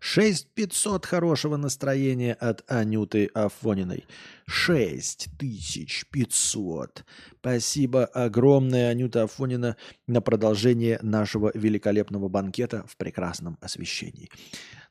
[0.00, 4.04] 6500 хорошего настроения от Анюты Афониной.
[4.46, 7.04] 6500.
[7.38, 9.76] Спасибо огромное, Анюта Афонина,
[10.08, 14.28] на продолжение нашего великолепного банкета в прекрасном освещении.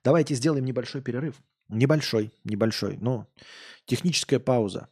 [0.02, 1.36] Давайте сделаем небольшой перерыв.
[1.68, 2.98] Небольшой, небольшой.
[3.02, 3.28] Но
[3.86, 4.88] техническая пауза.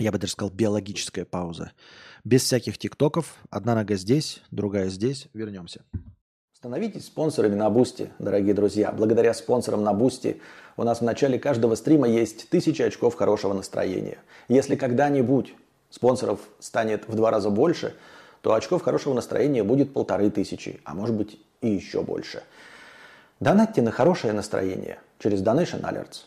[0.00, 1.70] Я бы даже сказал биологическая пауза.
[2.24, 3.36] Без всяких тиктоков.
[3.48, 5.28] Одна нога здесь, другая здесь.
[5.34, 5.84] Вернемся.
[6.60, 8.92] Становитесь спонсорами на Бусти, дорогие друзья.
[8.92, 10.42] Благодаря спонсорам на Бусти
[10.76, 14.18] у нас в начале каждого стрима есть тысячи очков хорошего настроения.
[14.46, 15.54] Если когда-нибудь
[15.88, 17.94] спонсоров станет в два раза больше,
[18.42, 22.42] то очков хорошего настроения будет полторы тысячи, а может быть и еще больше.
[23.40, 26.24] Донатьте на хорошее настроение через Donation Alerts.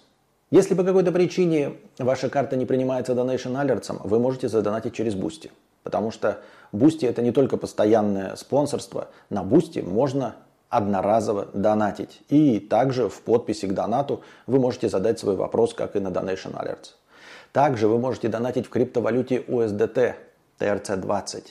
[0.50, 5.52] Если по какой-то причине ваша карта не принимается Donation Alerts, вы можете задонатить через Бусти.
[5.84, 6.42] Потому что
[6.74, 9.10] Бусти это не только постоянное спонсорство.
[9.30, 10.36] На Бусти можно
[10.70, 12.24] одноразово донатить.
[12.30, 16.56] И также в подписи к донату вы можете задать свой вопрос, как и на Donation
[16.56, 16.95] Alerts.
[17.52, 20.16] Также вы можете донатить в криптовалюте USDT
[20.58, 21.44] TRC20,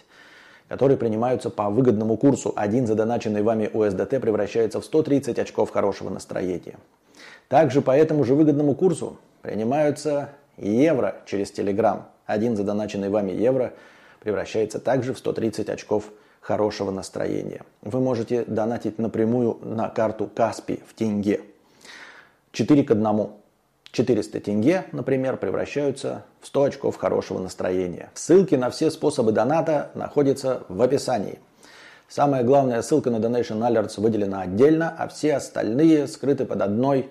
[0.66, 2.53] которые принимаются по выгодному курсу.
[2.57, 6.78] Один задоначенный вами USDT превращается в 130 очков хорошего настроения.
[7.47, 12.03] Также по этому же выгодному курсу принимаются евро через Telegram.
[12.27, 13.73] Один задоначенный вами евро–
[14.23, 16.05] превращается также в 130 очков
[16.40, 17.62] хорошего настроения.
[17.82, 21.40] Вы можете донатить напрямую на карту Каспи в тенге.
[22.53, 23.28] 4 к 1.
[23.90, 28.11] 400 тенге, например, превращаются в 100 очков хорошего настроения.
[28.15, 31.40] Ссылки на все способы доната находятся в описании.
[32.09, 37.11] Самая главная ссылка на Donation Alerts выделена отдельно, а все остальные скрыты под одной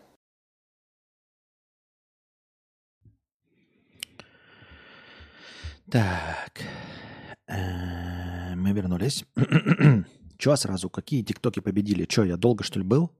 [5.91, 6.61] Так,
[7.47, 9.25] э, мы вернулись.
[10.37, 10.89] Чё сразу?
[10.89, 12.05] Какие тиктоки победили?
[12.05, 13.11] Чё, я долго, что ли, был?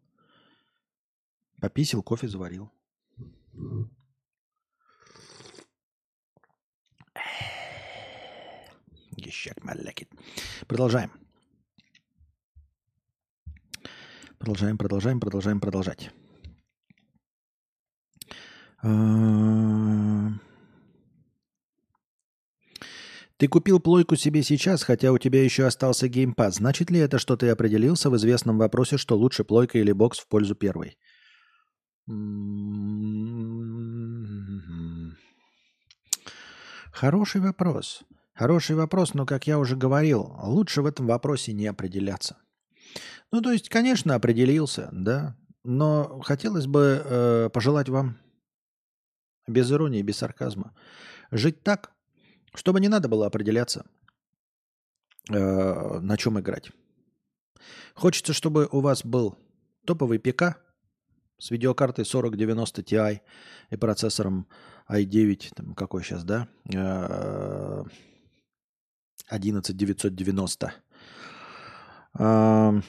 [1.60, 2.72] Пописил, кофе заварил.
[9.18, 10.10] Гещак малекит.
[10.66, 11.12] Продолжаем.
[14.38, 16.12] Продолжаем, продолжаем, продолжаем, продолжать.
[23.42, 26.54] Ты купил плойку себе сейчас, хотя у тебя еще остался геймпад.
[26.54, 30.28] Значит ли это, что ты определился в известном вопросе, что лучше плойка или бокс в
[30.28, 30.96] пользу первой?
[36.94, 38.04] Хороший вопрос.
[38.36, 42.38] Хороший вопрос, но, как я уже говорил, лучше в этом вопросе не определяться.
[43.32, 48.20] Ну, то есть, конечно, определился, да, но хотелось бы э, пожелать вам
[49.48, 50.76] без иронии, без сарказма,
[51.32, 51.92] жить так,
[52.54, 53.86] чтобы не надо было определяться,
[55.30, 56.72] э, на чем играть.
[57.94, 59.38] Хочется, чтобы у вас был
[59.86, 60.58] топовый ПК
[61.38, 63.22] с видеокартой 4090 Ti
[63.70, 64.48] и процессором
[64.90, 66.48] i9, там какой сейчас, да,
[69.28, 70.74] 11990
[72.20, 72.82] э,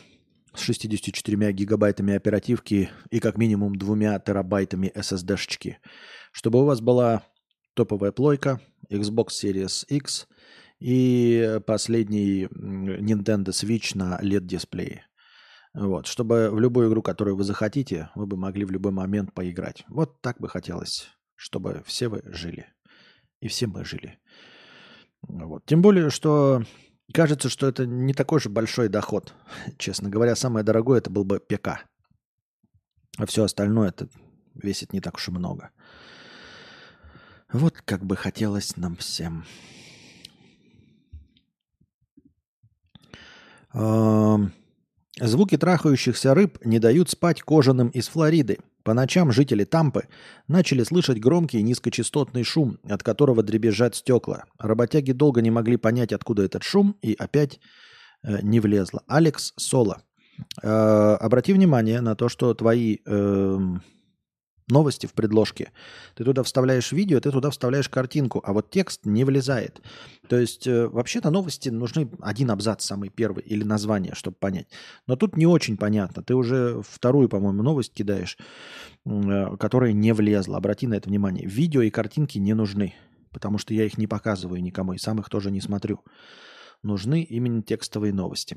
[0.55, 5.79] с 64 гигабайтами оперативки и как минимум двумя терабайтами SSD-шечки–
[6.33, 7.23] чтобы у вас была
[7.75, 10.27] топовая плойка, Xbox Series X
[10.81, 15.03] и последний Nintendo Switch на LED-дисплее.
[15.75, 19.85] Вот, чтобы в любую игру, которую вы захотите, вы бы могли в любой момент поиграть.
[19.89, 22.67] Вот так бы хотелось, чтобы все вы жили.
[23.41, 24.19] И все мы жили.
[25.23, 25.65] Вот.
[25.65, 26.63] Тем более, что
[27.15, 29.35] кажется, что это не такой же большой доход.
[29.79, 31.87] Честно говоря, самое дорогое это был бы ПК.
[33.19, 34.09] А все остальное это
[34.55, 35.71] весит не так уж и много.
[37.53, 39.45] Вот как бы хотелось нам всем.
[45.21, 48.59] Звуки трахающихся рыб не дают спать кожаным из Флориды.
[48.83, 50.09] По ночам жители Тампы
[50.49, 54.45] начали слышать громкий низкочастотный шум, от которого дребезжат стекла.
[54.59, 57.61] Работяги долго не могли понять, откуда этот шум, и опять
[58.25, 59.03] э, не влезло.
[59.07, 60.03] Алекс Соло.
[60.63, 63.59] Э, обрати внимание на то, что твои э,
[64.73, 65.71] новости в предложке.
[66.15, 69.81] Ты туда вставляешь видео, ты туда вставляешь картинку, а вот текст не влезает.
[70.29, 74.67] То есть э, вообще-то новости нужны один абзац самый первый или название, чтобы понять.
[75.07, 76.23] Но тут не очень понятно.
[76.23, 78.37] Ты уже вторую, по-моему, новость кидаешь,
[79.05, 80.57] э, которая не влезла.
[80.57, 81.47] Обрати на это внимание.
[81.47, 82.95] Видео и картинки не нужны,
[83.31, 86.01] потому что я их не показываю никому и сам их тоже не смотрю.
[86.83, 88.57] Нужны именно текстовые новости.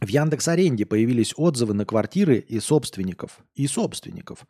[0.00, 3.40] В Яндекс Аренде появились отзывы на квартиры и собственников.
[3.54, 4.46] И собственников.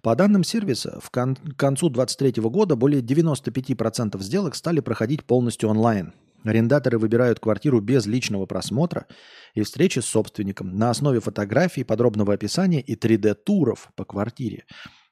[0.00, 5.68] По данным сервиса, в кон- к концу 2023 года более 95% сделок стали проходить полностью
[5.70, 6.12] онлайн.
[6.44, 9.06] Арендаторы выбирают квартиру без личного просмотра
[9.54, 14.64] и встречи с собственником на основе фотографий, подробного описания и 3D-туров по квартире.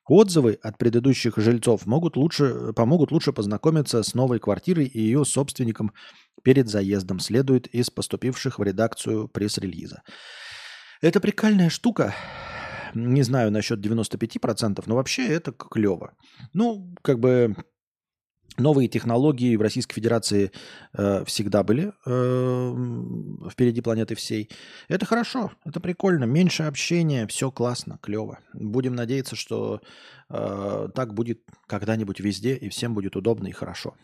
[0.07, 5.93] Отзывы от предыдущих жильцов могут лучше, помогут лучше познакомиться с новой квартирой и ее собственником
[6.45, 10.03] перед заездом, следует из поступивших в редакцию пресс-релиза.
[11.01, 12.15] Это прикольная штука.
[12.95, 16.15] Не знаю насчет 95%, но вообще это клево.
[16.53, 17.57] Ну, как бы
[18.57, 20.53] Новые технологии в Российской Федерации
[20.97, 24.49] э, всегда были э, впереди планеты всей.
[24.87, 26.23] Это хорошо, это прикольно.
[26.23, 28.39] Меньше общения, все классно, клево.
[28.53, 29.81] Будем надеяться, что
[30.31, 33.97] э, так будет когда-нибудь везде, и всем будет удобно и хорошо.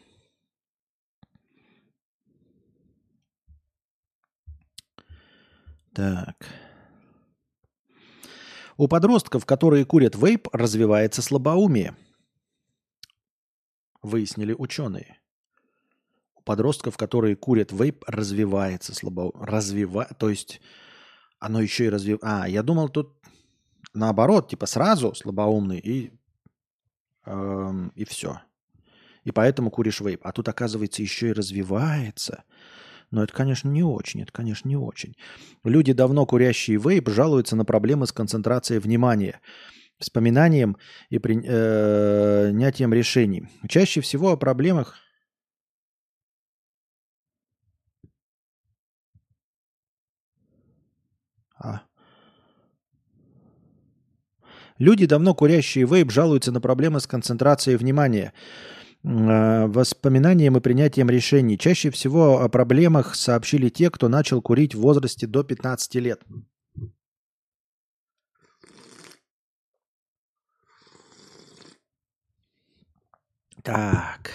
[6.01, 6.47] Так.
[8.77, 11.95] У подростков, которые курят вейп, развивается слабоумие–
[14.03, 15.19] выяснили ученые.
[16.35, 19.33] У подростков, которые курят вейп, развивается слабо...
[19.35, 20.07] Развива...
[20.19, 20.61] То есть
[21.39, 22.45] оно еще и развивается.
[22.45, 23.17] А, я думал, тут
[23.93, 26.13] наоборот, типа сразу слабоумный и,
[27.27, 28.41] эм, и все.
[29.25, 30.27] И поэтому куришь вейп.
[30.27, 32.45] А тут, оказывается, еще и развивается.
[33.11, 34.23] Но это, конечно, не очень.
[34.23, 35.15] Это, конечно, не очень.
[35.65, 39.41] Люди, давно курящие вейп, жалуются на проблемы с концентрацией внимания–
[40.01, 40.77] вспоминанием
[41.11, 43.49] и принятием решений.
[43.69, 44.97] Чаще всего о проблемах
[51.63, 51.83] А.
[54.79, 61.57] Люди, давно курящие вейп, жалуются на проблемы с концентрацией внимания, э, воспоминанием и принятием решений.
[61.59, 66.21] Чаще всего о проблемах сообщили те, кто начал курить в возрасте до 15 лет.
[73.63, 74.31] Так.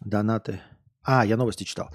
[0.00, 0.60] Донаты.
[1.02, 1.90] А, я новости читал.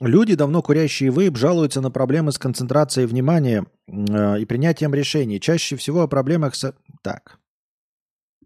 [0.00, 5.40] Люди, давно курящие вейп, жалуются на проблемы с концентрацией внимания э, и принятием решений.
[5.40, 6.74] Чаще всего о проблемах с...
[7.02, 7.39] Так.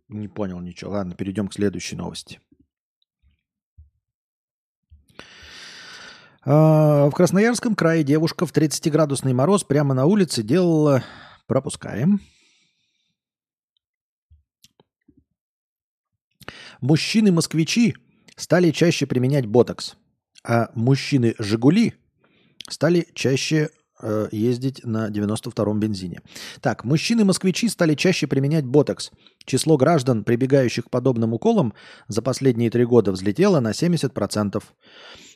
[0.08, 0.92] Не понял ничего.
[0.92, 2.40] Ладно, перейдем к следующей новости.
[6.42, 11.02] А, в Красноярском крае девушка в 30-градусный мороз прямо на улице делала...
[11.46, 12.22] Пропускаем.
[16.80, 17.96] Мужчины-москвичи
[18.34, 19.96] стали чаще применять ботокс,
[20.42, 21.94] а мужчины «Жигули»
[22.68, 23.70] стали чаще
[24.00, 26.20] э, ездить на 92-м бензине.
[26.60, 29.10] Так, мужчины-москвичи стали чаще применять ботокс.
[29.44, 31.74] Число граждан, прибегающих к подобным уколам,
[32.08, 34.62] за последние три года взлетело на 70%.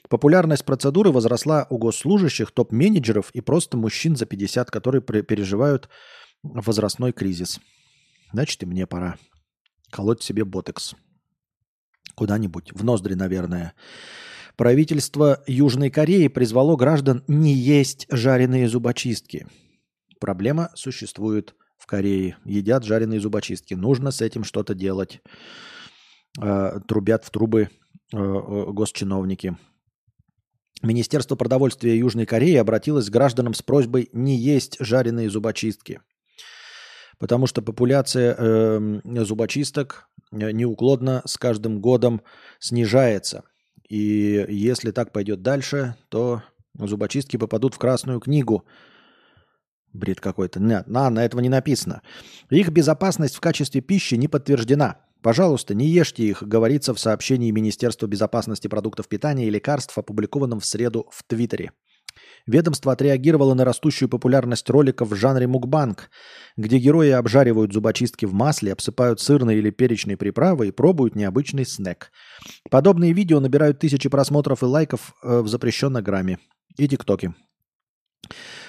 [0.08, 5.88] Популярность процедуры возросла у госслужащих, топ-менеджеров и просто мужчин за 50, которые переживают
[6.42, 7.60] возрастной кризис.
[8.32, 9.16] Значит, и мне пора
[9.90, 10.94] колоть себе ботекс.
[12.14, 13.74] Куда-нибудь, в ноздри, наверное.
[14.58, 19.46] Правительство Южной Кореи призвало граждан не есть жареные зубочистки.
[20.18, 22.38] Проблема существует в Корее.
[22.44, 23.74] Едят жареные зубочистки.
[23.74, 25.22] Нужно с этим что-то делать.
[26.42, 27.68] Э, трубят в трубы
[28.12, 29.56] э, э, госчиновники.
[30.82, 36.00] Министерство продовольствия Южной Кореи обратилось к гражданам с просьбой не есть жареные зубочистки.
[37.20, 42.22] Потому что популяция э, зубочисток неуклонно с каждым годом
[42.58, 43.44] снижается.
[43.88, 46.42] И если так пойдет дальше, то
[46.74, 48.64] зубочистки попадут в Красную книгу.
[49.92, 50.60] Бред какой-то.
[50.60, 52.02] Нет, на, на этого не написано.
[52.50, 55.00] Их безопасность в качестве пищи не подтверждена.
[55.22, 60.66] Пожалуйста, не ешьте их, говорится в сообщении Министерства безопасности продуктов питания и лекарств, опубликованном в
[60.66, 61.72] среду в Твиттере.
[62.48, 66.08] Ведомство отреагировало на растущую популярность роликов в жанре мукбанг,
[66.56, 72.10] где герои обжаривают зубочистки в масле, обсыпают сырной или перечной приправой и пробуют необычный снэк.
[72.70, 76.38] Подобные видео набирают тысячи просмотров и лайков э, в запрещенной грамме
[76.78, 77.34] и тиктоке.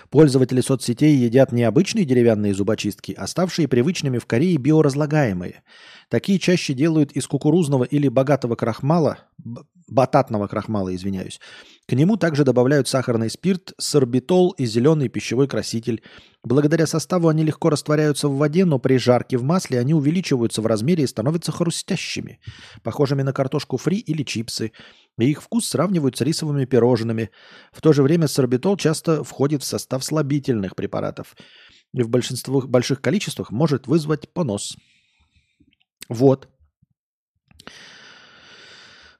[0.09, 5.63] Пользователи соцсетей едят не обычные деревянные зубочистки, а ставшие привычными в Корее биоразлагаемые.
[6.09, 9.19] Такие чаще делают из кукурузного или богатого крахмала,
[9.87, 11.39] бататного крахмала, извиняюсь.
[11.87, 16.01] К нему также добавляют сахарный спирт, сорбитол и зеленый пищевой краситель.
[16.43, 20.67] Благодаря составу они легко растворяются в воде, но при жарке в масле они увеличиваются в
[20.67, 22.39] размере и становятся хрустящими,
[22.83, 24.71] похожими на картошку фри или чипсы.
[25.19, 27.29] И их вкус сравнивают с рисовыми пирожными.
[27.71, 31.35] В то же время сорбитол часто входит в состав слабительных препаратов
[31.93, 34.75] и в большинстве больших количествах может вызвать понос.
[36.09, 36.49] Вот.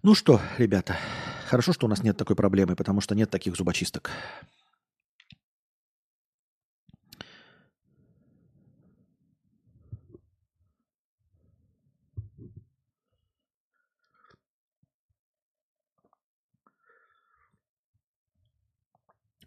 [0.02, 0.98] Ну что, ребята,
[1.48, 4.12] хорошо, что у нас нет такой проблемы, потому что нет таких зубочисток.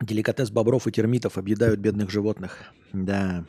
[0.01, 2.65] Деликатес бобров и термитов объедают бедных животных.
[2.93, 3.45] Да.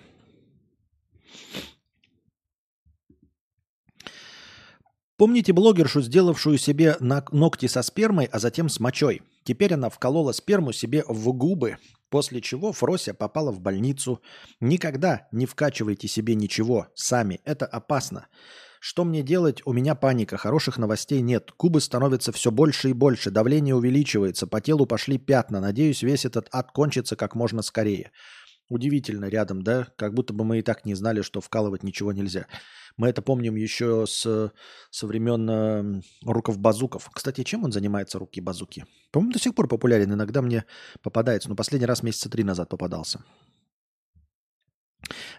[5.24, 9.22] Помните блогершу, сделавшую себе ногти со спермой, а затем с мочой?
[9.46, 11.78] Теперь она вколола сперму себе в губы,
[12.10, 14.22] после чего Фрося попала в больницу.
[14.60, 18.28] Никогда не вкачивайте себе ничего сами, это опасно.
[18.82, 19.62] Что мне делать?
[19.64, 21.54] У меня паника, хороших новостей нет.
[21.58, 25.62] Губы становятся все больше и больше, давление увеличивается, по телу пошли пятна.
[25.62, 28.12] Надеюсь, весь этот ад кончится как можно скорее.
[28.68, 29.88] Удивительно рядом, да?
[29.98, 32.48] Как будто бы мы и так не знали, что вкалывать ничего нельзя.
[32.98, 34.52] Мы это помним еще с,
[34.92, 37.10] со времен руков базуков.
[37.14, 38.86] Кстати, чем он занимается, руки базуки?
[39.12, 40.14] По-моему, до сих пор популярен.
[40.14, 40.66] Иногда мне
[41.02, 41.50] попадается.
[41.50, 43.24] Но последний раз месяца три назад попадался.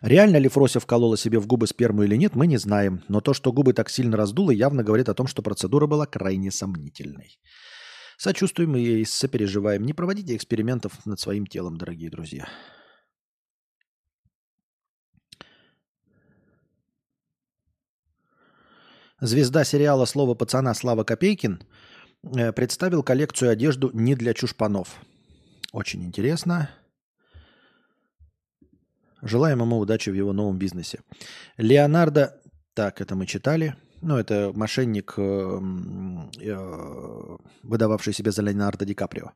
[0.02, 3.02] Реально ли Фрося вколола себе в губы сперму или нет, мы не знаем.
[3.08, 6.50] Но то, что губы так сильно раздуло, явно говорит о том, что процедура была крайне
[6.50, 7.38] сомнительной.
[8.18, 9.84] Сочувствуем и сопереживаем.
[9.84, 12.48] Не проводите экспериментов над своим телом, дорогие друзья.
[19.20, 21.62] Звезда сериала «Слово пацана» Слава Копейкин
[22.36, 24.96] э, представил коллекцию одежду не для чушпанов.
[25.72, 26.70] Очень интересно.
[29.22, 31.00] Желаем ему удачи в его новом бизнесе.
[31.56, 32.40] Леонардо,
[32.74, 33.76] так, это мы читали.
[34.02, 35.60] Ну, это мошенник, э,
[36.42, 39.30] э, выдававший себя за Леонардо Ди Каприо.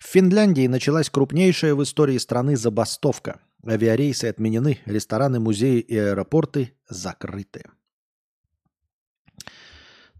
[0.00, 3.40] В Финляндии началась крупнейшая в истории страны забастовка.
[3.66, 7.64] Авиарейсы отменены, рестораны, музеи и аэропорты закрыты.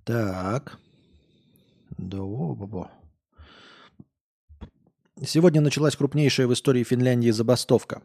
[0.04, 0.78] Так.
[1.98, 2.90] Да.
[5.24, 8.02] Сегодня началась крупнейшая в истории Финляндии забастовка.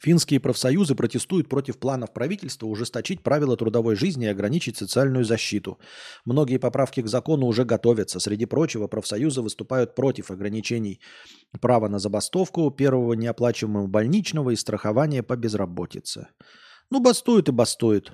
[0.00, 5.78] Финские профсоюзы протестуют против планов правительства ужесточить правила трудовой жизни и ограничить социальную защиту.
[6.24, 8.20] Многие поправки к закону уже готовятся.
[8.20, 11.00] Среди прочего, профсоюзы выступают против ограничений
[11.60, 16.28] права на забастовку, первого неоплачиваемого больничного и страхования по безработице.
[16.90, 18.12] Ну, бастуют и бастуют.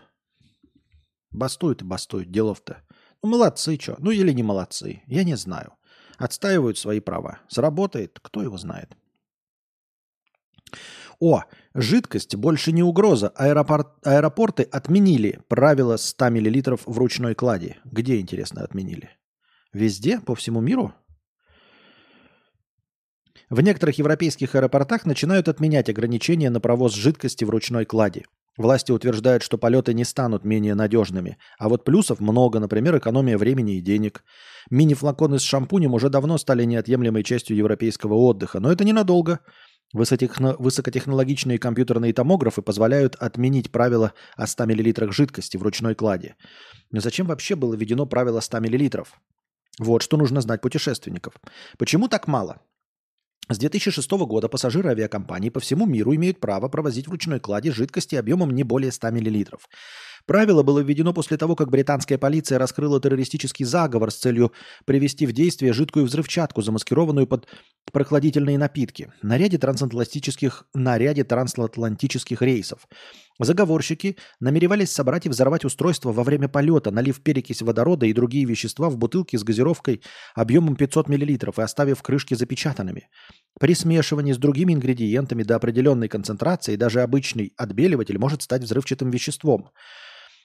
[1.35, 2.83] Бастуют и бастуют, делов-то.
[3.23, 3.97] Ну, молодцы, что?
[3.99, 5.73] Ну, или не молодцы, я не знаю.
[6.17, 7.41] Отстаивают свои права.
[7.49, 8.97] Сработает, кто его знает.
[11.19, 11.43] О,
[11.75, 13.31] жидкость больше не угроза.
[13.31, 17.77] Аэропорт, аэропорты отменили правила 100 мл в ручной клади.
[17.85, 19.11] Где, интересно, отменили?
[19.73, 20.21] Везде?
[20.21, 20.95] По всему миру?
[23.51, 28.25] В некоторых европейских аэропортах начинают отменять ограничения на провоз жидкости в ручной клади.
[28.57, 31.39] Власти утверждают, что полеты не станут менее надежными.
[31.59, 34.25] А вот плюсов много, например, экономия времени и денег.
[34.71, 39.41] Мини-флаконы с шампунем уже давно стали неотъемлемой частью европейского отдыха, но это ненадолго.
[39.93, 46.37] Высокотехнологичные компьютерные томографы позволяют отменить правило о 100 мл жидкости в ручной кладе.
[46.91, 49.05] Но зачем вообще было введено правило 100 мл?
[49.79, 51.35] Вот что нужно знать путешественников.
[51.79, 52.61] Почему так мало?
[53.51, 58.15] С 2006 года пассажиры авиакомпаний по всему миру имеют право провозить в ручной кладе жидкости
[58.15, 59.45] объемом не более 100 мл.
[60.27, 64.53] Правило было введено после того, как британская полиция раскрыла террористический заговор с целью
[64.87, 67.47] привести в действие жидкую взрывчатку, замаскированную под
[67.93, 72.89] прохладительные напитки, на ряде трансатлантических, на ряде трансатлантических рейсов.
[73.39, 78.89] Заговорщики намеревались собрать и взорвать устройство во время полета, налив перекись водорода и другие вещества
[78.89, 80.01] в бутылки с газировкой
[80.35, 83.09] объемом 500 мл и оставив крышки запечатанными.
[83.61, 89.69] При смешивании с другими ингредиентами до определенной концентрации даже обычный отбеливатель может стать взрывчатым веществом–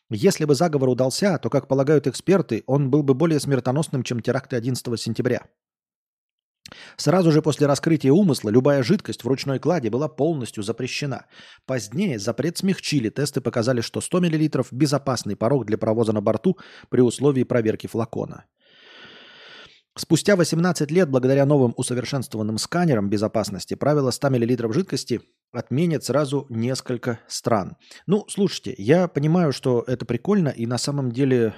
[0.09, 4.55] если бы заговор удался, то, как полагают эксперты, он был бы более смертоносным, чем теракты
[4.55, 5.43] 11 сентября.
[6.97, 11.25] Сразу же после раскрытия умысла любая жидкость в ручной кладе была полностью запрещена.
[11.65, 16.57] Позднее запрет смягчили, тесты показали, что 100 мл– безопасный порог для провоза на борту
[16.89, 18.45] при условии проверки флакона.
[19.99, 25.19] Спустя 18 лет, благодаря новым усовершенствованным сканерам безопасности, правило 100 мл жидкости
[25.51, 27.75] отменят сразу несколько стран.
[28.07, 31.53] Ну, слушайте, я понимаю, что это прикольно и на самом деле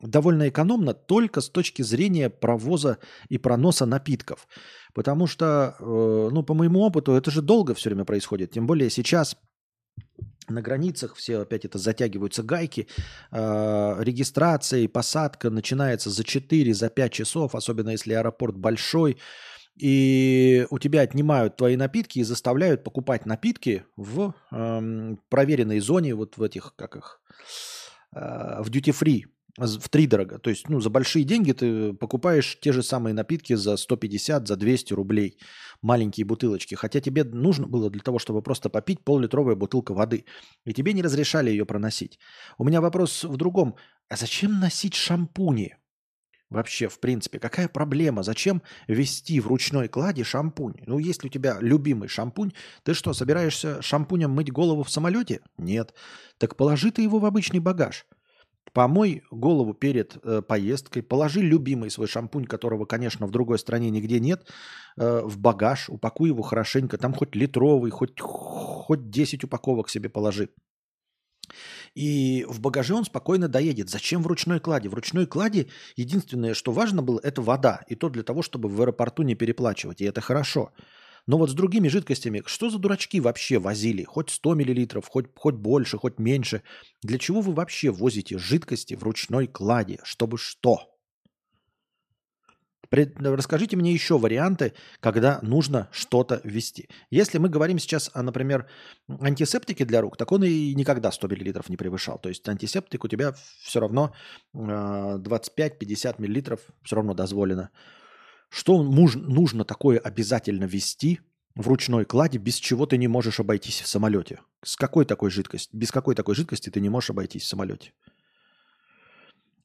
[0.00, 2.98] довольно экономно только с точки зрения провоза
[3.30, 4.46] и проноса напитков.
[4.92, 8.50] Потому что, э, ну, по моему опыту, это же долго все время происходит.
[8.50, 9.34] Тем более сейчас
[10.48, 12.88] на границах все опять это затягиваются гайки,
[13.30, 19.18] э, регистрация и посадка начинается за 4, за 5 часов, особенно если аэропорт большой,
[19.76, 26.36] и у тебя отнимают твои напитки и заставляют покупать напитки в э, проверенной зоне, вот
[26.36, 27.20] в этих, как их,
[28.14, 29.22] э, в duty free
[29.58, 30.38] в три дорого.
[30.38, 34.56] То есть, ну, за большие деньги ты покупаешь те же самые напитки за 150, за
[34.56, 35.38] 200 рублей.
[35.82, 36.74] Маленькие бутылочки.
[36.74, 40.24] Хотя тебе нужно было для того, чтобы просто попить пол-литровая бутылка воды.
[40.64, 42.18] И тебе не разрешали ее проносить.
[42.56, 43.76] У меня вопрос в другом.
[44.08, 45.76] А зачем носить шампуни?
[46.48, 48.22] Вообще, в принципе, какая проблема?
[48.22, 50.74] Зачем вести в ручной кладе шампунь?
[50.86, 52.52] Ну, если у тебя любимый шампунь,
[52.84, 55.40] ты что, собираешься шампунем мыть голову в самолете?
[55.56, 55.94] Нет.
[56.38, 58.06] Так положи ты его в обычный багаж–
[58.72, 64.18] Помой голову перед э, поездкой, положи любимый свой шампунь, которого, конечно, в другой стране нигде
[64.18, 64.48] нет,
[64.96, 70.48] э, в багаж, упакуй его хорошенько, там хоть литровый, хоть, хоть 10 упаковок себе положи.
[71.94, 73.90] И в багаже он спокойно доедет.
[73.90, 74.88] Зачем в ручной кладе?
[74.88, 77.82] В ручной кладе единственное, что важно было, это вода.
[77.88, 80.00] И то для того, чтобы в аэропорту не переплачивать.
[80.00, 80.72] И это хорошо.
[81.26, 84.02] Но вот с другими жидкостями, что за дурачки вообще возили?
[84.02, 86.62] Хоть 100 мл, хоть, хоть больше, хоть меньше.
[87.02, 90.00] Для чего вы вообще возите жидкости в ручной кладе?
[90.02, 90.92] Чтобы что?
[92.90, 96.88] Расскажите мне еще варианты, когда нужно что-то ввести.
[97.10, 98.68] Если мы говорим сейчас о, например,
[99.08, 102.18] антисептике для рук, так он и никогда 100 мл не превышал.
[102.18, 103.32] То есть антисептик у тебя
[103.62, 104.12] все равно
[104.54, 105.20] 25-50
[106.04, 107.70] а, мл все равно дозволено.
[108.52, 111.20] Что нужно такое обязательно вести
[111.54, 114.40] в ручной кладе, без чего ты не можешь обойтись в самолете?
[114.62, 115.74] С какой такой жидкости?
[115.74, 117.94] Без какой такой жидкости ты не можешь обойтись в самолете?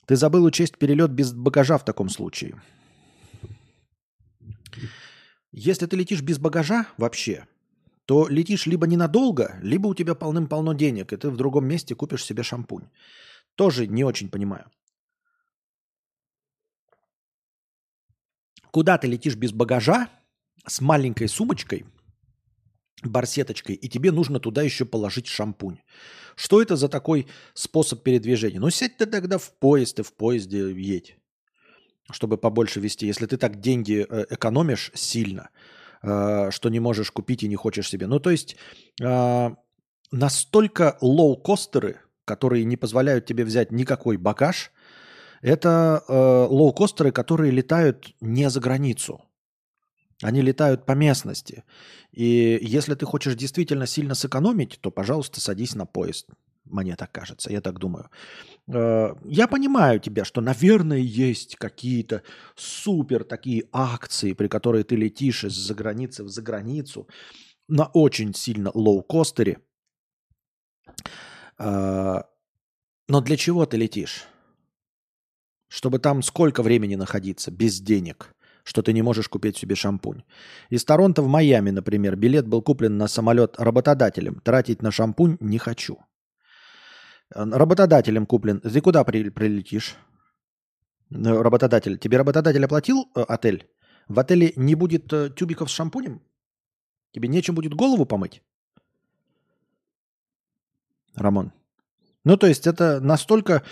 [0.05, 2.61] Ты забыл учесть перелет без багажа в таком случае.
[5.51, 7.45] Если ты летишь без багажа вообще,
[8.05, 12.23] то летишь либо ненадолго, либо у тебя полным-полно денег, и ты в другом месте купишь
[12.23, 12.87] себе шампунь.
[13.55, 14.71] Тоже не очень понимаю.
[18.77, 20.07] Куда ты летишь без багажа
[20.67, 21.87] с маленькой сумочкой,
[23.01, 25.79] барсеточкой, и тебе нужно туда еще положить шампунь.
[26.35, 27.25] Что это за такой
[27.55, 28.59] способ передвижения?
[28.59, 31.17] Ну, сядь ты тогда в поезд и в поезде едь,
[32.11, 33.07] чтобы побольше вести.
[33.07, 35.49] Если ты так деньги э, экономишь сильно,
[36.03, 38.05] э, что не можешь купить и не хочешь себе.
[38.05, 38.57] Ну, то есть
[39.01, 39.49] э,
[40.11, 41.95] настолько лоу-костеры,
[42.25, 44.71] которые не позволяют тебе взять никакой багаж,
[45.41, 46.13] это э,
[46.49, 49.21] лоу-костеры, которые летают не за границу.
[50.23, 51.63] Они летают по местности.
[52.11, 56.27] И если ты хочешь действительно сильно сэкономить, то, пожалуйста, садись на поезд.
[56.65, 58.09] Мне так кажется, я так думаю.
[58.67, 62.23] Э, я понимаю тебя, что, наверное, есть какие-то
[62.55, 67.07] супер такие акции, при которых ты летишь из-за границы в заграницу
[67.67, 69.59] на очень сильно лоу-костере.
[71.59, 72.21] Э,
[73.07, 74.25] но для чего ты летишь?
[75.67, 78.33] Чтобы там сколько времени находиться без денег,
[78.63, 80.23] что ты не можешь купить себе шампунь.
[80.69, 84.39] Из Торонто в Майами, например, билет был куплен на самолет работодателем.
[84.41, 85.97] Тратить на шампунь не хочу.
[87.33, 88.61] Э, работодателем куплен.
[88.61, 89.95] Ты куда при, прилетишь?
[91.11, 91.97] Э, работодатель.
[91.97, 93.69] Тебе работодатель оплатил э, отель?
[94.07, 96.21] В отеле не будет э, тюбиков с шампунем?
[97.11, 98.41] Тебе нечем будет голову помыть?
[101.15, 101.51] Рамон.
[102.23, 103.63] Ну, то есть это настолько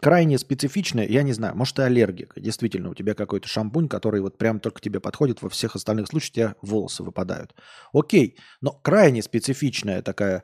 [0.00, 2.34] крайне специфичное, я не знаю, может, ты аллергик.
[2.36, 6.30] Действительно, у тебя какой-то шампунь, который вот прям только тебе подходит, во всех остальных случаях
[6.30, 7.54] у тебя волосы выпадают.
[7.92, 10.42] Окей, но крайне специфичная такая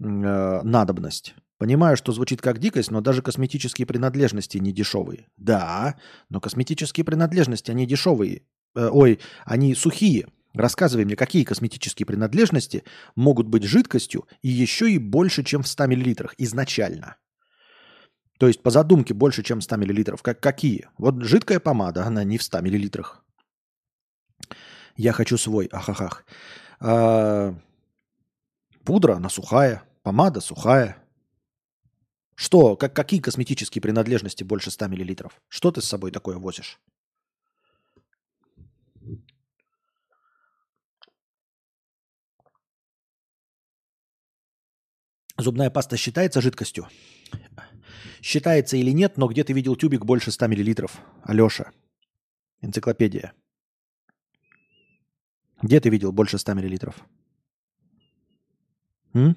[0.00, 1.34] э, надобность.
[1.58, 5.26] Понимаю, что звучит как дикость, но даже косметические принадлежности не дешевые.
[5.36, 5.96] Да,
[6.28, 8.42] но косметические принадлежности, они дешевые.
[8.74, 10.26] Э, ой, они сухие.
[10.54, 12.84] Рассказывай мне, какие косметические принадлежности
[13.16, 17.16] могут быть жидкостью и еще и больше, чем в 100 мл изначально.
[18.42, 20.16] То есть по задумке больше, чем 100 мл.
[20.20, 20.88] Как, какие?
[20.98, 23.06] Вот жидкая помада, она не в 100 мл.
[24.96, 26.24] Я хочу свой, ахахах.
[26.80, 27.54] А,
[28.84, 30.96] пудра, она сухая, помада сухая.
[32.34, 35.30] Что, как, какие косметические принадлежности больше 100 мл?
[35.46, 36.80] Что ты с собой такое возишь?
[45.38, 46.88] Зубная паста считается жидкостью?
[48.22, 50.88] Считается или нет, но где ты видел тюбик больше 100 мл?
[51.24, 51.72] Алеша,
[52.60, 53.32] энциклопедия.
[55.60, 56.94] Где ты видел больше 100 мл?
[59.14, 59.36] М?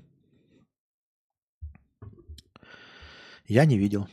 [3.47, 4.07] Я не видел.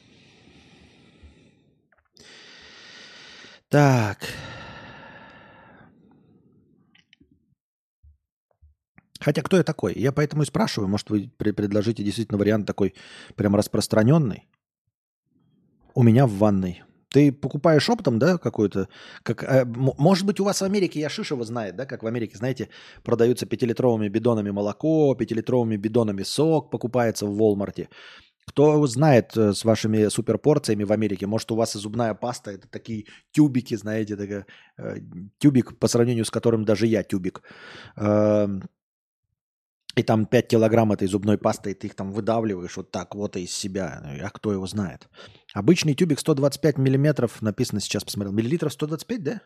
[3.69, 4.27] Так.
[9.21, 9.93] Хотя кто я такой?
[9.95, 10.89] Я поэтому и спрашиваю.
[10.89, 12.95] Может, вы предложите действительно вариант такой
[13.37, 14.49] прям распространенный?
[15.95, 16.83] У меня в ванной.
[17.11, 18.89] Ты покупаешь оптом, да, какую-то?
[19.23, 22.39] Как, э, может быть, у вас в Америке, я Шишева знает, да, как в Америке,
[22.39, 22.71] знаете,
[23.03, 27.89] продаются пятилитровыми бидонами молоко, пятилитровыми бидонами сок покупается в Волмарте.
[28.47, 32.67] Кто знает э, с вашими суперпорциями в Америке, может, у вас и зубная паста, это
[32.69, 34.47] такие тюбики, знаете, такая,
[34.79, 34.97] э,
[35.39, 37.43] тюбик, по сравнению с которым даже я тюбик.
[37.97, 38.49] Э,
[39.95, 43.37] и там 5 килограмм этой зубной пасты, и ты их там выдавливаешь вот так вот
[43.37, 44.03] из себя.
[44.23, 45.09] А кто его знает?
[45.53, 48.33] Обычный тюбик 125 миллиметров, написано сейчас, посмотрел.
[48.33, 49.43] Миллилитров 125, да?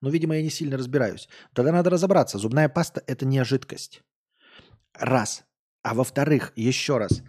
[0.00, 1.28] Ну, видимо, я не сильно разбираюсь.
[1.54, 2.38] Тогда надо разобраться.
[2.38, 4.02] Зубная паста– это не жидкость.
[4.94, 5.44] Раз.
[5.82, 7.22] А во-вторых, еще раз.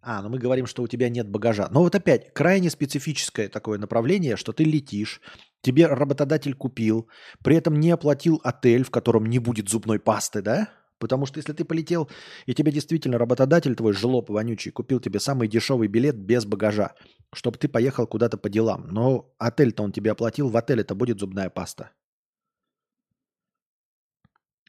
[0.00, 1.68] А, ну мы говорим, что у тебя нет багажа.
[1.70, 5.20] Но вот опять, крайне специфическое такое направление, что ты летишь,
[5.62, 7.08] тебе работодатель купил,
[7.42, 10.68] при этом не оплатил отель, в котором не будет зубной пасты, да?
[10.98, 12.08] Потому что если ты полетел,
[12.46, 16.94] и тебе действительно работодатель твой жлоб вонючий купил тебе самый дешевый билет без багажа,
[17.34, 18.88] чтобы ты поехал куда-то по делам.
[18.88, 21.90] Но отель-то он тебе оплатил, в отеле это будет зубная паста.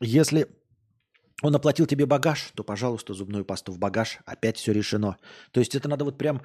[0.02, 0.48] Если
[1.44, 4.20] он оплатил тебе багаж, то, пожалуйста, зубную пасту в багаж.
[4.26, 5.18] Опять все решено.
[5.52, 6.42] То есть это надо вот прям...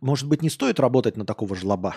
[0.00, 1.96] Может быть, не стоит работать на такого жлоба?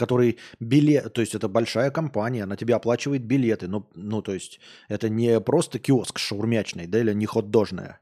[0.00, 4.60] Который билет, то есть это большая компания, она тебе оплачивает билеты, ну, ну то есть
[4.88, 8.00] это не просто киоск шаурмячный, да, или не хот-дожная.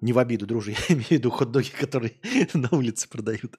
[0.00, 2.12] Не в обиду, дружи, я имею в виду хот-доги, которые
[2.54, 3.58] на улице продают.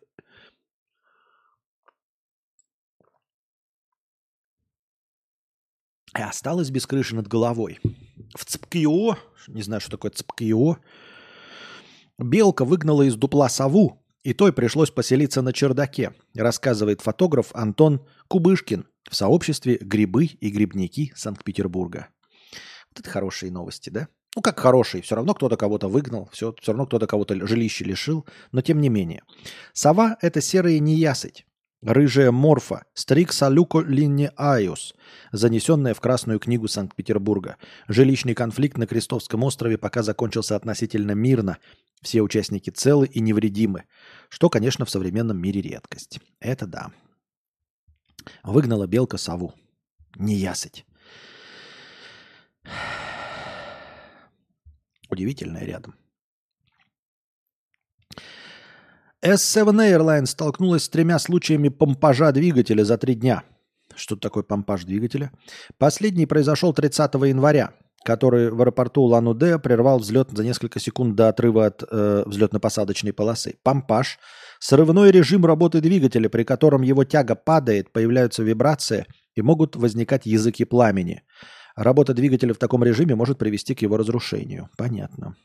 [6.17, 7.79] И осталась без крыши над головой.
[8.35, 9.17] В ЦПКИО,
[9.47, 10.77] не знаю, что такое ЦПКИО,
[12.17, 18.85] белка выгнала из дупла сову, и той пришлось поселиться на чердаке, рассказывает фотограф Антон Кубышкин
[19.09, 22.09] в сообществе «Грибы и грибники Санкт-Петербурга».
[22.89, 24.09] Вот это хорошие новости, да?
[24.35, 28.25] Ну, как хорошие, все равно кто-то кого-то выгнал, все, все равно кто-то кого-то жилище лишил,
[28.51, 29.23] но тем не менее.
[29.71, 31.46] Сова– это серая неясыть,
[31.81, 34.95] рыжая морфа, стрикса люколинеайус,
[35.31, 37.57] занесенная в Красную книгу Санкт-Петербурга.
[37.87, 41.57] Жилищный конфликт на Крестовском острове пока закончился относительно мирно,
[42.01, 43.85] все участники целы и невредимы,
[44.29, 46.19] что, конечно, в современном мире редкость.
[46.39, 46.91] Это да.
[48.43, 49.53] Выгнала белка сову.
[50.15, 50.85] неясыть.
[55.09, 55.95] Удивительное рядом.
[59.27, 63.43] S7 Airlines столкнулась с тремя случаями помпажа двигателя за три дня.
[63.93, 65.31] Что такое помпаж двигателя?
[65.77, 67.71] Последний произошел 30 января,
[68.05, 73.55] который в аэропорту Лан-Удэ прервал взлет за несколько секунд до отрыва от э, взлетно-посадочной полосы.
[73.63, 74.17] Помпаж–
[74.59, 80.63] срывной режим работы двигателя, при котором его тяга падает, появляются вибрации и могут возникать языки
[80.63, 81.23] пламени.
[81.75, 84.69] Работа двигателя в таком режиме может привести к его разрушению.
[84.77, 85.35] Понятно.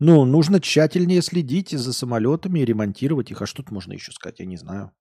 [0.00, 3.42] Ну, нужно тщательнее следить за самолетами и ремонтировать их.
[3.42, 4.40] А что тут можно еще сказать?
[4.40, 4.92] Я не знаю.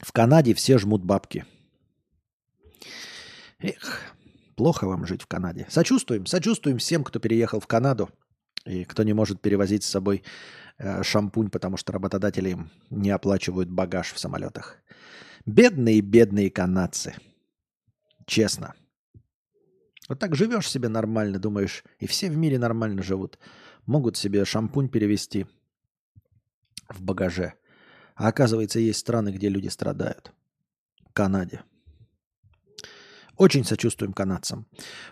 [0.00, 1.44] В Канаде все жмут бабки.
[3.58, 4.14] Эх,
[4.56, 5.66] плохо вам жить в Канаде.
[5.68, 8.08] Сочувствуем, сочувствуем всем, кто переехал в Канаду
[8.64, 10.22] и кто не может перевозить с собой
[10.78, 14.76] э, шампунь, потому что работодатели им не оплачивают багаж в самолетах.
[15.46, 17.14] Бедные, бедные канадцы.
[18.26, 18.74] Честно.
[20.08, 23.38] Вот так живешь себе нормально, думаешь, и все в мире нормально живут.
[23.84, 25.46] Могут себе шампунь перевести
[26.88, 27.52] в багаже.
[28.16, 30.32] А оказывается, есть страны, где люди страдают.
[31.08, 31.62] В Канаде.
[33.36, 34.66] Очень сочувствуем канадцам.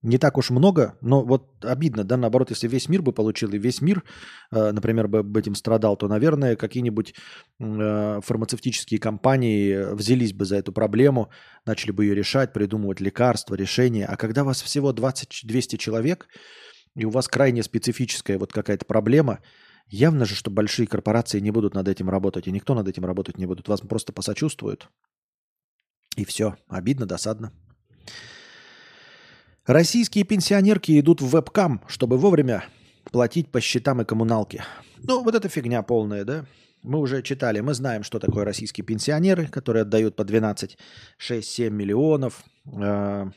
[0.01, 3.57] Не так уж много, но вот обидно, да, наоборот, если весь мир бы получил, и
[3.57, 4.03] весь мир,
[4.51, 7.15] э, например, бы этим страдал, то, наверное, какие-нибудь
[7.59, 11.31] э, фармацевтические компании взялись бы за эту проблему,
[11.65, 14.05] начали бы ее решать, придумывать лекарства, решения.
[14.05, 16.27] А когда вас всего 20-200 человек,
[16.95, 19.39] и у вас крайне специфическая вот какая-то проблема–
[19.87, 23.37] Явно же, что большие корпорации не будут над этим работать, и никто над этим работать
[23.37, 23.67] не будет.
[23.67, 24.89] Вас просто посочувствуют.
[26.15, 26.55] И все.
[26.67, 27.51] Обидно, досадно.
[29.65, 32.65] Российские пенсионерки идут в вебкам, чтобы вовремя
[33.11, 34.63] платить по счетам и коммуналке.
[34.97, 36.45] Ну, вот это фигня полная, да?
[36.83, 40.77] Мы уже читали, мы знаем, что такое российские пенсионеры, которые отдают по 12,
[41.17, 42.43] 6, 7 миллионов.
[42.71, 43.31] Э,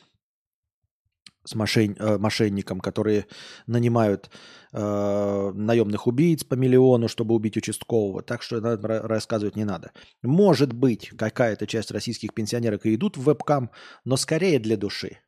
[1.48, 1.96] с мошен...
[1.98, 3.26] э, мошенникам, которые
[3.66, 4.30] нанимают
[4.72, 8.22] э, наемных убийц по миллиону, чтобы убить участкового.
[8.22, 8.76] Так что это
[9.08, 9.92] рассказывать не надо.
[10.22, 13.70] Может быть, какая-то часть российских пенсионерок и идут в вебкам,
[14.04, 15.18] но скорее для души.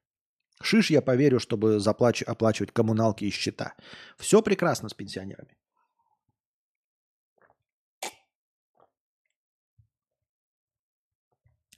[0.63, 2.23] Шиш я поверю, чтобы заплач...
[2.23, 3.73] оплачивать коммуналки и счета.
[4.19, 5.57] Все прекрасно с пенсионерами.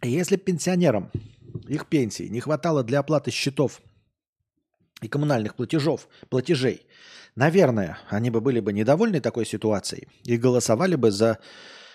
[0.03, 1.13] Если пенсионерам
[1.69, 3.81] их пенсии не хватало для оплаты счетов
[5.03, 6.87] и коммунальных платежов, платежей,
[7.35, 11.39] наверное, они бы были бы недовольны такой ситуацией и голосовали бы за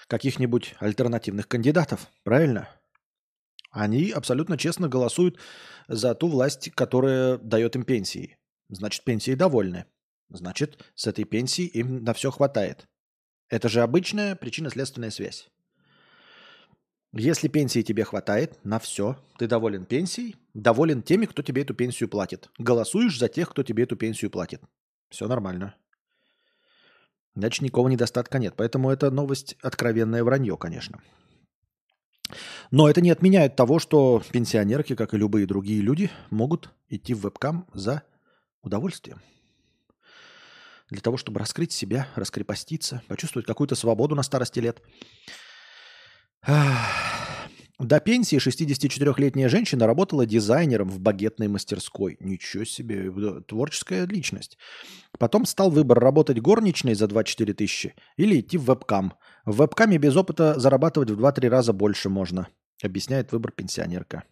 [0.08, 2.70] каких-нибудь альтернативных кандидатов, правильно?
[3.72, 5.38] Они абсолютно честно голосуют
[5.88, 8.38] за ту власть, которая дает им пенсии.
[8.70, 9.86] Значит, пенсии довольны.
[10.30, 12.88] Значит, с этой пенсии им на все хватает.
[13.50, 15.50] Это же обычная причинно-следственная связь.
[17.14, 22.10] Если пенсии тебе хватает на все, ты доволен пенсией, доволен теми, кто тебе эту пенсию
[22.10, 22.50] платит.
[22.58, 24.62] Голосуешь за тех, кто тебе эту пенсию платит.
[25.10, 25.76] Все нормально.
[27.36, 28.56] Иначе никакого недостатка нет.
[28.58, 31.02] Поэтому это новость откровенное вранье, конечно.
[32.72, 37.20] Но это не отменяет того, что пенсионерки, как и любые другие люди, могут идти в
[37.20, 38.04] вебкам за
[38.64, 39.22] удовольствием.
[40.90, 44.82] Для того, чтобы раскрыть себя, раскрепоститься, почувствовать какую-то свободу на старости лет.
[46.48, 52.18] До пенсии 64-летняя женщина работала дизайнером в багетной мастерской.
[52.20, 53.12] Ничего себе,
[53.42, 54.58] творческая личность.
[55.20, 59.14] Потом стал выбор работать горничной за 24 тысячи или идти в вебкам.
[59.46, 62.48] В вебкаме без опыта зарабатывать в 2-3 раза больше можно,
[62.82, 64.24] объясняет выбор пенсионерка.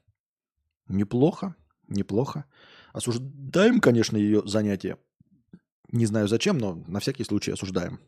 [0.88, 1.56] Неплохо,
[1.88, 2.46] неплохо.
[2.94, 4.98] Осуждаем, конечно, ее занятие.
[5.92, 8.00] Не знаю зачем, но на всякий случай осуждаем.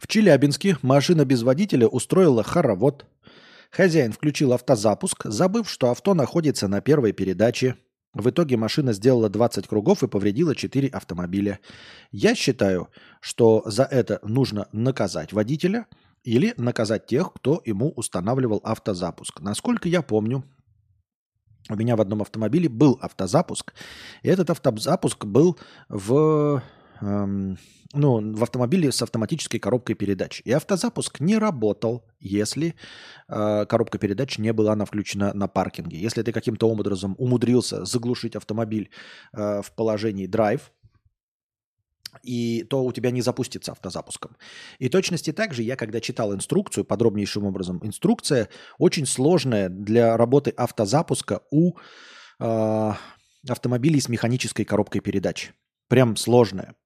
[0.00, 3.04] В Челябинске машина без водителя устроила хоровод.
[3.70, 7.76] Хозяин включил автозапуск, забыв, что авто находится на первой передаче.
[8.14, 11.60] В итоге машина сделала 20 кругов и повредила 4 автомобиля.
[12.12, 12.88] Я считаю,
[13.20, 15.86] что за это нужно наказать водителя
[16.24, 19.40] или наказать тех, кто ему устанавливал автозапуск.
[19.40, 20.44] Насколько я помню,
[21.68, 23.74] у меня в одном автомобиле был автозапуск.
[24.22, 25.58] И этот автозапуск был
[25.90, 26.62] в
[27.00, 27.58] эм,
[27.92, 30.42] ну, в автомобиле с автоматической коробкой передач.
[30.44, 32.74] И автозапуск не работал, если
[33.28, 35.98] э, коробка передач не была она включена на паркинге.
[35.98, 38.90] Если ты каким-то образом умудрился заглушить автомобиль
[39.32, 40.72] э, в положении драйв,
[42.22, 44.36] и то у тебя не запустится автозапуском.
[44.78, 48.48] И точности также я, когда читал инструкцию, подробнейшим образом, инструкция
[48.78, 51.74] очень сложная для работы автозапуска у
[52.40, 52.92] э,
[53.48, 55.52] автомобилей с механической коробкой передач.
[55.90, 56.76] Прям сложная.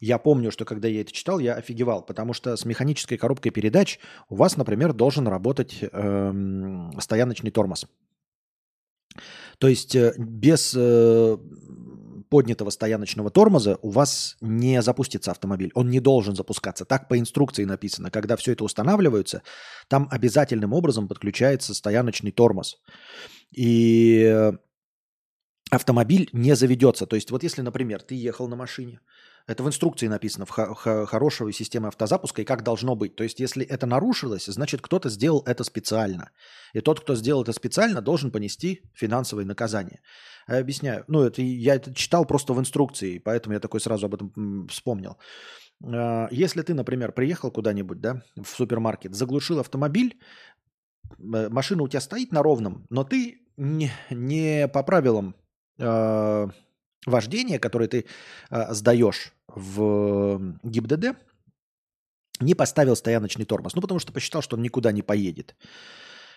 [0.00, 3.98] Я помню, что когда я это читал, я офигевал, потому что с механической коробкой передач
[4.28, 7.86] у вас, например, должен работать эм, стояночный тормоз.
[9.58, 11.38] То есть э, без э,
[12.28, 15.72] поднятого стояночного тормоза у вас не запустится автомобиль.
[15.74, 16.84] Он не должен запускаться.
[16.84, 18.10] Так по инструкции написано.
[18.10, 19.42] Когда все это устанавливается,
[19.88, 22.78] там обязательным образом подключается стояночный тормоз.
[23.52, 24.52] И
[25.70, 27.06] автомобиль не заведется.
[27.06, 29.00] То есть вот если, например, ты ехал на машине,
[29.46, 30.50] это в инструкции написано, в
[31.06, 33.16] хорошей системе автозапуска и как должно быть.
[33.16, 36.30] То есть если это нарушилось, значит кто-то сделал это специально.
[36.72, 40.02] И тот, кто сделал это специально, должен понести финансовое наказание.
[40.48, 41.04] Я объясняю.
[41.08, 45.16] Ну, это я это читал просто в инструкции, поэтому я такой сразу об этом вспомнил.
[45.82, 50.20] А, если ты, например, приехал куда-нибудь, да, в супермаркет, заглушил автомобиль,
[51.18, 55.34] э, машина у тебя стоит на ровном, но ты не, не по правилам
[55.80, 56.48] э,
[57.06, 58.06] вождения, которое ты
[58.50, 61.16] э, сдаешь в ГИБДД,
[62.40, 63.74] не поставил стояночный тормоз.
[63.74, 65.56] Ну, потому что посчитал, что он никуда не поедет.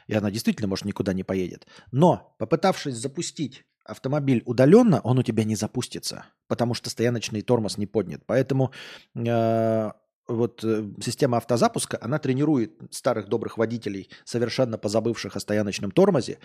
[0.08, 1.68] И она действительно, может, никуда не поедет.
[1.92, 7.86] Но, попытавшись запустить автомобиль удаленно, он у тебя не запустится, потому что стояночный тормоз не
[7.86, 8.24] поднят.
[8.26, 8.72] Поэтому
[9.16, 9.92] э,
[10.28, 16.40] вот э, система автозапуска, она тренирует старых добрых водителей, совершенно позабывших о стояночном тормозе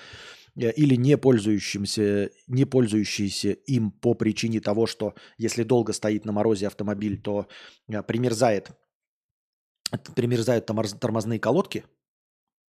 [0.56, 6.32] э, или не пользующимся, не пользующиеся им по причине того, что если долго стоит на
[6.32, 7.46] морозе автомобиль, то
[7.88, 8.70] э, примерзает,
[10.14, 11.84] примерзают тормозные колодки,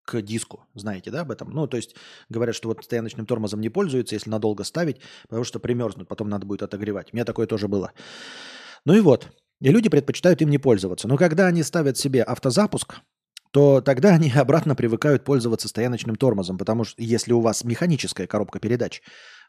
[0.07, 1.49] к диску, знаете, да, об этом?
[1.49, 1.93] Ну, то есть
[2.29, 6.45] говорят, что вот стояночным тормозом не пользуются, если надолго ставить, потому что примерзнут, потом надо
[6.45, 7.09] будет отогревать.
[7.11, 7.91] У меня такое тоже было.
[8.85, 9.27] Ну и вот,
[9.61, 11.07] и люди предпочитают им не пользоваться.
[11.07, 12.95] Но когда они ставят себе автозапуск,
[13.51, 18.59] то тогда они обратно привыкают пользоваться стояночным тормозом, потому что если у вас механическая коробка
[18.59, 19.01] передач,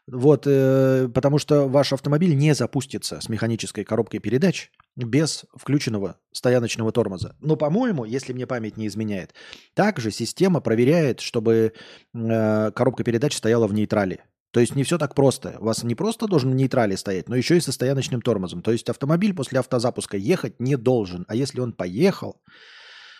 [0.07, 6.91] вот, э, потому что ваш автомобиль не запустится с механической коробкой передач без включенного стояночного
[6.91, 7.35] тормоза.
[7.39, 9.35] Но, по-моему, если мне память не изменяет,
[9.75, 11.73] также система проверяет, чтобы
[12.13, 14.23] э, коробка передач стояла в нейтрале.
[14.51, 15.57] То есть не все так просто.
[15.59, 18.61] У вас не просто должен в нейтрале стоять, но еще и со стояночным тормозом.
[18.61, 21.25] То есть автомобиль после автозапуска ехать не должен.
[21.27, 22.41] А если он поехал,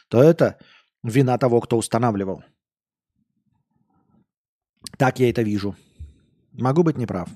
[0.08, 0.58] то это
[1.04, 2.44] вина того, кто устанавливал.
[4.98, 5.76] Так я это вижу.
[6.54, 7.30] Могу быть неправ.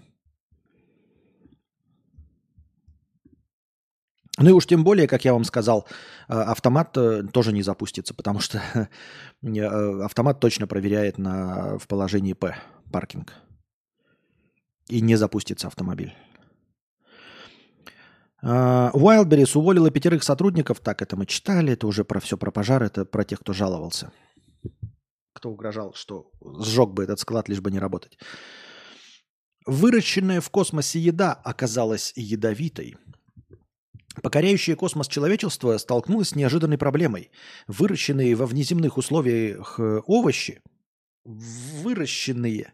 [4.39, 5.85] Ну и уж тем более, как я вам сказал,
[6.27, 8.59] э, автомат э, тоже не запустится, потому что
[9.43, 12.55] э, автомат точно проверяет на, в положении П
[12.91, 13.33] паркинг
[14.87, 16.13] и не запустится автомобиль.
[18.41, 20.79] Wildberries уволила пятерых сотрудников.
[20.81, 21.73] Так, это мы читали.
[21.73, 22.83] Это уже про все про пожар.
[22.83, 24.11] Это про тех, кто жаловался.
[25.33, 26.29] Кто угрожал, что
[26.59, 28.17] сжег бы этот склад, лишь бы не работать.
[29.65, 32.97] Выращенная в космосе еда оказалась ядовитой.
[34.21, 37.31] Покоряющее космос человечество столкнулось с неожиданной проблемой.
[37.67, 40.61] Выращенные во внеземных условиях овощи,
[41.23, 42.73] выращенные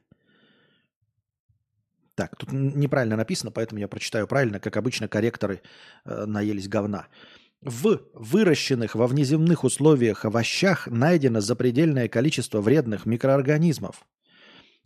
[2.20, 4.60] так, тут неправильно написано, поэтому я прочитаю правильно.
[4.60, 5.62] Как обычно, корректоры
[6.04, 7.08] э, наелись говна.
[7.62, 14.06] В выращенных во внеземных условиях овощах найдено запредельное количество вредных микроорганизмов.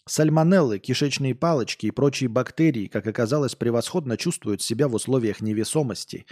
[0.06, 6.28] Сальмонеллы, кишечные палочки и прочие бактерии, как оказалось, превосходно чувствуют себя в условиях невесомости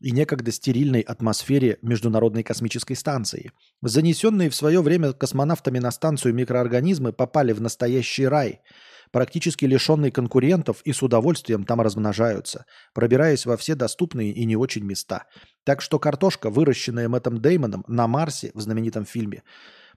[0.00, 3.52] и некогда стерильной атмосфере Международной космической станции.
[3.82, 8.62] Занесенные в свое время космонавтами на станцию микроорганизмы попали в настоящий рай–
[9.12, 14.84] практически лишенные конкурентов и с удовольствием там размножаются, пробираясь во все доступные и не очень
[14.84, 15.26] места.
[15.64, 19.44] Так что картошка, выращенная Мэттом Деймоном на Марсе в знаменитом фильме,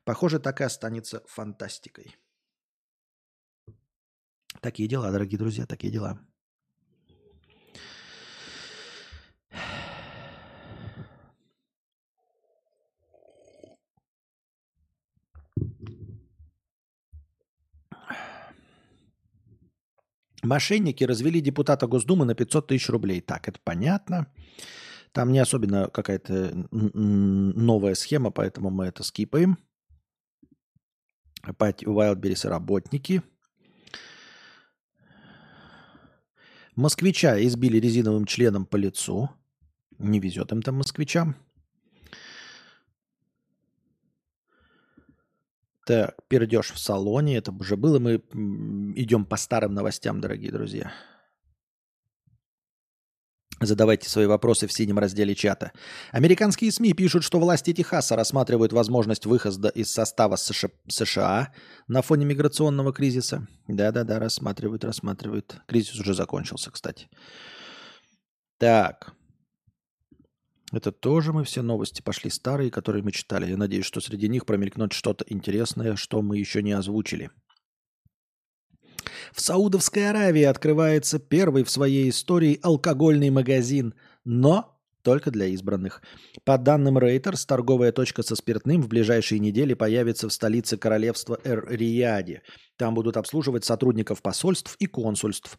[0.03, 2.15] похоже, так и останется фантастикой.
[4.61, 6.19] Такие дела, дорогие друзья, такие дела.
[20.45, 23.21] Мошенники развели депутата Госдумы на 500 тысяч рублей.
[23.21, 24.27] Так, это понятно.
[25.11, 29.57] Там не особенно какая-то новая схема, поэтому мы это скипаем.
[31.41, 33.21] Опять Wildberries работники.
[36.75, 39.29] Москвича избили резиновым членом по лицу.
[39.97, 41.35] Не везет им там москвичам.
[45.85, 47.37] Так, пердеж в салоне.
[47.37, 47.99] Это уже было.
[47.99, 48.15] Мы
[48.95, 50.91] идем по старым новостям, дорогие друзья.
[53.61, 55.71] Задавайте свои вопросы в синем разделе чата.
[56.11, 61.53] Американские СМИ пишут, что власти Техаса рассматривают возможность выхода из состава США
[61.87, 63.47] на фоне миграционного кризиса.
[63.67, 65.57] Да-да-да, рассматривают, рассматривают.
[65.67, 67.07] Кризис уже закончился, кстати.
[68.57, 69.13] Так.
[70.75, 73.49] Это тоже мы все новости пошли старые, которые мы читали.
[73.49, 77.29] Я надеюсь, что среди них промелькнет что-то интересное, что мы еще не озвучили.
[79.31, 83.93] В Саудовской Аравии открывается первый в своей истории алкогольный магазин,
[84.25, 86.01] но только для избранных.
[86.43, 92.41] По данным Reuters, торговая точка со спиртным в ближайшие недели появится в столице королевства Эр-Рияде–
[92.77, 95.57] там будут обслуживать сотрудников посольств и консульств.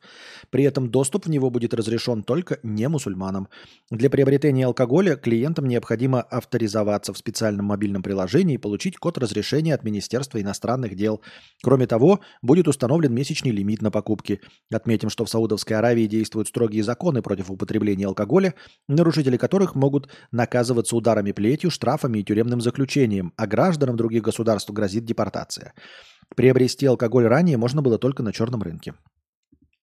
[0.50, 3.48] При этом доступ в него будет разрешен только не мусульманам.
[3.90, 9.84] Для приобретения алкоголя клиентам необходимо авторизоваться в специальном мобильном приложении и получить код разрешения от
[9.84, 11.20] Министерства иностранных дел.
[11.62, 14.40] Кроме того, будет установлен месячный лимит на покупки.
[14.70, 18.54] Отметим, что в Саудовской Аравии действуют строгие законы против употребления алкоголя,
[18.88, 25.04] нарушители которых могут наказываться ударами плетью, штрафами и тюремным заключением, а гражданам других государств грозит
[25.04, 25.72] депортация.
[26.34, 28.94] Приобрести алкоголь ранее можно было только на черном рынке.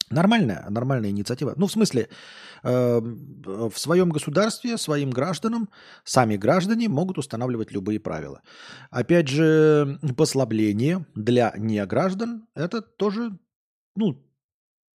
[0.10, 1.54] Нормальная, нормальная инициатива.
[1.58, 2.08] Ну, в смысле,
[2.64, 5.70] э, в своем государстве своим гражданам
[6.04, 8.42] сами граждане могут устанавливать любые правила.
[8.92, 13.32] Опять же, послабление для неграждан– это тоже,
[13.96, 14.24] ну,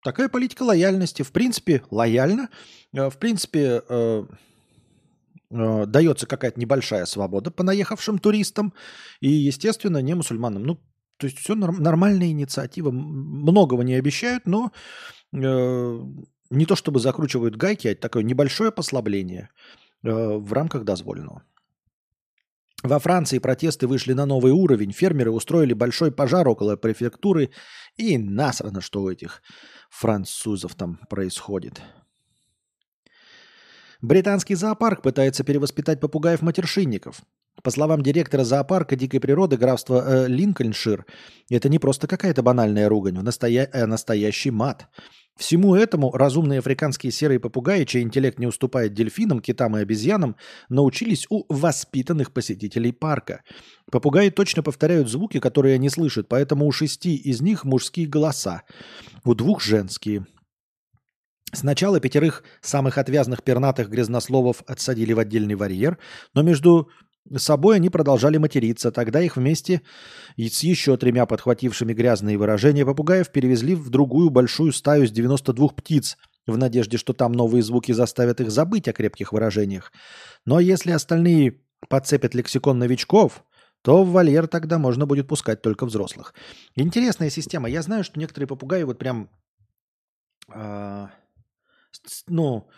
[0.05, 1.23] такая политика лояльности.
[1.23, 2.49] В принципе, лояльно.
[2.93, 4.25] Э, в принципе, э,
[5.51, 8.73] э, дается какая-то небольшая свобода по наехавшим туристам
[9.20, 10.62] и, естественно, не мусульманам.
[10.62, 10.81] Ну,
[11.19, 12.90] то есть все норм, нормальная инициатива.
[12.90, 14.73] Многого не обещают, но
[15.32, 16.01] э,
[16.51, 19.51] не то чтобы закручивают гайки, а такое небольшое послабление
[20.05, 21.43] э, в рамках дозволенного.
[22.85, 24.93] Во Франции протесты вышли на новый уровень.
[24.93, 27.51] Фермеры устроили большой пожар около префектуры.
[27.97, 29.43] И насрано, что у этих
[29.90, 31.82] французов там происходит.
[34.01, 37.20] Британский зоопарк пытается перевоспитать попугаев-матершинников.
[37.63, 41.05] По словам директора зоопарка дикой природы графства э, Линкольншир,
[41.51, 43.69] это не просто какая-то банальная ругань, настоя...
[43.73, 44.87] э, настоящий мат.
[45.37, 50.37] Всему этому разумные африканские серые попугаи, чей интеллект не уступает дельфинам, китам и обезьянам,
[50.69, 53.43] научились у воспитанных посетителей парка.
[53.91, 58.63] Попугаи точно повторяют звуки, которые они слышат, поэтому у шести из них мужские голоса,
[59.25, 60.27] у двух женские–
[61.53, 65.99] Сначала пятерых самых отвязных пернатых грязнословов отсадили в отдельный вольер,
[66.35, 66.91] но между
[67.37, 68.91] собой они продолжали материться.
[68.91, 69.83] Тогда их вместе
[70.37, 76.17] с еще тремя подхватившими грязные выражения попугаев перевезли в другую большую стаю с 92 птиц,
[76.47, 79.93] в надежде, что там новые звуки заставят их забыть о крепких выражениях.
[80.47, 83.45] Но если остальные подцепят лексикон новичков,
[83.83, 86.35] то в вольер тогда можно будет пускать только взрослых.
[86.75, 87.69] Интересная система.
[87.69, 89.29] Я знаю, что некоторые попугаи вот прям...
[90.53, 91.09] Э-
[92.27, 92.69] ну,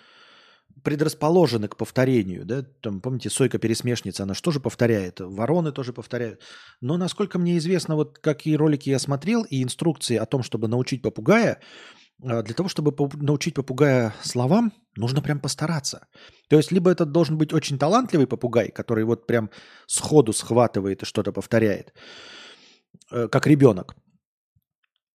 [0.82, 6.40] предрасположены к повторению, да, там, помните, сойка-пересмешница, она что же повторяет, вороны тоже повторяют.
[6.81, 11.02] Но, насколько мне известно, вот какие ролики я смотрел и инструкции о том, чтобы научить
[11.02, 11.61] попугая,
[12.23, 16.07] а, для того, чтобы научить попугая словам, нужно прям постараться.
[16.48, 19.51] То есть, либо это должен быть очень талантливый попугай, который вот прям
[19.86, 21.94] сходу схватывает и что-то повторяет,
[23.11, 23.97] э, как ребенок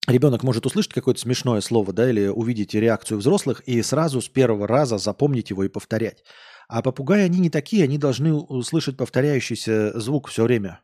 [0.08, 4.68] ребенок может услышать какое-то смешное слово, да, или увидеть реакцию взрослых и сразу с первого
[4.68, 6.24] раза запомнить его и повторять.
[6.68, 10.82] А попугаи, они не такие, они должны услышать повторяющийся звук все время.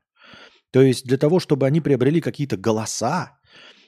[0.72, 3.38] То есть для того, чтобы они приобрели какие-то голоса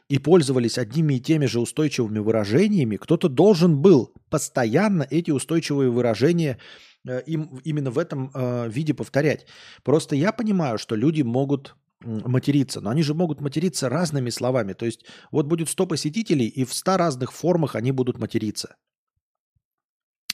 [0.10, 6.60] и пользовались одними и теми же устойчивыми выражениями, кто-то должен был постоянно эти устойчивые выражения
[7.07, 9.45] э, им именно в этом э, виде повторять.
[9.84, 12.81] Просто я понимаю, что люди могут материться.
[12.81, 14.73] Но они же могут материться разными словами.
[14.73, 18.75] То есть вот будет 100 посетителей, и в 100 разных формах они будут материться.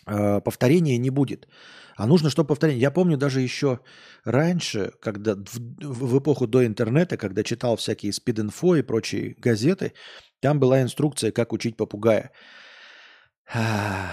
[0.05, 1.47] Э, повторения не будет.
[1.95, 2.81] А нужно, чтобы повторение.
[2.81, 3.79] Я помню даже еще
[4.23, 9.93] раньше, когда в, в эпоху до интернета, когда читал всякие спид-инфо и прочие газеты,
[10.39, 12.31] там была инструкция, как учить попугая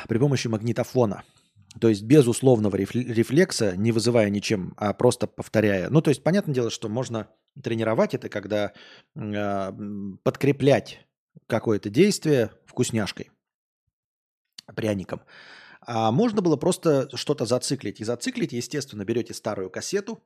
[0.08, 1.22] при помощи магнитофона.
[1.80, 5.90] То есть без условного рефлекса, не вызывая ничем, а просто повторяя.
[5.90, 7.28] Ну, то есть, понятное дело, что можно
[7.62, 8.72] тренировать это, когда
[9.14, 9.72] э,
[10.22, 11.06] подкреплять
[11.46, 13.30] какое-то действие вкусняшкой,
[14.74, 15.22] пряником.
[15.80, 18.00] А можно было просто что-то зациклить.
[18.00, 20.22] И зациклить, естественно, берете старую кассету,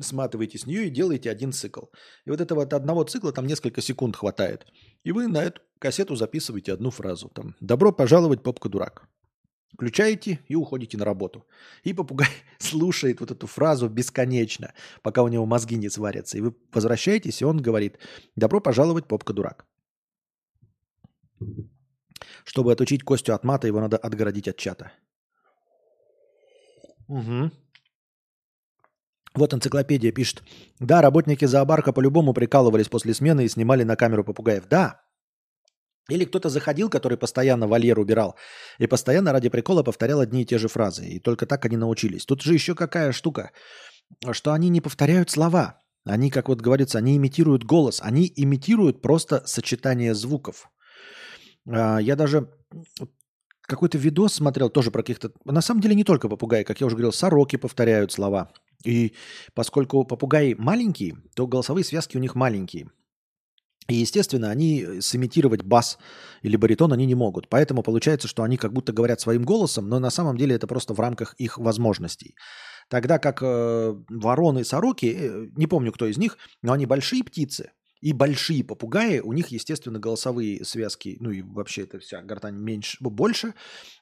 [0.00, 1.86] сматываете с нее и делаете один цикл.
[2.24, 4.66] И вот этого от одного цикла там несколько секунд хватает.
[5.02, 7.28] И вы на эту кассету записываете одну фразу.
[7.30, 9.08] Там «Добро пожаловать, попка-дурак».
[9.74, 11.46] Включаете и уходите на работу.
[11.84, 12.28] И попугай
[12.58, 14.72] слушает вот эту фразу бесконечно,
[15.02, 16.38] пока у него мозги не сварятся.
[16.38, 17.98] И вы возвращаетесь, и он говорит,
[18.36, 19.66] добро пожаловать, попка-дурак.
[22.44, 24.92] Чтобы отучить Костю от мата, его надо отгородить от чата.
[27.08, 27.50] Угу.
[29.34, 30.42] Вот энциклопедия пишет.
[30.78, 34.68] Да, работники зоопарка по-любому прикалывались после смены и снимали на камеру попугаев.
[34.68, 35.00] Да.
[36.08, 38.36] Или кто-то заходил, который постоянно вольер убирал,
[38.78, 41.06] и постоянно ради прикола повторял одни и те же фразы.
[41.06, 42.26] И только так они научились.
[42.26, 43.52] Тут же еще какая штука,
[44.32, 45.78] что они не повторяют слова.
[46.04, 48.00] Они, как вот говорится, они имитируют голос.
[48.02, 50.68] Они имитируют просто сочетание звуков.
[51.68, 52.50] А, я даже
[53.62, 55.32] какой-то видос смотрел тоже про каких-то...
[55.44, 58.50] На самом деле не только попугаи, как я уже говорил, сороки повторяют слова.
[58.84, 59.14] И
[59.54, 62.90] поскольку попугаи маленькие, то голосовые связки у них маленькие.
[63.88, 65.98] И, естественно, они сымитировать бас
[66.42, 67.48] или баритон они не могут.
[67.48, 70.94] Поэтому получается, что они как будто говорят своим голосом, но на самом деле это просто
[70.94, 72.36] в рамках их возможностей.
[72.88, 77.72] Тогда как э, вороны, сороки, э, не помню, кто из них, но они большие птицы,
[78.02, 82.98] и большие попугаи, у них, естественно, голосовые связки, ну и вообще это вся гортань меньше,
[83.00, 83.54] больше,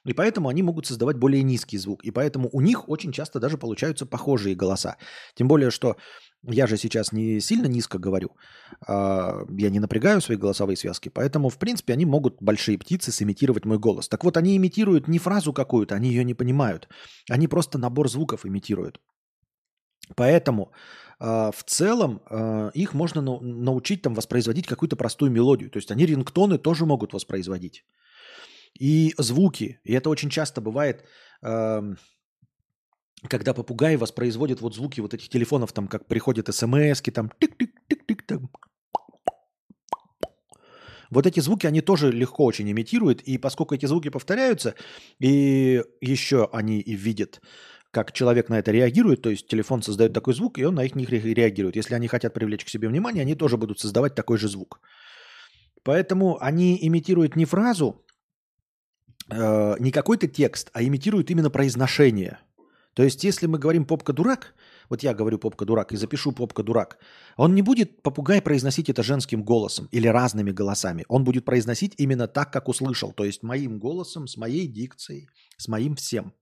[0.05, 2.03] и поэтому они могут создавать более низкий звук.
[2.03, 4.97] И поэтому у них очень часто даже получаются похожие голоса.
[5.35, 5.97] Тем более, что
[6.43, 8.31] я же сейчас не сильно низко говорю,
[8.87, 13.65] а, я не напрягаю свои голосовые связки, поэтому, в принципе, они могут, большие птицы, сымитировать
[13.65, 14.07] мой голос.
[14.07, 16.87] Так вот, они имитируют не фразу какую-то, они ее не понимают.
[17.29, 18.99] Они просто набор звуков имитируют.
[20.15, 20.71] Поэтому
[21.19, 25.69] а, в целом а, их можно научить там воспроизводить какую-то простую мелодию.
[25.69, 27.85] То есть они рингтоны тоже могут воспроизводить.
[28.79, 29.79] И звуки.
[29.83, 31.03] И это очень часто бывает,
[33.27, 38.49] когда попугаи воспроизводят вот звуки вот этих телефонов, там как приходят смс там тик-тик-тик-тик, там
[41.09, 44.75] вот эти звуки они тоже легко очень имитируют, и поскольку эти звуки повторяются,
[45.19, 47.41] и еще они и видят
[47.91, 50.95] как человек на это реагирует, то есть телефон создает такой звук, и он на их
[50.95, 51.75] них реагирует.
[51.75, 54.79] Если они хотят привлечь к себе внимание, они тоже будут создавать такой же звук.
[55.83, 58.05] Поэтому они имитируют не фразу,
[59.29, 62.39] э, не какой-то текст, а имитируют именно произношение.
[62.93, 64.53] То есть, если мы говорим попка дурак,
[64.89, 66.97] вот я говорю попка дурак и запишу попка дурак,
[67.37, 71.05] он не будет попугай произносить это женским голосом или разными голосами.
[71.07, 75.69] Он будет произносить именно так, как услышал, то есть моим голосом, с моей дикцией, с
[75.69, 76.33] моим всем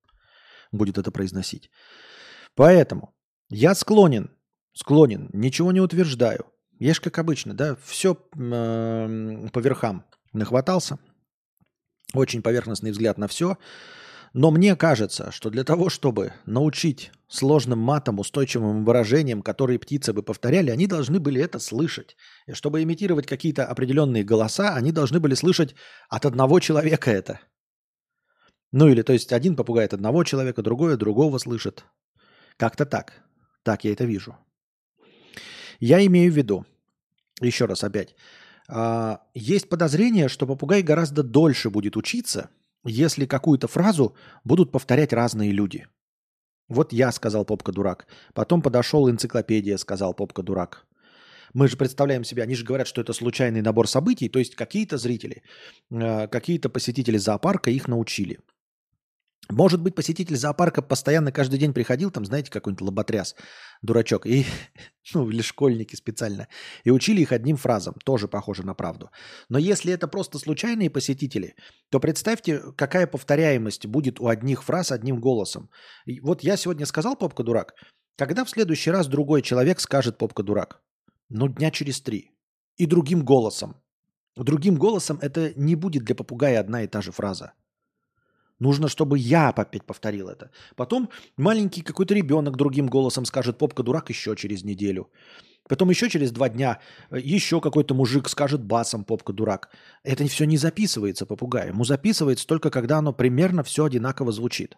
[0.71, 1.69] будет это произносить.
[2.55, 3.13] Поэтому
[3.49, 4.31] я склонен,
[4.73, 6.45] склонен, ничего не утверждаю.
[6.79, 10.97] Же, как обычно, да, все э, по верхам нахватался.
[12.13, 13.57] Очень поверхностный взгляд на все.
[14.33, 20.21] Но мне кажется, что для того, чтобы научить сложным матом, устойчивым выражениям, которые птицы бы
[20.23, 22.15] повторяли, они должны были это слышать.
[22.47, 25.75] И чтобы имитировать какие-то определенные голоса, они должны были слышать
[26.09, 27.39] от одного человека это.
[28.71, 31.85] Ну или то есть один попугает одного человека, другое другого слышит.
[32.57, 33.13] Как-то так.
[33.63, 34.37] Так я это вижу.
[35.79, 36.65] Я имею в виду,
[37.41, 38.15] еще раз опять,
[38.67, 42.49] а, есть подозрение, что попугай гораздо дольше будет учиться,
[42.83, 45.87] если какую-то фразу будут повторять разные люди.
[46.67, 48.07] Вот я сказал попка дурак.
[48.33, 50.85] Потом подошел энциклопедия, сказал попка дурак.
[51.53, 54.97] Мы же представляем себе, они же говорят, что это случайный набор событий, то есть какие-то
[54.97, 55.41] зрители,
[55.91, 58.39] а, какие-то посетители зоопарка их научили.
[59.51, 63.35] Может быть, посетитель зоопарка постоянно каждый день приходил, там, знаете, какой-нибудь лоботряс,
[63.81, 64.45] дурачок, и,
[65.13, 66.47] ну, или школьники специально,
[66.83, 69.09] и учили их одним фразам, тоже похоже на правду.
[69.49, 71.55] Но если это просто случайные посетители,
[71.89, 75.71] то представьте, какая повторяемость будет у одних фраз одним голосом.
[76.05, 77.73] И вот я сегодня сказал «попка дурак»,
[78.17, 80.81] когда в следующий раз другой человек скажет «попка дурак»?
[81.29, 82.31] Ну, дня через три.
[82.77, 83.81] И другим голосом.
[84.35, 87.53] Другим голосом это не будет для попугая одна и та же фраза.
[88.59, 90.51] Нужно, чтобы я опять повторил это.
[90.75, 95.09] Потом маленький какой-то ребенок другим голосом скажет «попка дурак» еще через неделю.
[95.69, 96.79] Потом еще через два дня
[97.11, 99.69] э, еще какой-то мужик скажет басом «попка дурак».
[100.03, 101.69] Это все не записывается попугаю.
[101.69, 104.77] Ему записывается только когда оно примерно все одинаково звучит.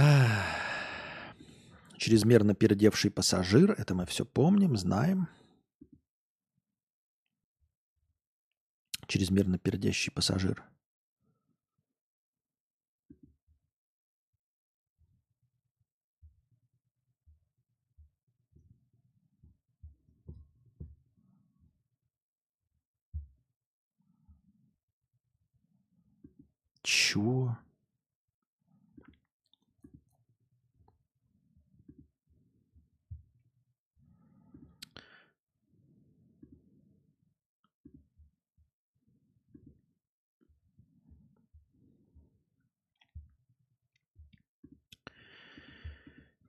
[0.00, 0.57] Ah
[1.98, 5.28] чрезмерно пердевший пассажир, это мы все помним, знаем.
[9.06, 10.64] Чрезмерно пердящий пассажир.
[26.82, 27.58] Чего?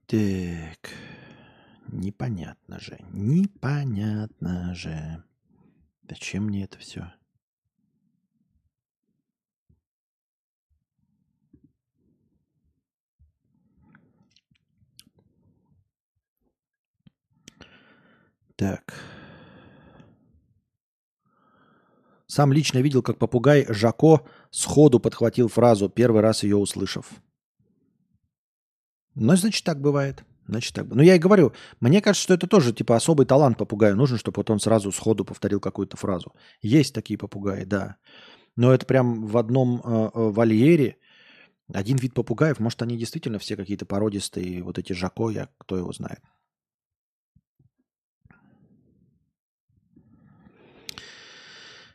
[0.10, 0.90] Так,
[1.92, 5.24] непонятно же, непонятно же.
[6.10, 7.14] Зачем мне это все?
[18.56, 18.96] Так.
[22.26, 27.22] Сам лично видел, как попугай Жако сходу подхватил фразу, первый раз ее услышав.
[29.20, 30.24] Ну, значит, так бывает.
[30.48, 30.88] Значит, так.
[30.88, 33.94] Ну, я и говорю, мне кажется, что это тоже, типа, особый талант попугая.
[33.94, 36.34] Нужен, чтобы вот он сразу сходу повторил какую-то фразу.
[36.62, 37.98] Есть такие попугаи, да.
[38.56, 40.98] Но это прям в одном э, э, вольере
[41.72, 42.60] один вид попугаев.
[42.60, 46.22] Может, они действительно все какие-то породистые, вот эти Жако, я, кто его знает.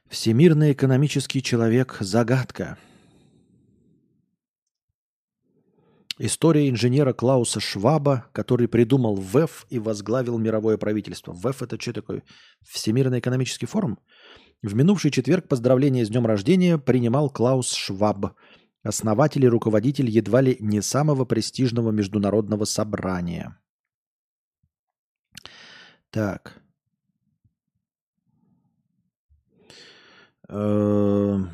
[0.09, 2.78] Всемирный экономический человек– загадка.
[6.19, 11.32] История инженера Клауса Шваба, который придумал ВЭФ и возглавил мировое правительство.
[11.32, 12.23] ВЭФ– это что такое?
[12.62, 13.99] Всемирный экономический форум?
[14.62, 18.36] В минувший четверг поздравления с днем рождения принимал Клаус Шваб,
[18.85, 23.59] основатель и руководитель едва ли не самого престижного международного собрания.
[26.11, 26.62] Так.
[30.49, 31.51] Эм,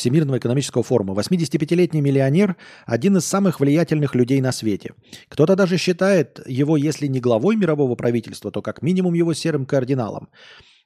[0.00, 1.14] Всемирного экономического форума.
[1.14, 2.56] 85-летний миллионер–
[2.86, 4.94] один из самых влиятельных людей на свете.
[5.28, 10.30] Кто-то даже считает его, если не главой мирового правительства, то как минимум его серым кардиналом.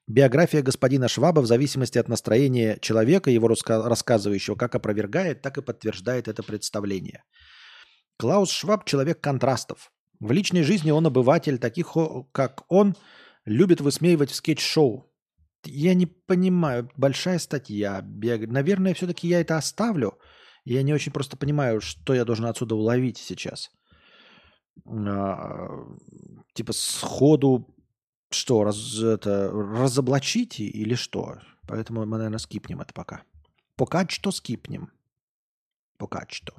[0.09, 6.27] Биография господина Шваба в зависимости от настроения человека, его рассказывающего, как опровергает, так и подтверждает
[6.29, 7.23] это представление.
[8.19, 9.93] Клаус Шваб– человек контрастов.
[10.19, 11.97] В личной жизни он обыватель, таких
[12.33, 12.97] как он,
[13.45, 15.09] любит высмеивать в скетч-шоу,
[15.67, 18.03] я не понимаю, большая статья.
[18.03, 20.19] Наверное, все-таки я это оставлю.
[20.65, 23.71] Я не очень просто понимаю, что я должен отсюда уловить сейчас.
[24.87, 25.69] А,
[26.55, 27.75] типа сходу
[28.31, 31.39] что, раз, это, разоблачить или что?
[31.69, 33.23] Поэтому мы, наверное, скипнем это пока.
[33.77, 34.91] Пока что скипнем.
[35.99, 36.55] Пока что.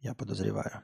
[0.00, 0.82] Я подозреваю.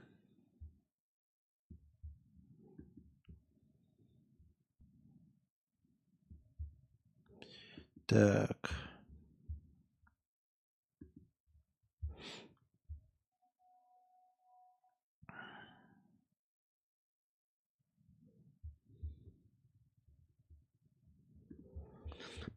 [8.08, 8.72] Так.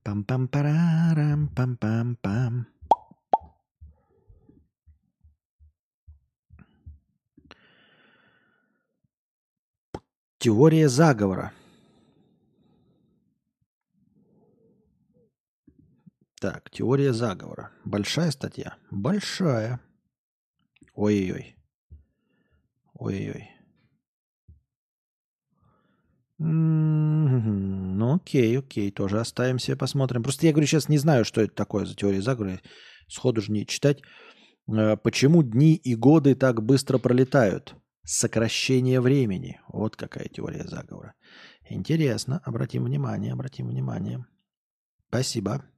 [0.03, 2.65] Пам-пам-парарам, пам-пам-пам.
[10.39, 11.51] Теория заговора.
[16.41, 17.69] Так, теория заговора.
[17.85, 18.75] Большая статья?
[18.89, 19.79] Большая.
[20.95, 21.55] Ой-ой-ой.
[22.95, 23.47] Ой-ой-ой.
[26.39, 30.23] Ну, окей, окей, тоже оставим себе, посмотрим.
[30.23, 32.59] Просто я говорю, сейчас не знаю, что это такое за теория заговора.
[33.07, 34.01] Сходу же не читать.
[34.67, 37.75] Э, почему дни и годы так быстро пролетают?
[38.03, 39.61] Сокращение времени.
[39.67, 41.13] Вот какая теория заговора.
[41.69, 42.41] Интересно.
[42.43, 44.25] Обратим внимание, обратим внимание.
[45.09, 45.70] Спасибо.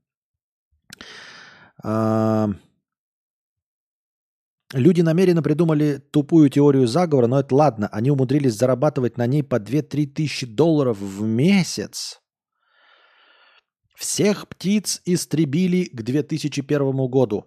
[4.74, 7.88] Люди намеренно придумали тупую теорию заговора, но это ладно.
[7.92, 12.20] Они умудрились зарабатывать на ней по 2-3 тысячи долларов в месяц.
[13.96, 17.46] Всех птиц истребили к 2001 году.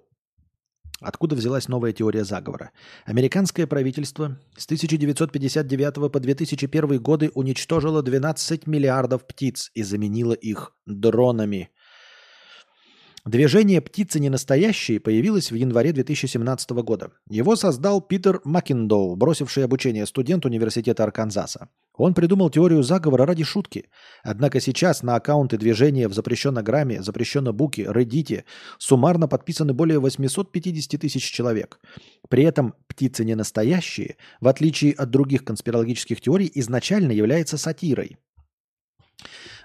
[1.00, 2.70] Откуда взялась новая теория заговора?
[3.04, 11.70] Американское правительство с 1959 по 2001 годы уничтожило 12 миллиардов птиц и заменило их дронами.
[13.26, 17.10] Движение «Птицы не настоящие» появилось в январе 2017 года.
[17.28, 21.68] Его создал Питер Маккиндоу, бросивший обучение студент университета Арканзаса.
[21.96, 23.90] Он придумал теорию заговора ради шутки.
[24.22, 28.44] Однако сейчас на аккаунты движения в запрещенограмме, запрещенобуке, Reddit
[28.78, 31.80] суммарно подписаны более 850 тысяч человек.
[32.28, 38.18] При этом «Птицы не настоящие», в отличие от других конспирологических теорий, изначально является сатирой.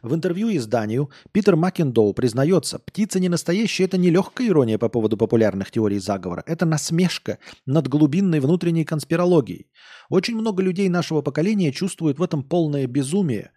[0.01, 5.15] В интервью изданию Питер Маккендоу признается, птица не настоящая, это не легкая ирония по поводу
[5.15, 9.67] популярных теорий заговора, это насмешка над глубинной внутренней конспирологией.
[10.09, 13.51] Очень много людей нашего поколения чувствуют в этом полное безумие,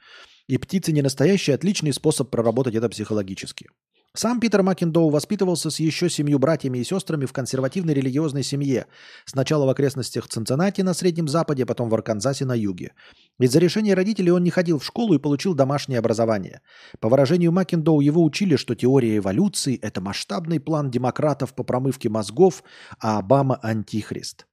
[0.46, 3.70] и птица не настоящая– отличный способ проработать это психологически.
[4.16, 8.86] Сам Питер Маккендоу воспитывался с еще семью братьями и сестрами в консервативной религиозной семье.
[9.24, 12.92] Сначала в окрестностях Цинциннати на Среднем Западе, потом в Арканзасе на юге.
[13.40, 16.60] Из-за решения родителей он не ходил в школу и получил домашнее образование.
[17.00, 22.62] По выражению Маккендоу, его учили, что теория эволюции– это масштабный план демократов по промывке мозгов,
[23.00, 24.46] а Обама– антихрист.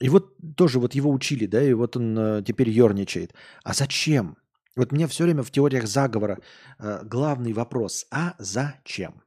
[0.00, 3.34] И вот тоже вот его учили, да, и вот он э, теперь ерничает.
[3.62, 4.36] А зачем?
[4.78, 6.38] Вот мне все время в теориях заговора
[6.78, 9.24] э, главный вопрос, а зачем?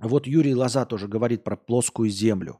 [0.00, 2.58] Вот Юрий Лоза тоже говорит про плоскую землю.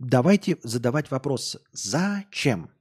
[0.00, 2.72] Давайте задавать вопрос, зачем?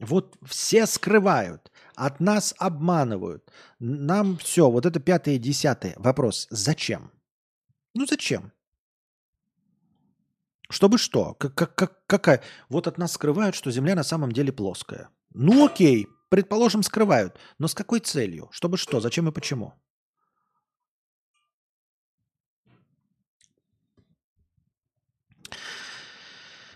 [0.00, 3.52] Вот все скрывают, от нас обманывают.
[3.78, 5.92] Нам все, вот это пятое, десятое.
[5.98, 7.12] Вопрос, зачем?
[7.94, 8.50] Ну зачем?
[10.70, 11.34] Чтобы что?
[11.34, 12.42] Как, как, как, какая?
[12.70, 15.10] Вот от нас скрывают, что Земля на самом деле плоская.
[15.34, 17.38] Ну окей, Предположим, скрывают.
[17.58, 18.48] Но с какой целью?
[18.50, 19.00] Чтобы что?
[19.00, 19.74] Зачем и почему?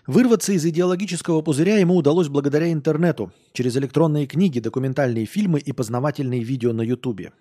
[0.05, 6.43] Вырваться из идеологического пузыря ему удалось благодаря интернету, через электронные книги, документальные фильмы и познавательные
[6.43, 7.31] видео на Ютубе.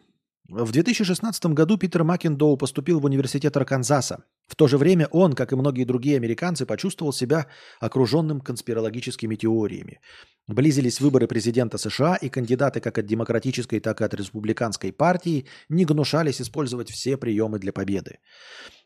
[0.48, 4.24] В 2016 году Питер Маккендоу поступил в университет Арканзаса.
[4.48, 7.46] В то же время он, как и многие другие американцы, почувствовал себя
[7.80, 10.00] окруженным конспирологическими теориями.
[10.48, 15.84] Близились выборы президента США, и кандидаты как от демократической, так и от республиканской партии не
[15.84, 18.18] гнушались использовать все приемы для победы.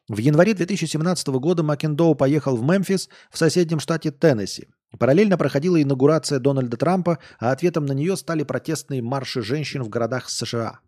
[0.09, 4.69] В январе 2017 года Маккендоу поехал в Мемфис в соседнем штате Теннесси.
[4.99, 10.29] Параллельно проходила инаугурация Дональда Трампа, а ответом на нее стали протестные марши женщин в городах
[10.29, 10.81] США.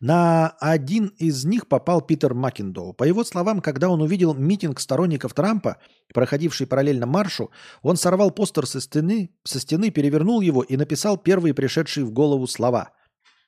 [0.00, 2.92] На один из них попал Питер Маккендоу.
[2.92, 5.78] По его словам, когда он увидел митинг сторонников Трампа,
[6.12, 7.50] проходивший параллельно маршу,
[7.82, 12.46] он сорвал постер со стены, со стены, перевернул его и написал первые пришедшие в голову
[12.46, 12.90] слова.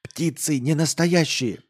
[0.02, 1.60] «Птицы не настоящие!»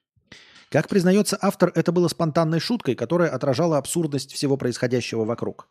[0.71, 5.69] Как признается автор, это было спонтанной шуткой, которая отражала абсурдность всего происходящего вокруг.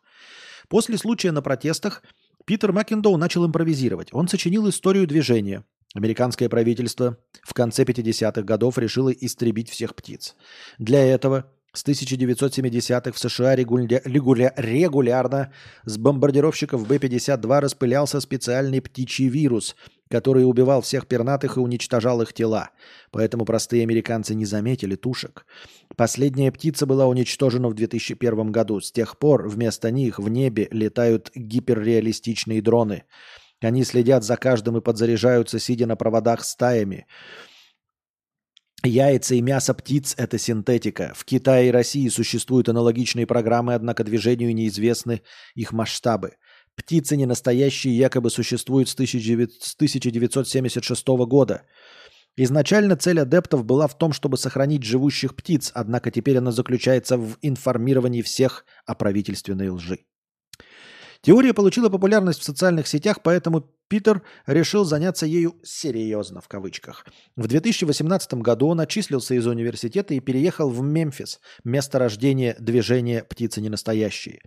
[0.68, 2.02] После случая на протестах
[2.44, 4.08] Питер Маккендоу начал импровизировать.
[4.12, 10.36] Он сочинил историю движения, Американское правительство в конце 50-х годов решило истребить всех птиц.
[10.78, 14.02] Для этого с 1970-х в США регуля...
[14.04, 14.52] Регуля...
[14.56, 15.52] регулярно
[15.84, 19.76] с бомбардировщиков Б-52 распылялся специальный птичий вирус,
[20.10, 22.70] который убивал всех пернатых и уничтожал их тела.
[23.10, 25.46] Поэтому простые американцы не заметили тушек.
[25.96, 28.80] Последняя птица была уничтожена в 2001 году.
[28.80, 33.04] С тех пор вместо них в небе летают гиперреалистичные дроны–
[33.60, 37.06] они следят за каждым и подзаряжаются, сидя на проводах стаями.
[38.84, 41.12] Яйца и мясо птиц– это синтетика.
[41.16, 45.22] В Китае и России существуют аналогичные программы, однако движению неизвестны
[45.56, 46.36] их масштабы.
[46.76, 51.62] Птицы не настоящие якобы существуют с 1976 года.
[52.36, 57.36] Изначально цель адептов была в том, чтобы сохранить живущих птиц, однако теперь она заключается в
[57.42, 60.04] информировании всех о правительственной лжи.
[61.20, 67.06] Теория получила популярность в социальных сетях, поэтому Питер решил заняться ею «серьезно» в кавычках.
[67.36, 73.60] В 2018 году он отчислился из университета и переехал в Мемфис, место рождения движения «Птицы
[73.60, 74.40] ненастоящие».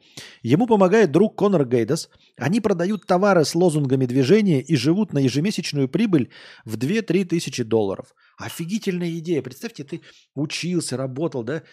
[0.43, 2.09] Ему помогает друг Конор Гейдас.
[2.37, 6.29] Они продают товары с лозунгами движения и живут на ежемесячную прибыль
[6.63, 8.13] в 2-3 тысячи долларов.
[8.37, 9.41] Офигительная идея.
[9.41, 10.01] Представьте, ты
[10.35, 11.63] учился, работал, да?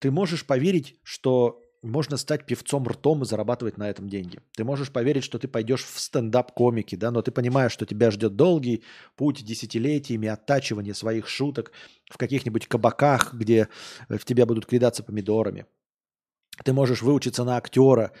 [0.00, 4.40] Ты можешь поверить, что можно стать певцом ртом и зарабатывать на этом деньги.
[4.56, 8.36] Ты можешь поверить, что ты пойдешь в стендап-комики, да, но ты понимаешь, что тебя ждет
[8.36, 8.82] долгий
[9.16, 11.72] путь десятилетиями оттачивания своих шуток
[12.10, 13.68] в каких-нибудь кабаках, где
[14.08, 15.66] в тебя будут кидаться помидорами.
[16.64, 18.12] Ты можешь выучиться на актера,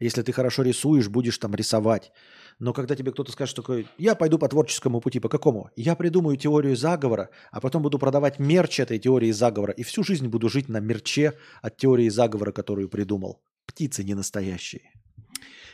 [0.00, 2.12] если ты хорошо рисуешь, будешь там рисовать.
[2.58, 5.70] Но когда тебе кто-то скажет такой, я пойду по творческому пути, по какому?
[5.76, 10.28] Я придумаю теорию заговора, а потом буду продавать мерч этой теории заговора, и всю жизнь
[10.28, 13.42] буду жить на мерче от теории заговора, которую придумал.
[13.66, 14.92] Птицы не настоящие.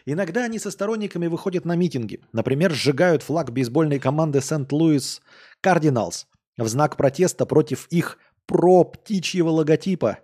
[0.06, 2.20] Иногда они со сторонниками выходят на митинги.
[2.32, 5.20] Например, сжигают флаг бейсбольной команды Сент-Луис
[5.60, 6.26] Кардиналс
[6.56, 10.18] в знак протеста против их про-птичьего логотипа.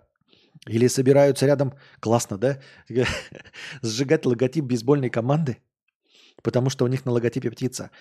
[0.65, 2.59] Или собираются рядом, классно, да,
[3.81, 5.57] сжигать логотип бейсбольной команды
[6.43, 7.91] потому что у них на логотипе птица.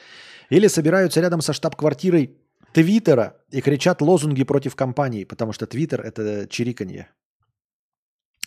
[0.51, 2.37] Или собираются рядом со штаб-квартирой
[2.73, 7.09] Твиттера и кричат лозунги против компании, потому что Твиттер– это чириканье.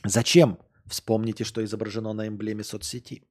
[0.06, 0.60] Зачем?
[0.86, 3.24] Вспомните, что изображено на эмблеме соцсети.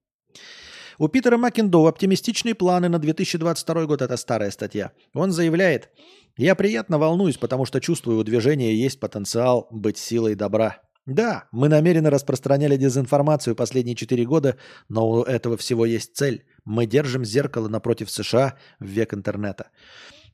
[0.98, 4.02] У Питера Маккендоу оптимистичные планы на 2022 год.
[4.02, 4.90] Это старая статья.
[5.14, 5.90] Он заявляет,
[6.36, 10.82] я приятно волнуюсь, потому что чувствую, у движения есть потенциал быть силой добра.
[11.08, 14.58] Да, мы намеренно распространяли дезинформацию последние четыре года,
[14.90, 16.44] но у этого всего есть цель.
[16.66, 19.70] Мы держим зеркало напротив США в век интернета.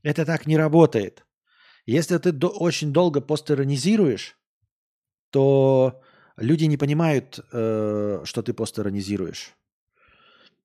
[0.03, 1.25] Это так не работает.
[1.87, 4.37] Если ты до- очень долго постеронизируешь,
[5.31, 6.03] то
[6.37, 9.55] люди не понимают, э, что ты постеронизируешь.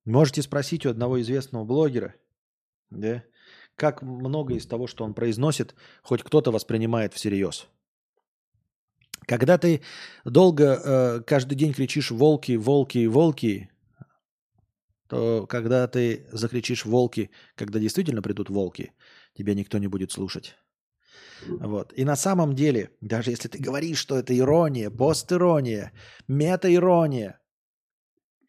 [0.06, 2.16] Можете спросить у одного известного блогера,
[2.90, 3.22] да,
[3.76, 7.68] как много из того, что он произносит, хоть кто-то воспринимает всерьез.
[9.26, 9.82] Когда ты
[10.26, 13.70] долго э, каждый день кричишь «волки, волки, волки»,
[15.08, 18.94] то когда ты закричишь «волки», когда действительно придут волки,
[19.34, 20.56] тебя никто не будет слушать.
[21.48, 21.94] Вот.
[21.96, 25.92] И на самом деле, даже если ты говоришь, что это ирония, постирония,
[26.28, 27.40] мета-ирония,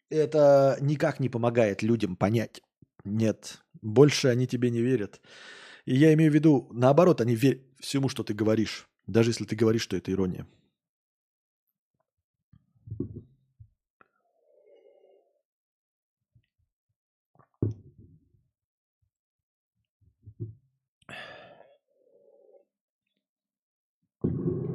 [0.09, 2.61] это никак не помогает людям понять.
[3.03, 5.21] Нет, больше они тебе не верят.
[5.85, 9.55] И я имею в виду, наоборот, они верят всему, что ты говоришь, даже если ты
[9.55, 10.45] говоришь, что это ирония.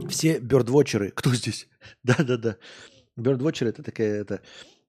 [0.08, 1.68] Все бёрдвотчеры, кто здесь?
[2.02, 2.56] Да-да-да.
[3.16, 4.40] Бёрдвотчеры это такая, это,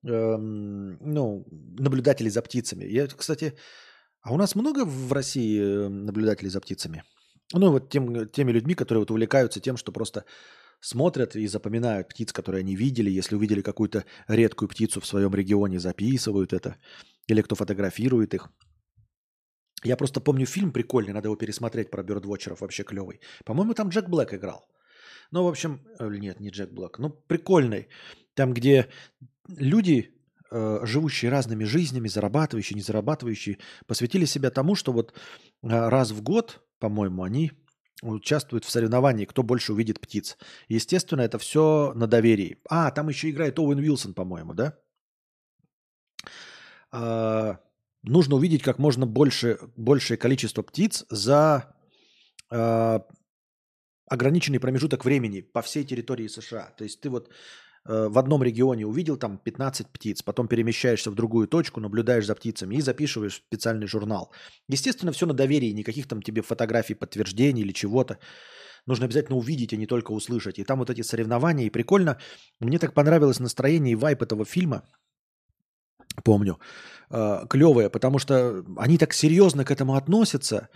[0.04, 1.46] эм, ну,
[1.80, 2.86] наблюдатели за птицами.
[2.86, 3.54] Я, кстати,
[4.22, 7.04] а у нас много в России э, наблюдателей за птицами?
[7.54, 10.26] Ну, вот тем, теми людьми, которые вот увлекаются тем, что просто
[10.82, 13.10] смотрят и запоминают птиц, которые они видели.
[13.10, 16.76] Если увидели какую-то редкую птицу в своем регионе, записывают это.
[17.28, 18.50] Или кто фотографирует их.
[19.84, 23.20] Я просто помню фильм прикольный, надо его пересмотреть про бёрдвотчеров, вообще клевый.
[23.46, 24.68] По-моему, там Джек Блэк играл.
[25.32, 27.88] Ну, в общем, э, нет, не Джек Блэк, ну, прикольный.
[28.34, 28.88] Там, где
[29.48, 30.14] люди,
[30.52, 35.14] э, живущие разными жизнями, зарабатывающие, не зарабатывающие, посвятили себя тому, что вот
[35.64, 37.52] э, раз в год, по-моему, они
[38.02, 40.38] участвуют в соревновании, кто больше увидит птиц.
[40.70, 42.60] Естественно, это все на доверии.
[42.70, 44.78] А, там еще играет Оуэн Уилсон, по-моему, да?
[46.92, 47.60] А,
[48.04, 51.74] нужно увидеть как можно больше, большее количество птиц за
[54.08, 56.74] ограниченный промежуток времени по всей территории США.
[56.78, 57.30] То есть ты вот
[57.86, 62.36] э, в одном регионе увидел там 15 птиц, потом перемещаешься в другую точку, наблюдаешь за
[62.36, 64.32] птицами и записываешь специальный журнал.
[64.70, 68.18] Естественно, все на доверии, никаких там тебе фотографий, подтверждений или чего-то.
[68.86, 70.60] Нужно обязательно увидеть, а не только услышать.
[70.60, 72.18] И там вот эти соревнования, и прикольно.
[72.62, 74.84] Мне так понравилось настроение и вайп этого фильма,
[76.24, 76.58] помню,
[77.10, 80.70] э, клевое, потому что они так серьезно к этому относятся,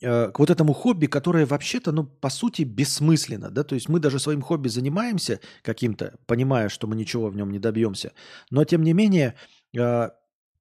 [0.00, 4.00] э, к вот этому хобби, которое вообще-то, ну, по сути, бессмысленно, да, то есть мы
[4.00, 8.12] даже своим хобби занимаемся каким-то, понимая, что мы ничего в нем не добьемся,
[8.50, 9.34] но тем не менее
[9.76, 10.10] э,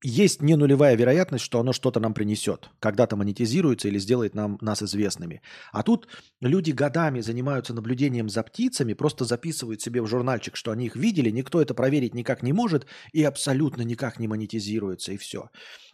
[0.04, 4.84] есть не нулевая вероятность, что оно что-то нам принесет, когда-то монетизируется или сделает нам, нас
[4.84, 5.42] известными.
[5.72, 6.08] А тут
[6.42, 11.30] люди годами занимаются наблюдением за птицами, просто записывают себе в журнальчик, что они их видели,
[11.30, 15.50] никто это проверить никак не может и абсолютно никак не монетизируется, и все.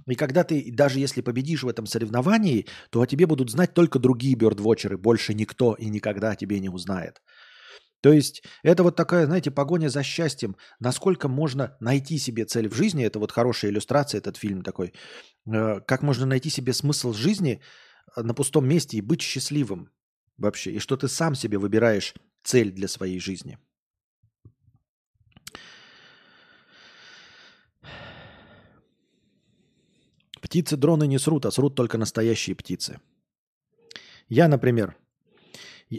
[0.08, 4.00] И когда ты, даже если победишь в этом соревновании, то о тебе будут знать только
[4.00, 7.22] другие бёрдвотчеры, больше никто и никогда о тебе не узнает.
[8.02, 10.56] То есть это вот такая, знаете, погоня за счастьем.
[10.80, 14.94] Насколько можно найти себе цель в жизни, это вот хорошая иллюстрация, этот фильм такой.
[15.46, 17.62] Э, Как можно найти себе смысл жизни
[18.16, 19.90] э, на пустом месте и быть счастливым
[20.38, 20.72] вообще.
[20.72, 23.60] И что ты сам себе выбираешь цель для своей жизни.
[30.42, 33.00] Птицы дроны не срут, а срут только настоящие птицы.
[34.28, 34.98] Я, например,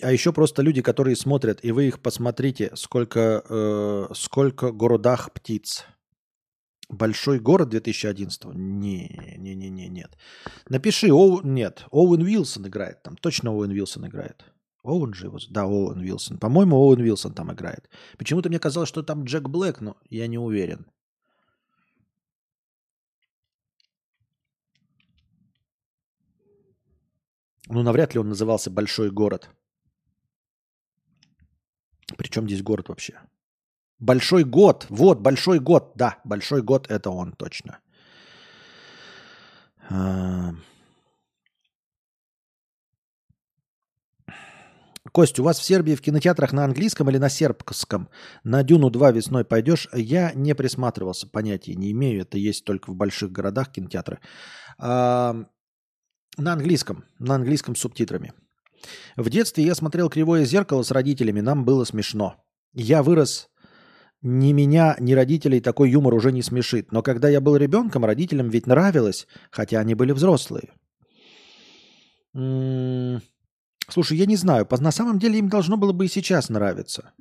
[0.01, 5.85] А еще просто люди, которые смотрят, и вы их посмотрите, сколько, э, сколько городах птиц.
[6.89, 8.55] Большой город 2011?
[8.55, 10.17] Не, не, не, не, нет.
[10.69, 13.17] Напиши, Оу, нет, Оуэн Уилсон играет там.
[13.17, 14.45] Точно Оуэн Уилсон играет.
[14.83, 16.39] Оуэн же его, да, Оуэн Уилсон.
[16.39, 17.89] По-моему, Оуэн Уилсон там играет.
[18.19, 20.87] Почему-то мне казалось, что там Джек Блэк, но я не уверен.
[27.69, 29.51] Ну, навряд ли он назывался Большой город.
[32.17, 33.15] Причем здесь город вообще?
[33.99, 34.87] Большой год.
[34.89, 35.93] Вот, большой год.
[35.97, 37.79] Да, большой год это он точно.
[39.91, 40.53] А.
[45.13, 48.09] Кость, у вас в Сербии в кинотеатрах на английском или на сербском?
[48.45, 49.89] На Дюну 2 весной пойдешь?
[49.93, 52.23] Я не присматривался, понятия не имею.
[52.23, 54.21] Это есть только в больших городах кинотеатры.
[54.79, 55.47] На
[56.39, 58.33] английском, на английском с субтитрами.
[59.17, 62.37] В детстве я смотрел «Кривое зеркало» с родителями, нам было смешно.
[62.73, 63.49] Я вырос,
[64.23, 66.93] ни меня, ни родителей такой юмор уже не смешит.
[66.93, 70.71] Но когда я был ребенком, родителям ведь нравилось, хотя они были взрослые.
[72.35, 73.21] М,
[73.89, 77.13] Слушай, я не знаю, на самом деле им должно было бы и сейчас нравиться.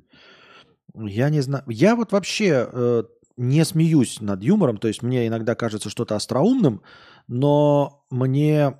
[0.94, 1.64] Я не знаю.
[1.66, 3.02] Я вот вообще э,
[3.36, 6.82] не смеюсь над юмором, то есть мне иногда кажется что-то остроумным,
[7.28, 8.78] но мне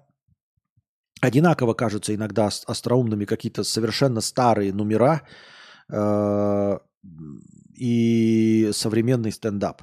[1.22, 5.22] одинаково кажутся иногда остроумными какие-то совершенно старые номера
[5.88, 6.78] э,
[7.74, 9.82] и современный стендап.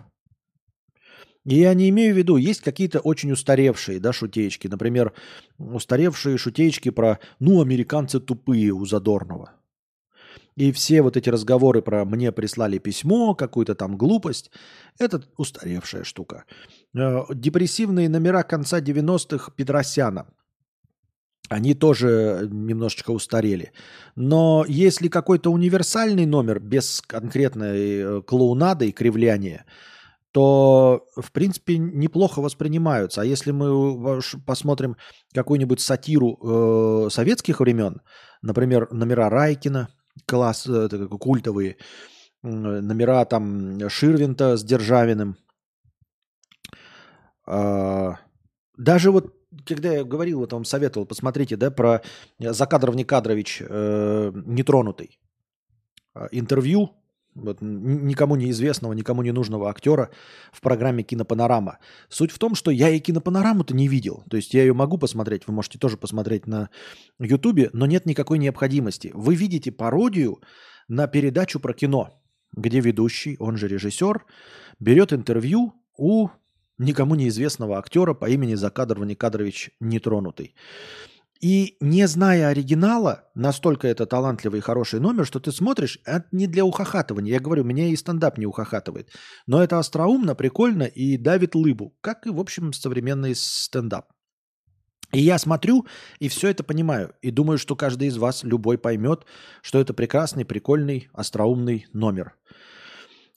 [1.45, 4.67] И я не имею в виду, есть какие-то очень устаревшие да, шутеечки.
[4.67, 5.13] Например,
[5.57, 9.53] устаревшие шутеечки про «ну, американцы тупые» у Задорнова.
[10.57, 14.51] И все вот эти разговоры про «мне прислали письмо», какую-то там глупость,
[14.99, 16.43] это устаревшая штука.
[16.93, 20.27] Э, депрессивные номера конца 90-х Петросяна.
[21.49, 23.71] Они тоже немножечко устарели.
[24.15, 29.65] Но если какой-то универсальный номер без конкретной э, клоунады и кривляния,
[30.31, 33.21] то, в принципе, неплохо воспринимаются.
[33.21, 34.95] А если мы посмотрим
[35.33, 38.01] какую-нибудь сатиру э, советских времен,
[38.43, 39.89] например, номера Райкина,
[40.27, 40.87] класс, э,
[41.19, 41.77] культовые,
[42.43, 45.35] э, номера там Ширвинта с Державиным,
[47.47, 48.11] э,
[48.77, 52.01] даже вот когда я говорил, вот вам советовал, посмотрите, да, про
[52.39, 55.19] Закадров Некадрович э, нетронутый.
[56.31, 56.99] Интервью
[57.35, 60.09] вот, никому неизвестного, никому не нужного актера
[60.51, 61.77] в программе «Кинопанорама».
[62.09, 64.23] Суть в том, что я и «Кинопанораму»-то не видел.
[64.29, 66.69] То есть я ее могу посмотреть, вы можете тоже посмотреть на
[67.19, 69.11] Ютубе, но нет никакой необходимости.
[69.13, 70.41] Вы видите пародию
[70.87, 72.21] на передачу про кино,
[72.55, 74.25] где ведущий, он же режиссер,
[74.79, 76.29] берет интервью у
[76.79, 80.55] никому неизвестного актера по имени Закадр Ваникадрович Нетронутый.
[81.41, 86.47] И не зная оригинала, настолько это талантливый и хороший номер, что ты смотришь, это не
[86.47, 87.33] для ухахатывания.
[87.33, 89.09] Я говорю, меня и стендап не ухахатывает.
[89.47, 94.07] Но это остроумно, прикольно и давит лыбу, как и, в общем, современный стендап.
[95.13, 95.87] И я смотрю
[96.19, 97.13] и все это понимаю.
[97.21, 99.25] И думаю, что каждый из вас, любой поймет,
[99.61, 102.35] что это прекрасный, прикольный, остроумный номер.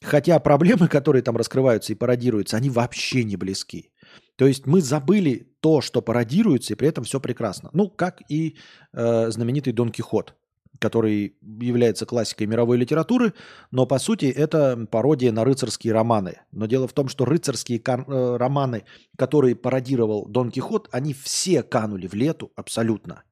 [0.02, 3.90] Хотя проблемы, которые там раскрываются и пародируются, они вообще не близки.
[4.36, 7.70] То есть мы забыли то, что пародируется, и при этом все прекрасно.
[7.72, 8.56] Ну, как и
[8.92, 10.34] э, знаменитый Дон Кихот,
[10.78, 13.34] который является классикой мировой литературы,
[13.70, 16.40] но по сути это пародия на рыцарские романы.
[16.50, 18.84] Но дело в том, что рыцарские э, романы,
[19.16, 23.22] которые пародировал Дон Кихот, они все канули в лету абсолютно,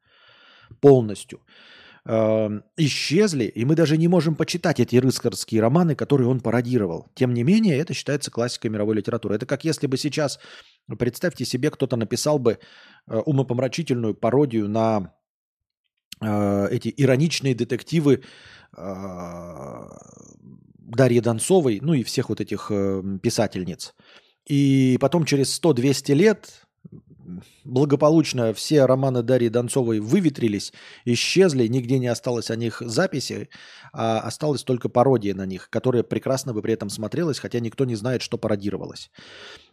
[0.80, 1.40] полностью.
[2.12, 7.06] Эм, исчезли, и мы даже не можем почитать эти рыцарские романы, которые он пародировал.
[7.14, 9.36] Тем не менее, это считается классикой мировой литературы.
[9.36, 10.40] Это как если бы сейчас,
[10.98, 12.58] представьте себе, кто-то написал бы
[13.06, 15.14] э, умопомрачительную пародию на
[16.20, 18.24] э, эти ироничные детективы
[18.76, 19.88] э,
[20.78, 22.72] Дарьи Донцовой, ну и всех вот этих
[23.22, 23.94] писательниц.
[24.48, 26.66] И потом через 100-200 лет
[27.64, 30.72] благополучно все романы Дарьи Донцовой выветрились,
[31.04, 33.48] исчезли, нигде не осталось о них записи,
[33.92, 37.94] а осталась только пародия на них, которая прекрасно бы при этом смотрелась, хотя никто не
[37.94, 39.10] знает, что пародировалось.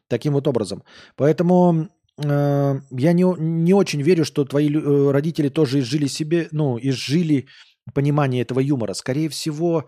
[0.08, 0.84] Таким вот образом.
[1.16, 6.78] Поэтому э, я не, не очень верю, что твои э, родители тоже изжили себе, ну,
[6.82, 7.48] изжили
[7.94, 8.94] понимание этого юмора.
[8.94, 9.88] Скорее всего,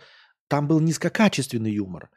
[0.50, 2.10] там был низкокачественный юмор.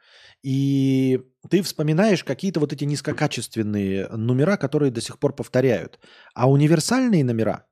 [0.43, 5.99] И ты вспоминаешь какие-то вот эти низкокачественные номера, которые до сих пор повторяют.
[6.35, 7.65] А универсальные номера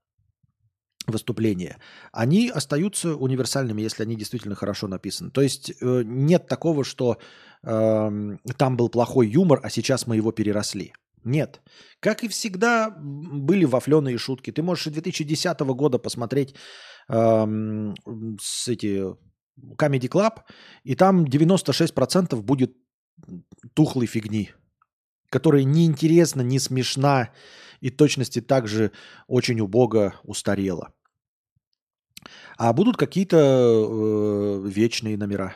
[1.08, 1.80] выступления,
[2.14, 5.32] они остаются универсальными, если они действительно хорошо написаны.
[5.32, 7.18] То есть э, нет такого, что
[7.64, 10.94] э, там был плохой юмор, а сейчас мы его переросли.
[11.24, 11.62] Нет.
[12.00, 14.52] Как и всегда были вафленые шутки.
[14.52, 16.56] Ты можешь 2010 года посмотреть
[17.10, 17.94] э,
[18.40, 19.16] с эти
[19.78, 20.42] Comedy Club,
[20.84, 22.76] и там 96% будет
[23.74, 24.52] тухлой фигни,
[25.30, 27.30] которая не интересна, не смешна
[27.80, 28.92] и точности также
[29.28, 30.94] очень убого устарела.
[32.58, 35.56] А будут какие-то э, вечные номера.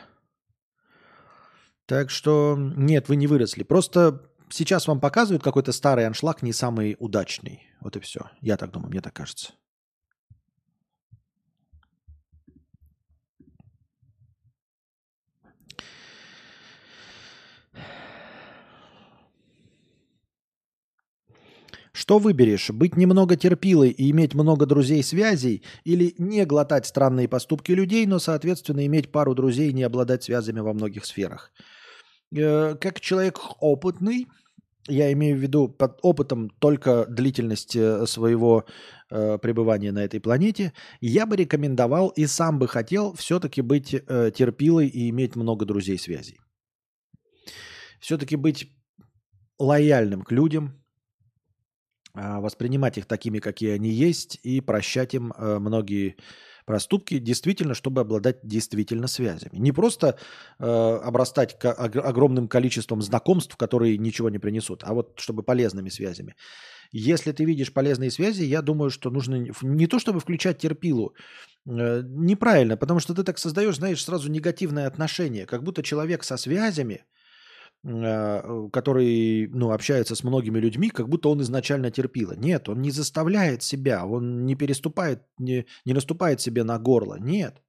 [1.86, 3.62] Так что нет, вы не выросли.
[3.62, 7.62] Просто сейчас вам показывают какой-то старый аншлаг, не самый удачный.
[7.80, 8.30] Вот и все.
[8.40, 9.52] Я так думаю, мне так кажется.
[21.96, 28.04] Что выберешь, быть немного терпилой и иметь много друзей-связей, или не глотать странные поступки людей,
[28.06, 31.52] но, соответственно, иметь пару друзей и не обладать связями во многих сферах?
[32.36, 34.26] Э, как человек опытный,
[34.88, 38.66] я имею в виду под опытом только длительность э, своего
[39.10, 44.30] э, пребывания на этой планете, я бы рекомендовал и сам бы хотел все-таки быть э,
[44.36, 46.40] терпилой и иметь много друзей-связей.
[48.00, 48.70] Все-таки быть
[49.58, 50.74] лояльным к людям,
[52.16, 56.16] воспринимать их такими, какие они есть, и прощать им э, многие
[56.66, 59.56] Проступки действительно, чтобы обладать действительно связями.
[59.56, 60.18] Не просто
[60.58, 66.34] э, обрастать огромным количеством знакомств, которые ничего не принесут, а вот чтобы полезными связями.
[66.90, 71.14] Если ты видишь полезные связи, я думаю, что нужно не то чтобы включать терпилу,
[71.66, 76.36] э, неправильно, потому что ты так создаешь, знаешь, сразу негативное отношение, как будто человек со
[76.36, 77.04] связями–
[77.86, 82.32] который ну, общается с многими людьми, как будто он изначально терпила.
[82.32, 87.16] Нет, он не заставляет себя, он не переступает, не, не наступает себе на горло.
[87.20, 87.62] Нет.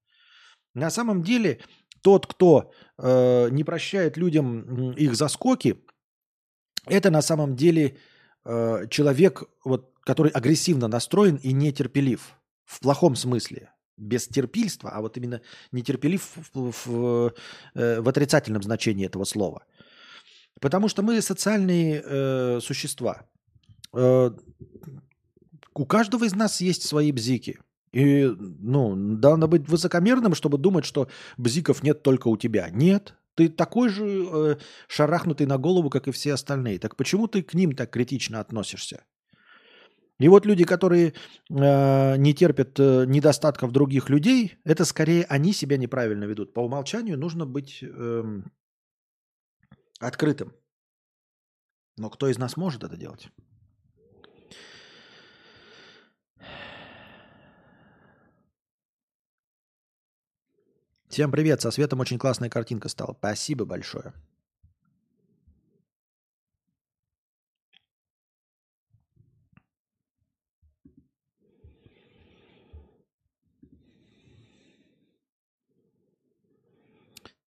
[0.73, 1.59] На самом деле
[2.01, 5.75] тот, кто э, не прощает людям их заскоки,
[6.87, 7.97] это на самом деле
[8.43, 12.39] э, человек, вот, который агрессивно настроен и нетерпелив.
[12.65, 13.69] В плохом смысле.
[13.97, 16.21] Без терпильства, а вот именно нетерпелив
[16.53, 17.33] в, в, в,
[17.75, 19.63] э, в отрицательном значении этого слова–
[20.59, 23.23] Потому что мы социальные э, существа.
[23.93, 24.31] Э,
[25.73, 27.59] у каждого из нас есть свои бзики.
[27.93, 28.25] И,
[28.59, 32.69] ну, надо быть высокомерным, чтобы думать, что бзиков нет только у тебя.
[32.69, 33.15] Нет.
[33.35, 36.79] Ты такой же э, шарахнутый на голову, как и все остальные.
[36.79, 39.03] Так почему ты к ним так критично относишься?
[40.19, 41.13] И вот люди, которые
[41.49, 46.53] э, не терпят э, недостатков других людей, это скорее они себя неправильно ведут.
[46.53, 48.41] По умолчанию нужно быть э,
[49.99, 50.53] открытым.
[51.97, 53.29] Но кто из нас может это делать?
[61.09, 63.15] Всем привет, со светом очень классная картинка стала.
[63.17, 64.13] Спасибо большое.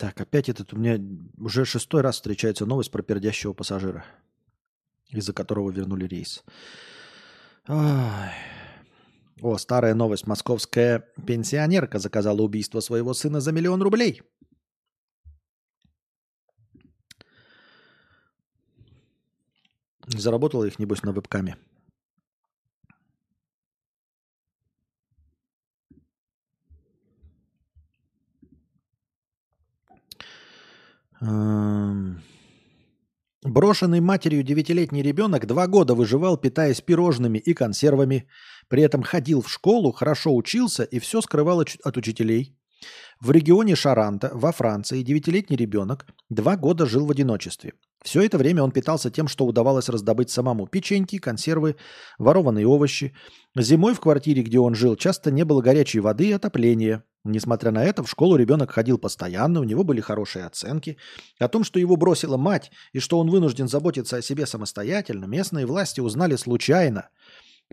[0.01, 0.99] Так, опять этот у меня
[1.37, 4.07] уже шестой раз встречается новость про пердящего пассажира,
[5.11, 6.43] из-за которого вернули рейс.
[7.69, 8.31] Ой.
[9.43, 10.27] О, старая новость.
[10.27, 14.23] Московская пенсионерка заказала убийство своего сына за миллион рублей.
[20.07, 21.59] Заработала их, небось, на вебкаме.
[33.43, 38.27] Брошенный матерью девятилетний ребенок два года выживал, питаясь пирожными и консервами.
[38.69, 42.57] При этом ходил в школу, хорошо учился и все скрывал от учителей.
[43.21, 47.75] В регионе Шаранта, во Франции, девятилетний ребенок два года жил в одиночестве.
[48.03, 50.67] Все это время он питался тем, что удавалось раздобыть самому.
[50.67, 51.77] Печеньки, консервы,
[52.19, 53.15] ворованные овощи.
[53.55, 57.05] Зимой в квартире, где он жил, часто не было горячей воды и отопления.
[57.25, 60.97] Несмотря на это, в школу ребенок ходил постоянно, у него были хорошие оценки.
[61.39, 65.67] О том, что его бросила мать и что он вынужден заботиться о себе самостоятельно, местные
[65.67, 67.11] власти узнали случайно,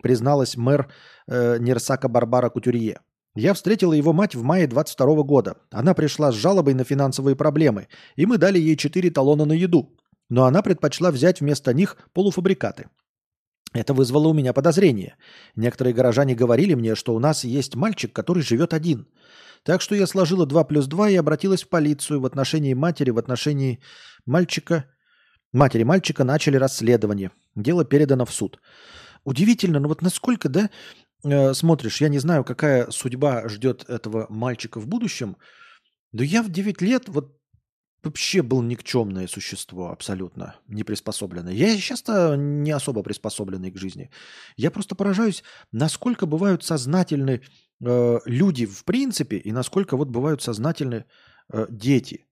[0.01, 0.91] призналась мэр
[1.27, 2.99] э, Нерсака Барбара Кутюрье.
[3.35, 5.57] Я встретила его мать в мае 22 года.
[5.71, 9.95] Она пришла с жалобой на финансовые проблемы, и мы дали ей 4 талона на еду.
[10.29, 12.89] Но она предпочла взять вместо них полуфабрикаты.
[13.73, 15.15] Это вызвало у меня подозрение.
[15.55, 19.07] Некоторые горожане говорили мне, что у нас есть мальчик, который живет один.
[19.63, 23.17] Так что я сложила 2 плюс 2 и обратилась в полицию в отношении матери, в
[23.17, 23.79] отношении
[24.25, 24.85] мальчика.
[25.53, 27.31] Матери мальчика начали расследование.
[27.55, 28.59] Дело передано в суд.
[29.25, 30.69] Удивительно, но вот насколько, да,
[31.23, 35.35] э, смотришь, я не знаю, какая судьба ждет этого мальчика в будущем,
[36.13, 37.36] но я в 9 лет вот
[38.07, 41.53] вообще был никчемное существо, абсолютно не приспособленное.
[41.53, 44.09] Я сейчас-то не особо приспособленный к жизни.
[44.55, 47.41] Я просто поражаюсь, насколько бывают сознательны
[47.85, 51.05] э, люди в принципе и насколько вот бывают сознательны
[51.53, 52.25] э, дети.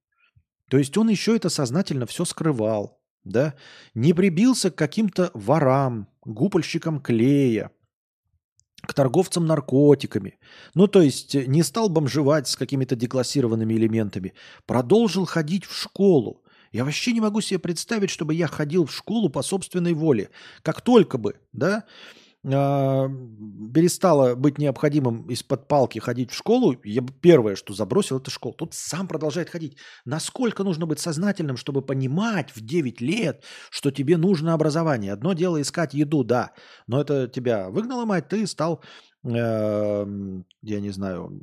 [0.69, 3.53] То есть он еще это сознательно все скрывал, да,
[3.93, 7.71] не прибился к каким-то ворам, гупольщикам клея,
[8.85, 10.37] к торговцам наркотиками.
[10.73, 14.33] Ну, то есть э, не стал бомжевать с какими-то деклассированными элементами.
[14.65, 16.41] Продолжил ходить в школу.
[16.71, 20.29] Я вообще не могу себе представить, чтобы я ходил в школу по собственной воле.
[20.61, 21.85] Как только бы, да,
[22.45, 28.53] перестало быть необходимым из-под палки ходить в школу, я первое, что забросил, это школу.
[28.53, 29.77] Тут сам продолжает ходить.
[30.05, 35.13] Насколько нужно быть сознательным, чтобы понимать в 9 лет, что тебе нужно образование.
[35.13, 36.51] Одно дело искать еду, да,
[36.85, 38.83] но это тебя выгнала мать, ты стал,
[39.23, 40.05] э,
[40.61, 41.41] я не знаю,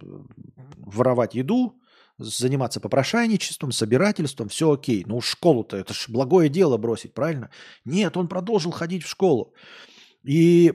[0.76, 1.81] воровать еду,
[2.18, 5.02] заниматься попрошайничеством, собирательством, все окей.
[5.06, 7.50] Ну, школу-то, это ж благое дело бросить, правильно?
[7.84, 9.52] Нет, он продолжил ходить в школу.
[10.22, 10.72] И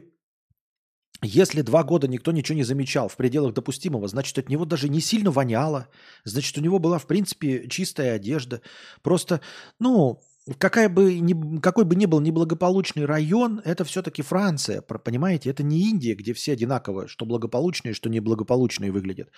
[1.21, 5.01] если два года никто ничего не замечал в пределах допустимого, значит, от него даже не
[5.01, 5.87] сильно воняло.
[6.23, 8.61] Значит, у него была, в принципе, чистая одежда.
[9.01, 9.41] Просто,
[9.79, 10.21] ну,
[10.59, 15.49] какая бы ни, какой бы ни был неблагополучный район, это все-таки Франция, понимаете?
[15.49, 19.29] Это не Индия, где все одинаково, что благополучные, что неблагополучные выглядят.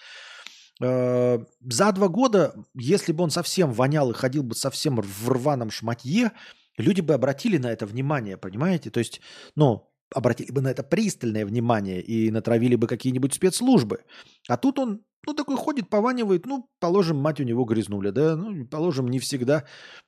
[0.81, 5.71] Э, за два года, если бы он совсем вонял и ходил бы совсем в рваном
[5.71, 6.31] шматье,
[6.77, 8.89] люди бы обратили на это внимание, понимаете?
[8.89, 9.21] То есть,
[9.55, 14.03] ну, обратили бы на это пристальное внимание и натравили бы какие-нибудь спецслужбы.
[14.47, 18.65] А тут он, ну, такой ходит, пованивает, ну, положим, мать у него грязнули, да, ну,
[18.65, 19.65] положим, не всегда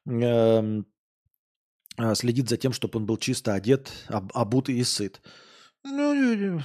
[0.07, 0.83] э,
[2.13, 5.21] следит за тем, чтобы он был чисто одет, об, обутый и сыт.
[5.83, 6.61] Ну,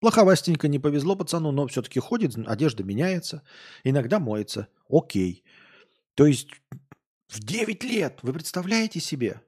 [0.00, 3.42] плоховастенько не повезло пацану, но все-таки ходит, одежда меняется,
[3.84, 4.68] иногда моется.
[4.88, 5.44] Окей.
[6.14, 6.48] То есть
[7.28, 9.40] в 9 лет, вы представляете себе?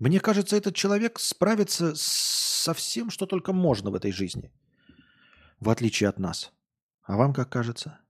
[0.00, 4.50] Мне кажется, этот человек справится со всем, что только можно в этой жизни.
[5.60, 6.52] В отличие от нас.
[7.02, 8.00] А вам как кажется?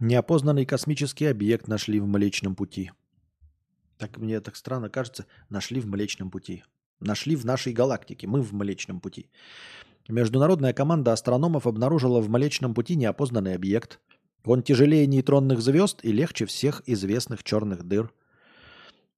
[0.00, 2.90] Неопознанный космический объект нашли в Млечном Пути.
[3.98, 6.64] Так мне так странно кажется, нашли в Млечном Пути.
[7.00, 9.28] Нашли в нашей галактике, мы в Млечном Пути.
[10.08, 14.00] Международная команда астрономов обнаружила в Млечном Пути неопознанный объект.
[14.46, 18.10] Он тяжелее нейтронных звезд и легче всех известных черных дыр.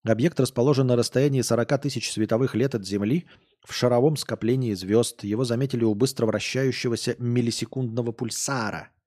[0.02, 3.27] Объект расположен на расстоянии 40 тысяч световых лет от Земли
[3.65, 5.23] в шаровом скоплении звезд.
[5.23, 8.89] Его заметили у быстро вращающегося миллисекундного пульсара–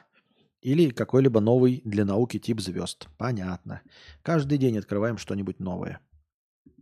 [0.61, 3.07] Или какой-либо новый для науки тип звезд.
[3.17, 3.81] Понятно.
[4.23, 5.99] Каждый день открываем что-нибудь новое.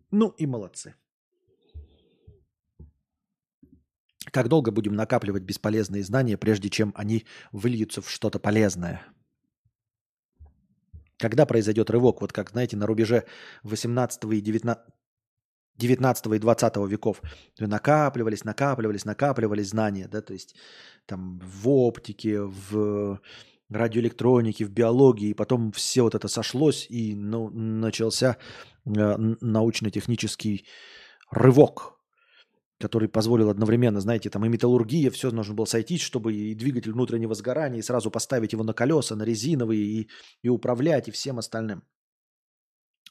[0.10, 0.96] Ну и молодцы.
[4.32, 9.04] Как долго будем накапливать бесполезные знания, прежде чем они выльются в что-то полезное?
[11.22, 13.26] Когда произойдет рывок, вот как, знаете, на рубеже
[13.62, 14.84] 18 и 19,
[15.78, 17.22] 19 и 20 веков
[17.60, 20.56] накапливались, накапливались, накапливались знания, да, то есть
[21.06, 23.22] там в оптике, в
[23.70, 28.38] радиоэлектронике, в биологии, и потом все вот это сошлось, и ну, начался
[28.86, 30.66] э, научно-технический
[31.30, 32.00] рывок,
[32.82, 37.34] который позволил одновременно, знаете, там и металлургия, все нужно было сойтись, чтобы и двигатель внутреннего
[37.34, 40.10] сгорания, и сразу поставить его на колеса, на резиновые, и,
[40.42, 41.84] и управлять, и всем остальным.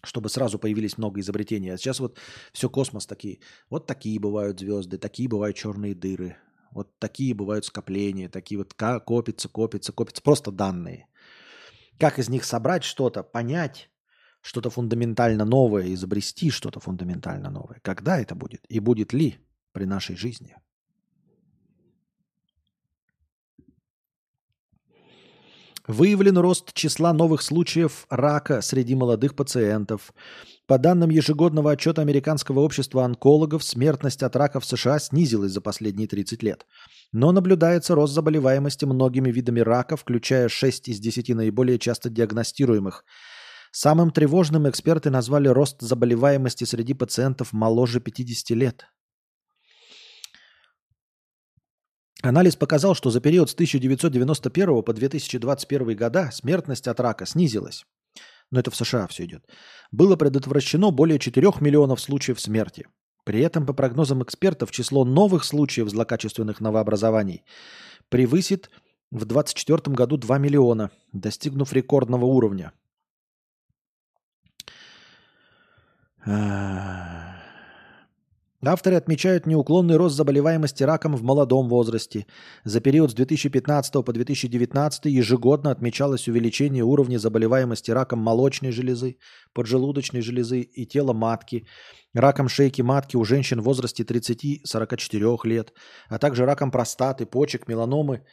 [0.04, 1.72] Чтобы сразу появились много изобретений.
[1.72, 2.18] А сейчас вот
[2.52, 3.40] все космос такие.
[3.70, 6.36] Вот такие бывают звезды, такие бывают черные дыры,
[6.72, 10.22] вот такие бывают скопления, такие вот копятся, копятся, копятся.
[10.22, 11.06] Просто данные.
[11.98, 13.90] Как из них собрать что-то, понять,
[14.40, 17.78] что-то фундаментально новое, изобрести что-то фундаментально новое.
[17.82, 18.64] Когда это будет?
[18.68, 19.38] И будет ли?
[19.72, 20.56] При нашей жизни.
[25.86, 30.12] Выявлен рост числа новых случаев рака среди молодых пациентов.
[30.66, 36.06] По данным ежегодного отчета Американского общества онкологов, смертность от рака в США снизилась за последние
[36.06, 36.64] 30 лет.
[37.10, 43.04] Но наблюдается рост заболеваемости многими видами рака, включая 6 из 10 наиболее часто диагностируемых.
[43.72, 48.84] Самым тревожным эксперты назвали рост заболеваемости среди пациентов моложе 50 лет.
[52.22, 57.86] Анализ показал, что за период с 1991 по 2021 года смертность от рака снизилась.
[58.50, 59.44] Но это в США все идет.
[59.90, 62.86] Было предотвращено более 4 миллионов случаев смерти.
[63.24, 67.44] При этом, по прогнозам экспертов, число новых случаев злокачественных новообразований
[68.08, 68.70] превысит
[69.10, 72.72] в 2024 году 2 миллиона, достигнув рекордного уровня.
[78.62, 82.26] Авторы отмечают неуклонный рост заболеваемости раком в молодом возрасте.
[82.64, 89.16] За период с 2015 по 2019 ежегодно отмечалось увеличение уровня заболеваемости раком молочной железы,
[89.54, 91.66] поджелудочной железы и тела матки,
[92.12, 95.72] раком шейки матки у женщин в возрасте 30-44 лет,
[96.10, 98.24] а также раком простаты, почек, меланомы,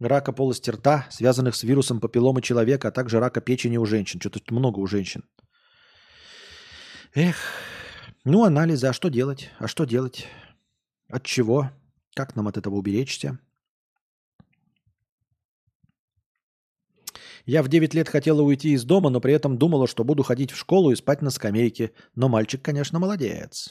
[0.00, 4.20] рака полости рта, связанных с вирусом папилломы человека, а также рака печени у женщин.
[4.20, 5.22] Что-то много у женщин.
[7.14, 7.36] Эх,
[8.26, 9.50] ну анализы, а что делать?
[9.60, 10.26] А что делать?
[11.08, 11.70] От чего?
[12.14, 13.38] Как нам от этого уберечься?
[17.44, 20.50] Я в 9 лет хотела уйти из дома, но при этом думала, что буду ходить
[20.50, 21.92] в школу и спать на скамейке.
[22.16, 23.70] Но мальчик, конечно, молодец.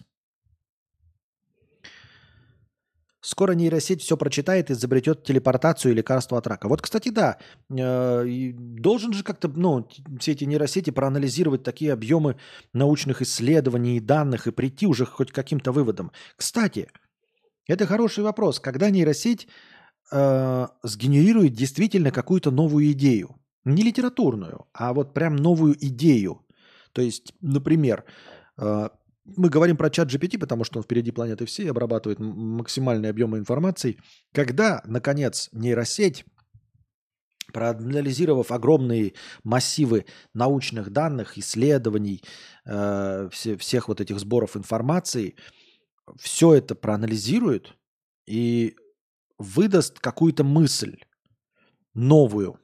[3.25, 6.67] Скоро нейросеть все прочитает и изобретет телепортацию и лекарство от рака.
[6.67, 7.39] Вот, кстати, да,
[7.75, 9.87] э, должен же как-то, ну,
[10.19, 12.35] все эти нейросети проанализировать такие объемы
[12.73, 16.11] научных исследований и данных и прийти уже хоть к каким-то выводам.
[16.37, 16.87] Кстати,
[17.65, 18.59] это хороший вопрос.
[18.59, 19.47] Когда нейросеть
[20.11, 26.45] э, сгенерирует действительно какую-то новую идею, не литературную, а вот прям новую идею.
[26.91, 28.03] То есть, например,
[28.59, 28.89] э,
[29.25, 33.97] мы говорим про чат GPT, потому что он впереди планеты всей обрабатывает максимальные объемы информации.
[34.33, 36.25] Когда, наконец, нейросеть,
[37.51, 39.13] проанализировав огромные
[39.43, 42.21] массивы научных данных, исследований,
[42.65, 45.35] э, все, всех вот этих сборов информации,
[46.17, 47.75] все это проанализирует
[48.27, 48.75] и
[49.39, 50.97] выдаст какую-то мысль
[51.93, 52.59] новую.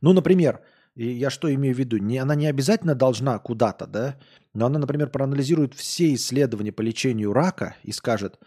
[0.00, 1.98] Ну, например, я что имею в виду?
[1.98, 4.18] Не, она не обязательно должна куда-то, да?
[4.58, 8.40] Но она, например, проанализирует все исследования по лечению рака и скажет,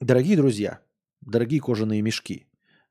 [0.00, 0.80] дорогие друзья,
[1.20, 2.46] дорогие кожаные мешки,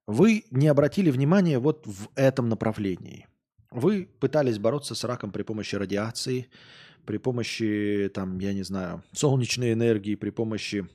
[0.05, 3.27] вы не обратили внимания вот в этом направлении.
[3.71, 6.47] Вы пытались бороться с раком при помощи радиации,
[7.05, 10.87] при помощи, там, я не знаю, солнечной энергии, при помощи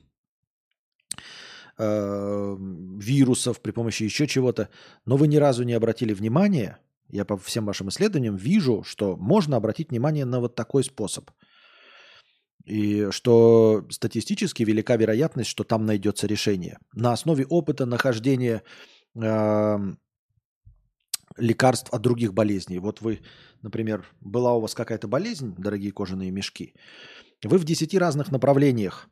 [1.77, 2.55] э,
[3.01, 4.69] вирусов, при помощи еще чего-то,
[5.03, 9.57] но вы ни разу не обратили внимания, я по всем вашим исследованиям вижу, что можно
[9.57, 11.29] обратить внимание на вот такой способ.
[12.65, 16.79] И что статистически велика вероятность, что там найдется решение.
[16.93, 18.63] На основе опыта нахождения
[19.15, 19.77] э,
[21.37, 22.79] лекарств от других болезней.
[22.79, 23.21] Вот вы,
[23.61, 26.73] например, была у вас какая-то болезнь, дорогие кожаные мешки,
[27.43, 29.09] вы в 10 разных направлениях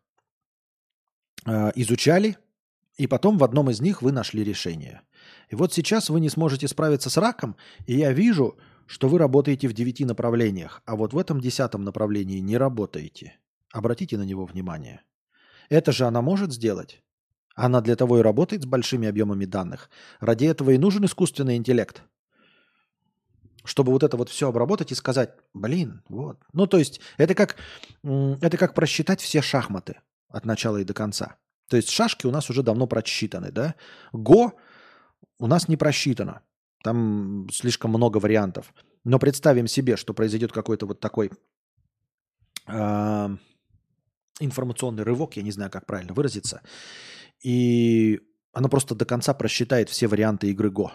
[1.45, 2.38] э, изучали,
[2.97, 5.01] и потом в одном из них вы нашли решение.
[5.49, 7.55] И вот сейчас вы не сможете справиться с раком,
[7.85, 12.39] и я вижу, что вы работаете в девяти направлениях, а вот в этом десятом направлении
[12.39, 13.39] не работаете.
[13.72, 15.01] Обратите на него внимание.
[15.69, 17.01] Это же она может сделать.
[17.55, 19.89] Она для того и работает с большими объемами данных.
[20.19, 22.03] Ради этого и нужен искусственный интеллект.
[23.63, 26.38] Чтобы вот это вот все обработать и сказать, блин, вот.
[26.51, 27.55] Ну, то есть это как,
[28.03, 31.38] это как просчитать все шахматы от начала и до конца.
[31.67, 33.75] То есть шашки у нас уже давно просчитаны, да?
[34.11, 34.53] Го
[35.40, 36.42] у нас не просчитано.
[36.83, 38.74] Там слишком много вариантов.
[39.03, 41.32] Но представим себе, что произойдет какой-то вот такой
[42.67, 43.30] э,
[44.40, 46.61] информационный рывок, я не знаю, как правильно выразиться,
[47.42, 48.22] и
[48.53, 50.92] она просто до конца просчитает все варианты игры Го.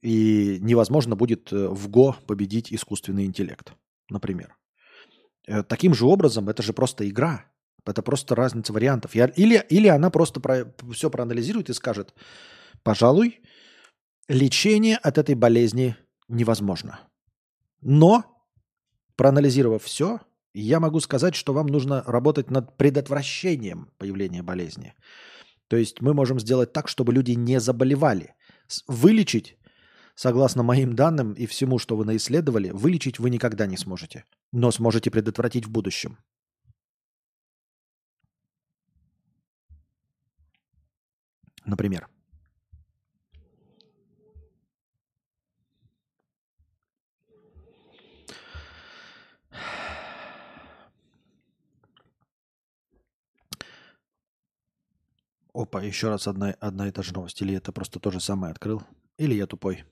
[0.00, 3.74] И невозможно будет э, в Го победить искусственный интеллект,
[4.08, 4.56] например.
[5.46, 7.44] Э, таким же образом, это же просто игра.
[7.88, 9.14] Это просто разница вариантов.
[9.14, 12.14] Я, или, или она просто про, все проанализирует и скажет,
[12.82, 13.40] пожалуй,
[14.28, 15.96] лечение от этой болезни
[16.28, 17.00] невозможно.
[17.80, 18.24] Но,
[19.16, 20.20] проанализировав все,
[20.54, 24.94] я могу сказать, что вам нужно работать над предотвращением появления болезни.
[25.68, 28.34] То есть мы можем сделать так, чтобы люди не заболевали.
[28.86, 29.56] Вылечить,
[30.14, 34.24] согласно моим данным и всему, что вы наисследовали, вылечить вы никогда не сможете.
[34.52, 36.18] Но сможете предотвратить в будущем.
[41.68, 42.08] Например.
[55.52, 57.42] Опа, еще раз одна, одна и та же новость.
[57.42, 58.82] Или это просто то же самое открыл?
[59.18, 59.84] Или я тупой?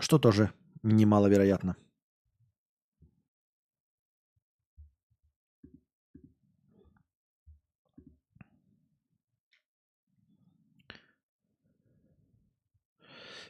[0.00, 0.50] Что тоже
[0.82, 1.76] немаловероятно.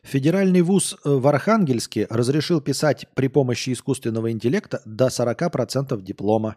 [0.03, 6.57] Федеральный вуз э, в Архангельске разрешил писать при помощи искусственного интеллекта до 40% диплома,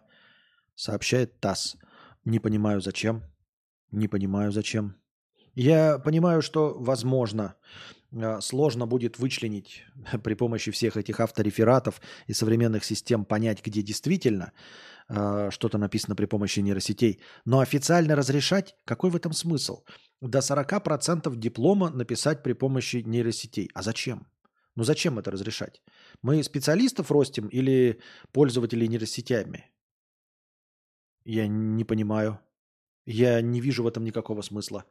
[0.74, 1.78] сообщает ТАСС.
[2.26, 3.24] Не понимаю, зачем.
[3.92, 4.96] Не понимаю, зачем.
[5.54, 7.54] Я понимаю, что, возможно,
[8.12, 9.84] э, сложно будет вычленить
[10.24, 14.54] при помощи всех этих авторефератов и современных систем понять, где действительно
[15.10, 17.22] э, что-то написано при помощи нейросетей.
[17.46, 19.84] Но официально разрешать, какой в этом смысл?
[20.22, 23.70] до 40% диплома написать при помощи нейросетей.
[23.74, 24.28] А зачем?
[24.76, 25.82] Ну зачем это разрешать?
[26.22, 28.00] Мы специалистов ростим или
[28.32, 29.72] пользователей нейросетями?
[31.26, 32.40] Я не понимаю.
[33.06, 34.84] Я не вижу в этом никакого смысла.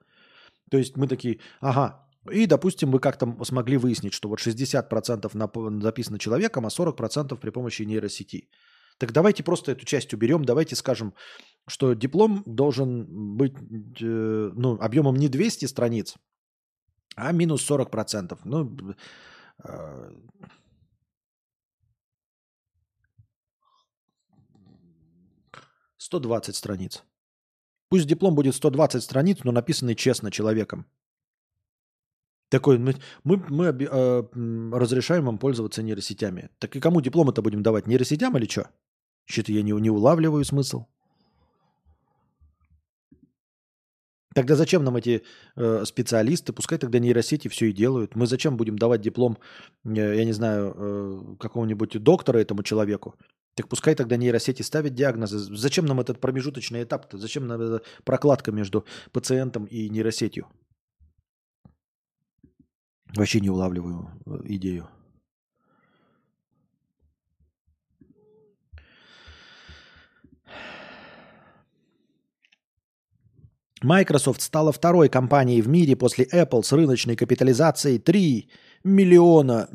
[0.71, 6.19] То есть мы такие, ага, И, допустим, вы как-то смогли выяснить, что вот 60% записано
[6.19, 8.49] человеком, а 40% при помощи нейросети.
[8.99, 11.15] Так давайте просто эту часть уберем, давайте скажем,
[11.67, 13.07] что диплом должен
[13.37, 13.55] быть
[14.01, 16.15] э, ну, объемом не 200 страниц,
[17.17, 18.39] а минус 40%.
[18.45, 18.77] Ну,
[19.65, 20.11] э,
[25.99, 27.03] 120 страниц.
[27.89, 30.87] Пусть диплом будет 120 страниц, но написанный честно человеком.
[32.51, 34.23] Такой, мы, мы, мы э,
[34.73, 36.51] разрешаем вам пользоваться нейросетями.
[36.59, 37.87] Так и кому диплом это будем давать?
[37.87, 38.69] Нейросетям или что?
[39.25, 40.85] Что-то я не, не улавливаю смысл.
[44.35, 45.23] Тогда зачем нам эти
[45.57, 46.53] э, специалисты?
[46.53, 48.17] Пускай тогда нейросети все и делают.
[48.17, 49.39] Мы зачем будем давать диплом,
[49.85, 53.15] э, я не знаю, э, какого-нибудь доктора этому человеку?
[53.55, 55.39] Так пускай тогда нейросети ставят диагнозы.
[55.39, 57.19] Зачем нам этот промежуточный этап-то?
[57.19, 60.49] Зачем нам эта прокладка между пациентом и нейросетью?
[63.17, 64.89] Вообще не улавливаю э, идею.
[73.85, 78.49] Microsoft стала второй компанией в мире после Apple с рыночной капитализацией 3
[78.83, 79.69] миллиона,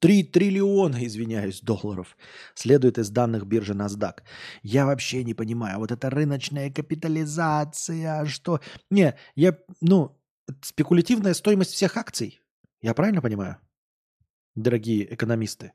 [0.00, 2.16] 3 триллиона, извиняюсь, долларов,
[2.54, 4.22] следует из данных биржи NASDAQ.
[4.64, 8.60] Я вообще не понимаю, вот это рыночная капитализация, что...
[8.90, 10.18] Не, я, ну,
[10.60, 12.40] спекулятивная стоимость всех акций.
[12.80, 13.58] Я правильно понимаю?
[14.56, 15.72] Дорогие экономисты.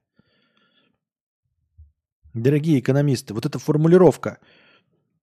[2.33, 4.40] Дорогие экономисты, вот эта формулировка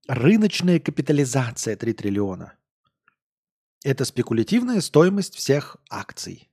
[0.07, 2.53] рыночная капитализация 3 триллиона–
[3.83, 6.49] это спекулятивная стоимость всех акций.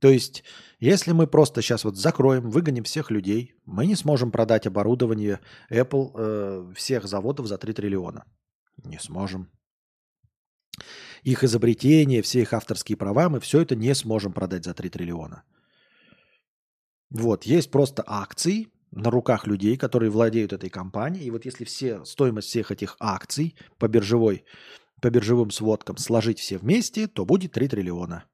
[0.00, 0.44] То есть,
[0.80, 5.40] если мы просто сейчас вот закроем, выгоним всех людей, мы не сможем продать оборудование
[5.70, 8.24] Apple э, всех заводов за 3 триллиона.
[8.84, 9.50] Не сможем
[11.22, 15.44] их изобретения, все их авторские права, мы все это не сможем продать за 3 триллиона.
[17.10, 21.26] Вот, есть просто акции на руках людей, которые владеют этой компанией.
[21.26, 24.44] И вот если все, стоимость всех этих акций по биржевой,
[25.00, 28.24] по биржевым сводкам сложить все вместе, то будет 3 триллиона.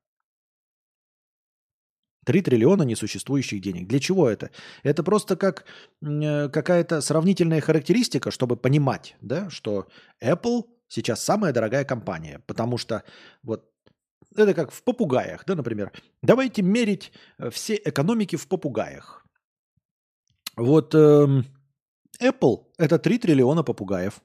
[2.27, 3.89] 3 триллиона несуществующих денег.
[3.89, 4.51] Для чего это?
[4.83, 5.65] Это просто как
[6.03, 9.89] э, какая-то сравнительная характеристика, чтобы понимать, да, что
[10.23, 13.05] Apple сейчас самая дорогая компания, потому что
[13.43, 13.71] вот
[14.37, 15.93] это как в попугаях, да, например.
[16.23, 19.20] Давайте мерить э, все экономики в попугаях.
[20.61, 21.47] Вот эм,
[22.21, 24.21] Apple– это 3 триллиона попугаев.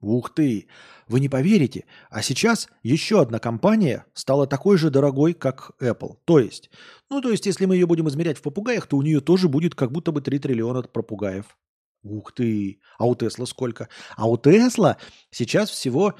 [0.00, 0.68] Ух ты!
[1.08, 6.18] Вы не поверите, а сейчас еще одна компания стала такой же дорогой, как Apple.
[6.24, 6.70] То есть,
[7.10, 9.74] ну то есть, если мы ее будем измерять в попугаях, то у нее тоже будет
[9.74, 11.58] как будто бы 3 триллиона попугаев.
[12.04, 12.78] Ух ты!
[12.98, 13.88] А у Тесла сколько?
[14.16, 14.98] А у Тесла
[15.30, 16.14] сейчас всего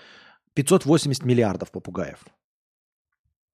[0.54, 2.18] 580 миллиардов попугаев.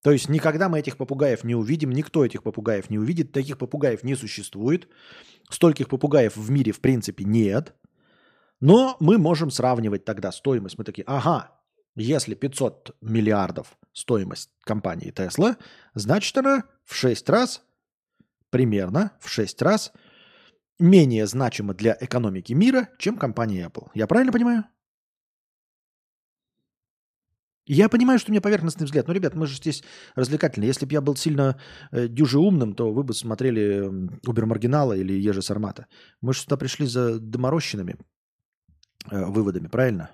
[0.02, 4.02] То есть никогда мы этих попугаев не увидим, никто этих попугаев не увидит, таких попугаев
[4.02, 4.88] не существует,
[5.48, 7.74] стольких попугаев в мире в принципе нет.
[8.60, 10.78] Но мы можем сравнивать тогда стоимость.
[10.78, 11.52] Мы такие, ага,
[11.94, 15.56] если 500 миллиардов стоимость компании Tesla,
[15.94, 17.62] значит она в 6 раз,
[18.50, 19.92] примерно в 6 раз–
[20.82, 23.88] менее значима для экономики мира, чем компания Apple.
[23.94, 24.64] Я правильно понимаю?
[27.66, 29.06] Я понимаю, что у меня поверхностный взгляд.
[29.06, 29.84] Но, ребят, мы же здесь
[30.16, 30.66] развлекательные.
[30.66, 31.60] Если бы я был сильно
[31.92, 33.88] э, дюже умным, то вы бы смотрели
[34.26, 35.86] Убер Маргинала или Ежи Сармата.
[36.20, 37.96] Мы же сюда пришли за доморощенными
[39.10, 40.10] э, выводами, правильно?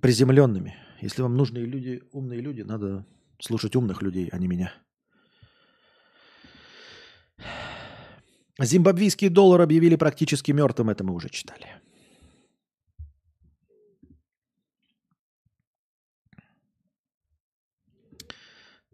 [0.00, 0.76] Приземленными.
[1.00, 3.04] Если вам нужны люди, умные люди, надо
[3.40, 4.72] слушать умных людей, а не меня.
[8.60, 11.66] Зимбабвийский доллар объявили практически мертвым, это мы уже читали.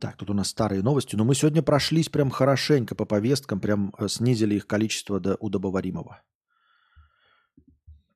[0.04, 3.94] Так, тут у нас старые новости, но мы сегодня прошлись прям хорошенько по повесткам, прям
[3.96, 6.20] э, снизили их количество до удобоваримого.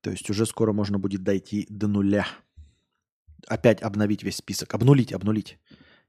[0.03, 2.27] То есть уже скоро можно будет дойти до нуля.
[3.47, 4.75] Опять обновить весь список.
[4.75, 5.59] Обнулить, обнулить.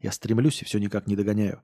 [0.02, 1.64] Я стремлюсь и все никак не догоняю.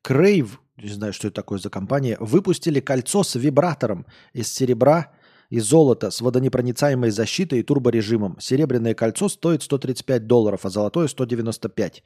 [0.00, 5.12] Крейв, не знаю, что это такое за компания, выпустили кольцо с вибратором из серебра
[5.50, 8.38] и золота с водонепроницаемой защитой и турборежимом.
[8.40, 12.02] Серебряное кольцо стоит 135 долларов, а золотое 195.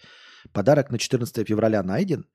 [0.52, 2.26] Подарок на 14 февраля найден.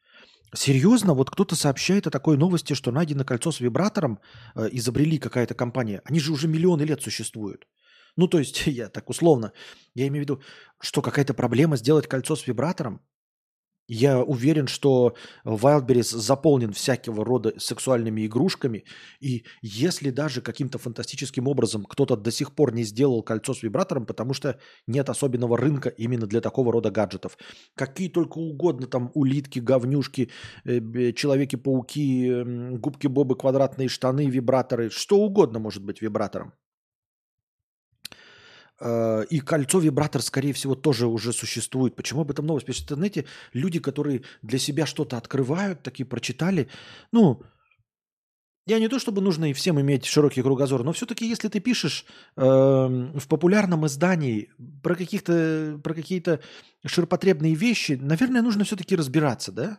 [0.54, 1.14] Серьезно?
[1.14, 4.20] Вот кто-то сообщает о такой новости, что найдено кольцо с вибратором,
[4.56, 6.02] э, изобрели какая-то компания.
[6.06, 7.68] Они же уже миллионы лет существуют.
[8.18, 9.54] Ну, то есть, я так условно,
[9.96, 10.42] я имею в виду,
[10.82, 13.02] что какая-то проблема сделать кольцо с вибратором?
[13.94, 18.86] Я уверен, что Wildberries заполнен всякого рода сексуальными игрушками.
[19.20, 24.06] И если даже каким-то фантастическим образом кто-то до сих пор не сделал кольцо с вибратором,
[24.06, 27.38] потому что нет особенного рынка именно для такого рода гаджетов.
[27.76, 30.30] Какие только угодно там улитки, говнюшки,
[30.64, 34.90] э, человеки-пауки, губки-бобы, квадратные штаны, вибраторы.
[34.90, 36.54] Что угодно может быть вибратором.
[38.84, 41.96] Э, и кольцо-вибратор, скорее всего, тоже уже существует.
[41.96, 43.26] Почему об этом новость пишет в интернете?
[43.54, 46.68] Люди, которые для себя что-то открывают, такие прочитали.
[47.12, 47.44] Ну,
[48.66, 52.06] я не то чтобы нужно и всем иметь широкий кругозор, но все-таки, если ты пишешь
[52.36, 54.50] э, в популярном издании
[54.82, 56.40] про, каких-то, про какие-то
[56.84, 59.78] ширпотребные вещи, наверное, нужно все-таки разбираться, да?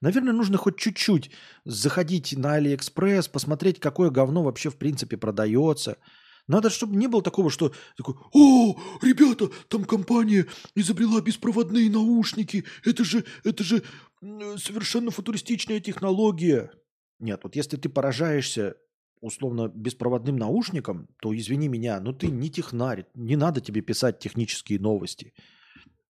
[0.00, 1.32] Наверное, нужно хоть чуть-чуть
[1.64, 5.96] заходить на Алиэкспресс, посмотреть, какое говно вообще в принципе продается–
[6.48, 13.04] надо, чтобы не было такого, что такой, о, ребята, там компания изобрела беспроводные наушники, это
[13.04, 13.82] же, это же
[14.20, 16.70] совершенно футуристичная технология.
[17.18, 18.76] Нет, вот если ты поражаешься
[19.20, 24.78] условно беспроводным наушником, то извини меня, но ты не технарь, не надо тебе писать технические
[24.78, 25.32] новости.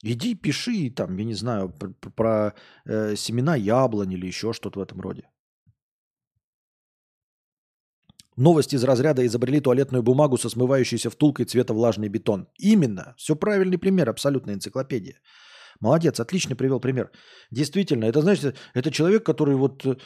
[0.02, 4.82] Иди пиши там, я не знаю, про, про э, семена яблонь или еще что-то в
[4.82, 5.28] этом роде.
[8.36, 12.48] Новость из разряда изобрели туалетную бумагу со смывающейся втулкой цвета влажный бетон.
[12.58, 13.14] Именно.
[13.16, 15.16] Все правильный пример, абсолютная энциклопедия.
[15.80, 17.10] Молодец, отлично привел пример.
[17.50, 19.96] Действительно, это, знаете, это человек, который вот э,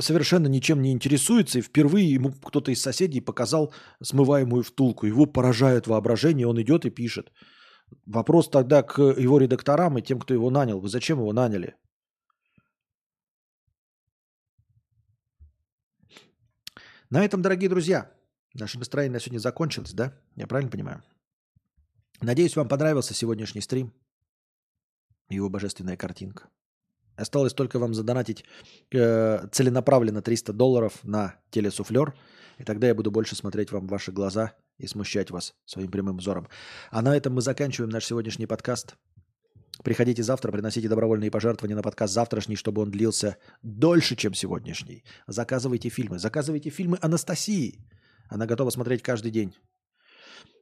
[0.00, 5.06] совершенно ничем не интересуется, и впервые ему кто-то из соседей показал смываемую втулку.
[5.06, 7.32] Его поражает воображение, он идет и пишет.
[8.06, 10.80] Вопрос тогда к его редакторам и тем, кто его нанял.
[10.80, 11.74] Вы зачем его наняли?
[17.08, 18.10] На этом, дорогие друзья,
[18.54, 20.12] наше настроение на сегодня закончилось, да?
[20.34, 21.02] Я правильно понимаю?
[22.20, 23.92] Надеюсь, вам понравился сегодняшний стрим.
[25.28, 26.48] Его божественная картинка.
[27.14, 28.44] Осталось только вам задонатить
[28.90, 32.14] э, целенаправленно 300 долларов на телесуфлер,
[32.58, 36.18] и тогда я буду больше смотреть вам в ваши глаза и смущать вас своим прямым
[36.18, 36.48] взором.
[36.90, 38.96] А на этом мы заканчиваем наш сегодняшний подкаст.
[39.84, 45.04] Приходите завтра, приносите добровольные пожертвования на подкаст завтрашний, чтобы он длился дольше, чем сегодняшний.
[45.26, 46.18] Заказывайте фильмы.
[46.18, 47.84] Заказывайте фильмы Анастасии.
[48.28, 49.54] Она готова смотреть каждый день.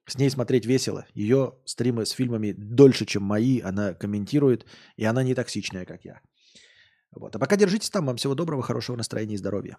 [0.07, 1.07] С ней смотреть весело.
[1.15, 3.60] Ее стримы с фильмами дольше, чем мои.
[3.60, 6.20] Она комментирует, и она не токсичная, как я.
[7.12, 7.36] Вот.
[7.36, 8.07] А пока держитесь там.
[8.07, 9.78] Вам всего доброго, хорошего настроения и здоровья.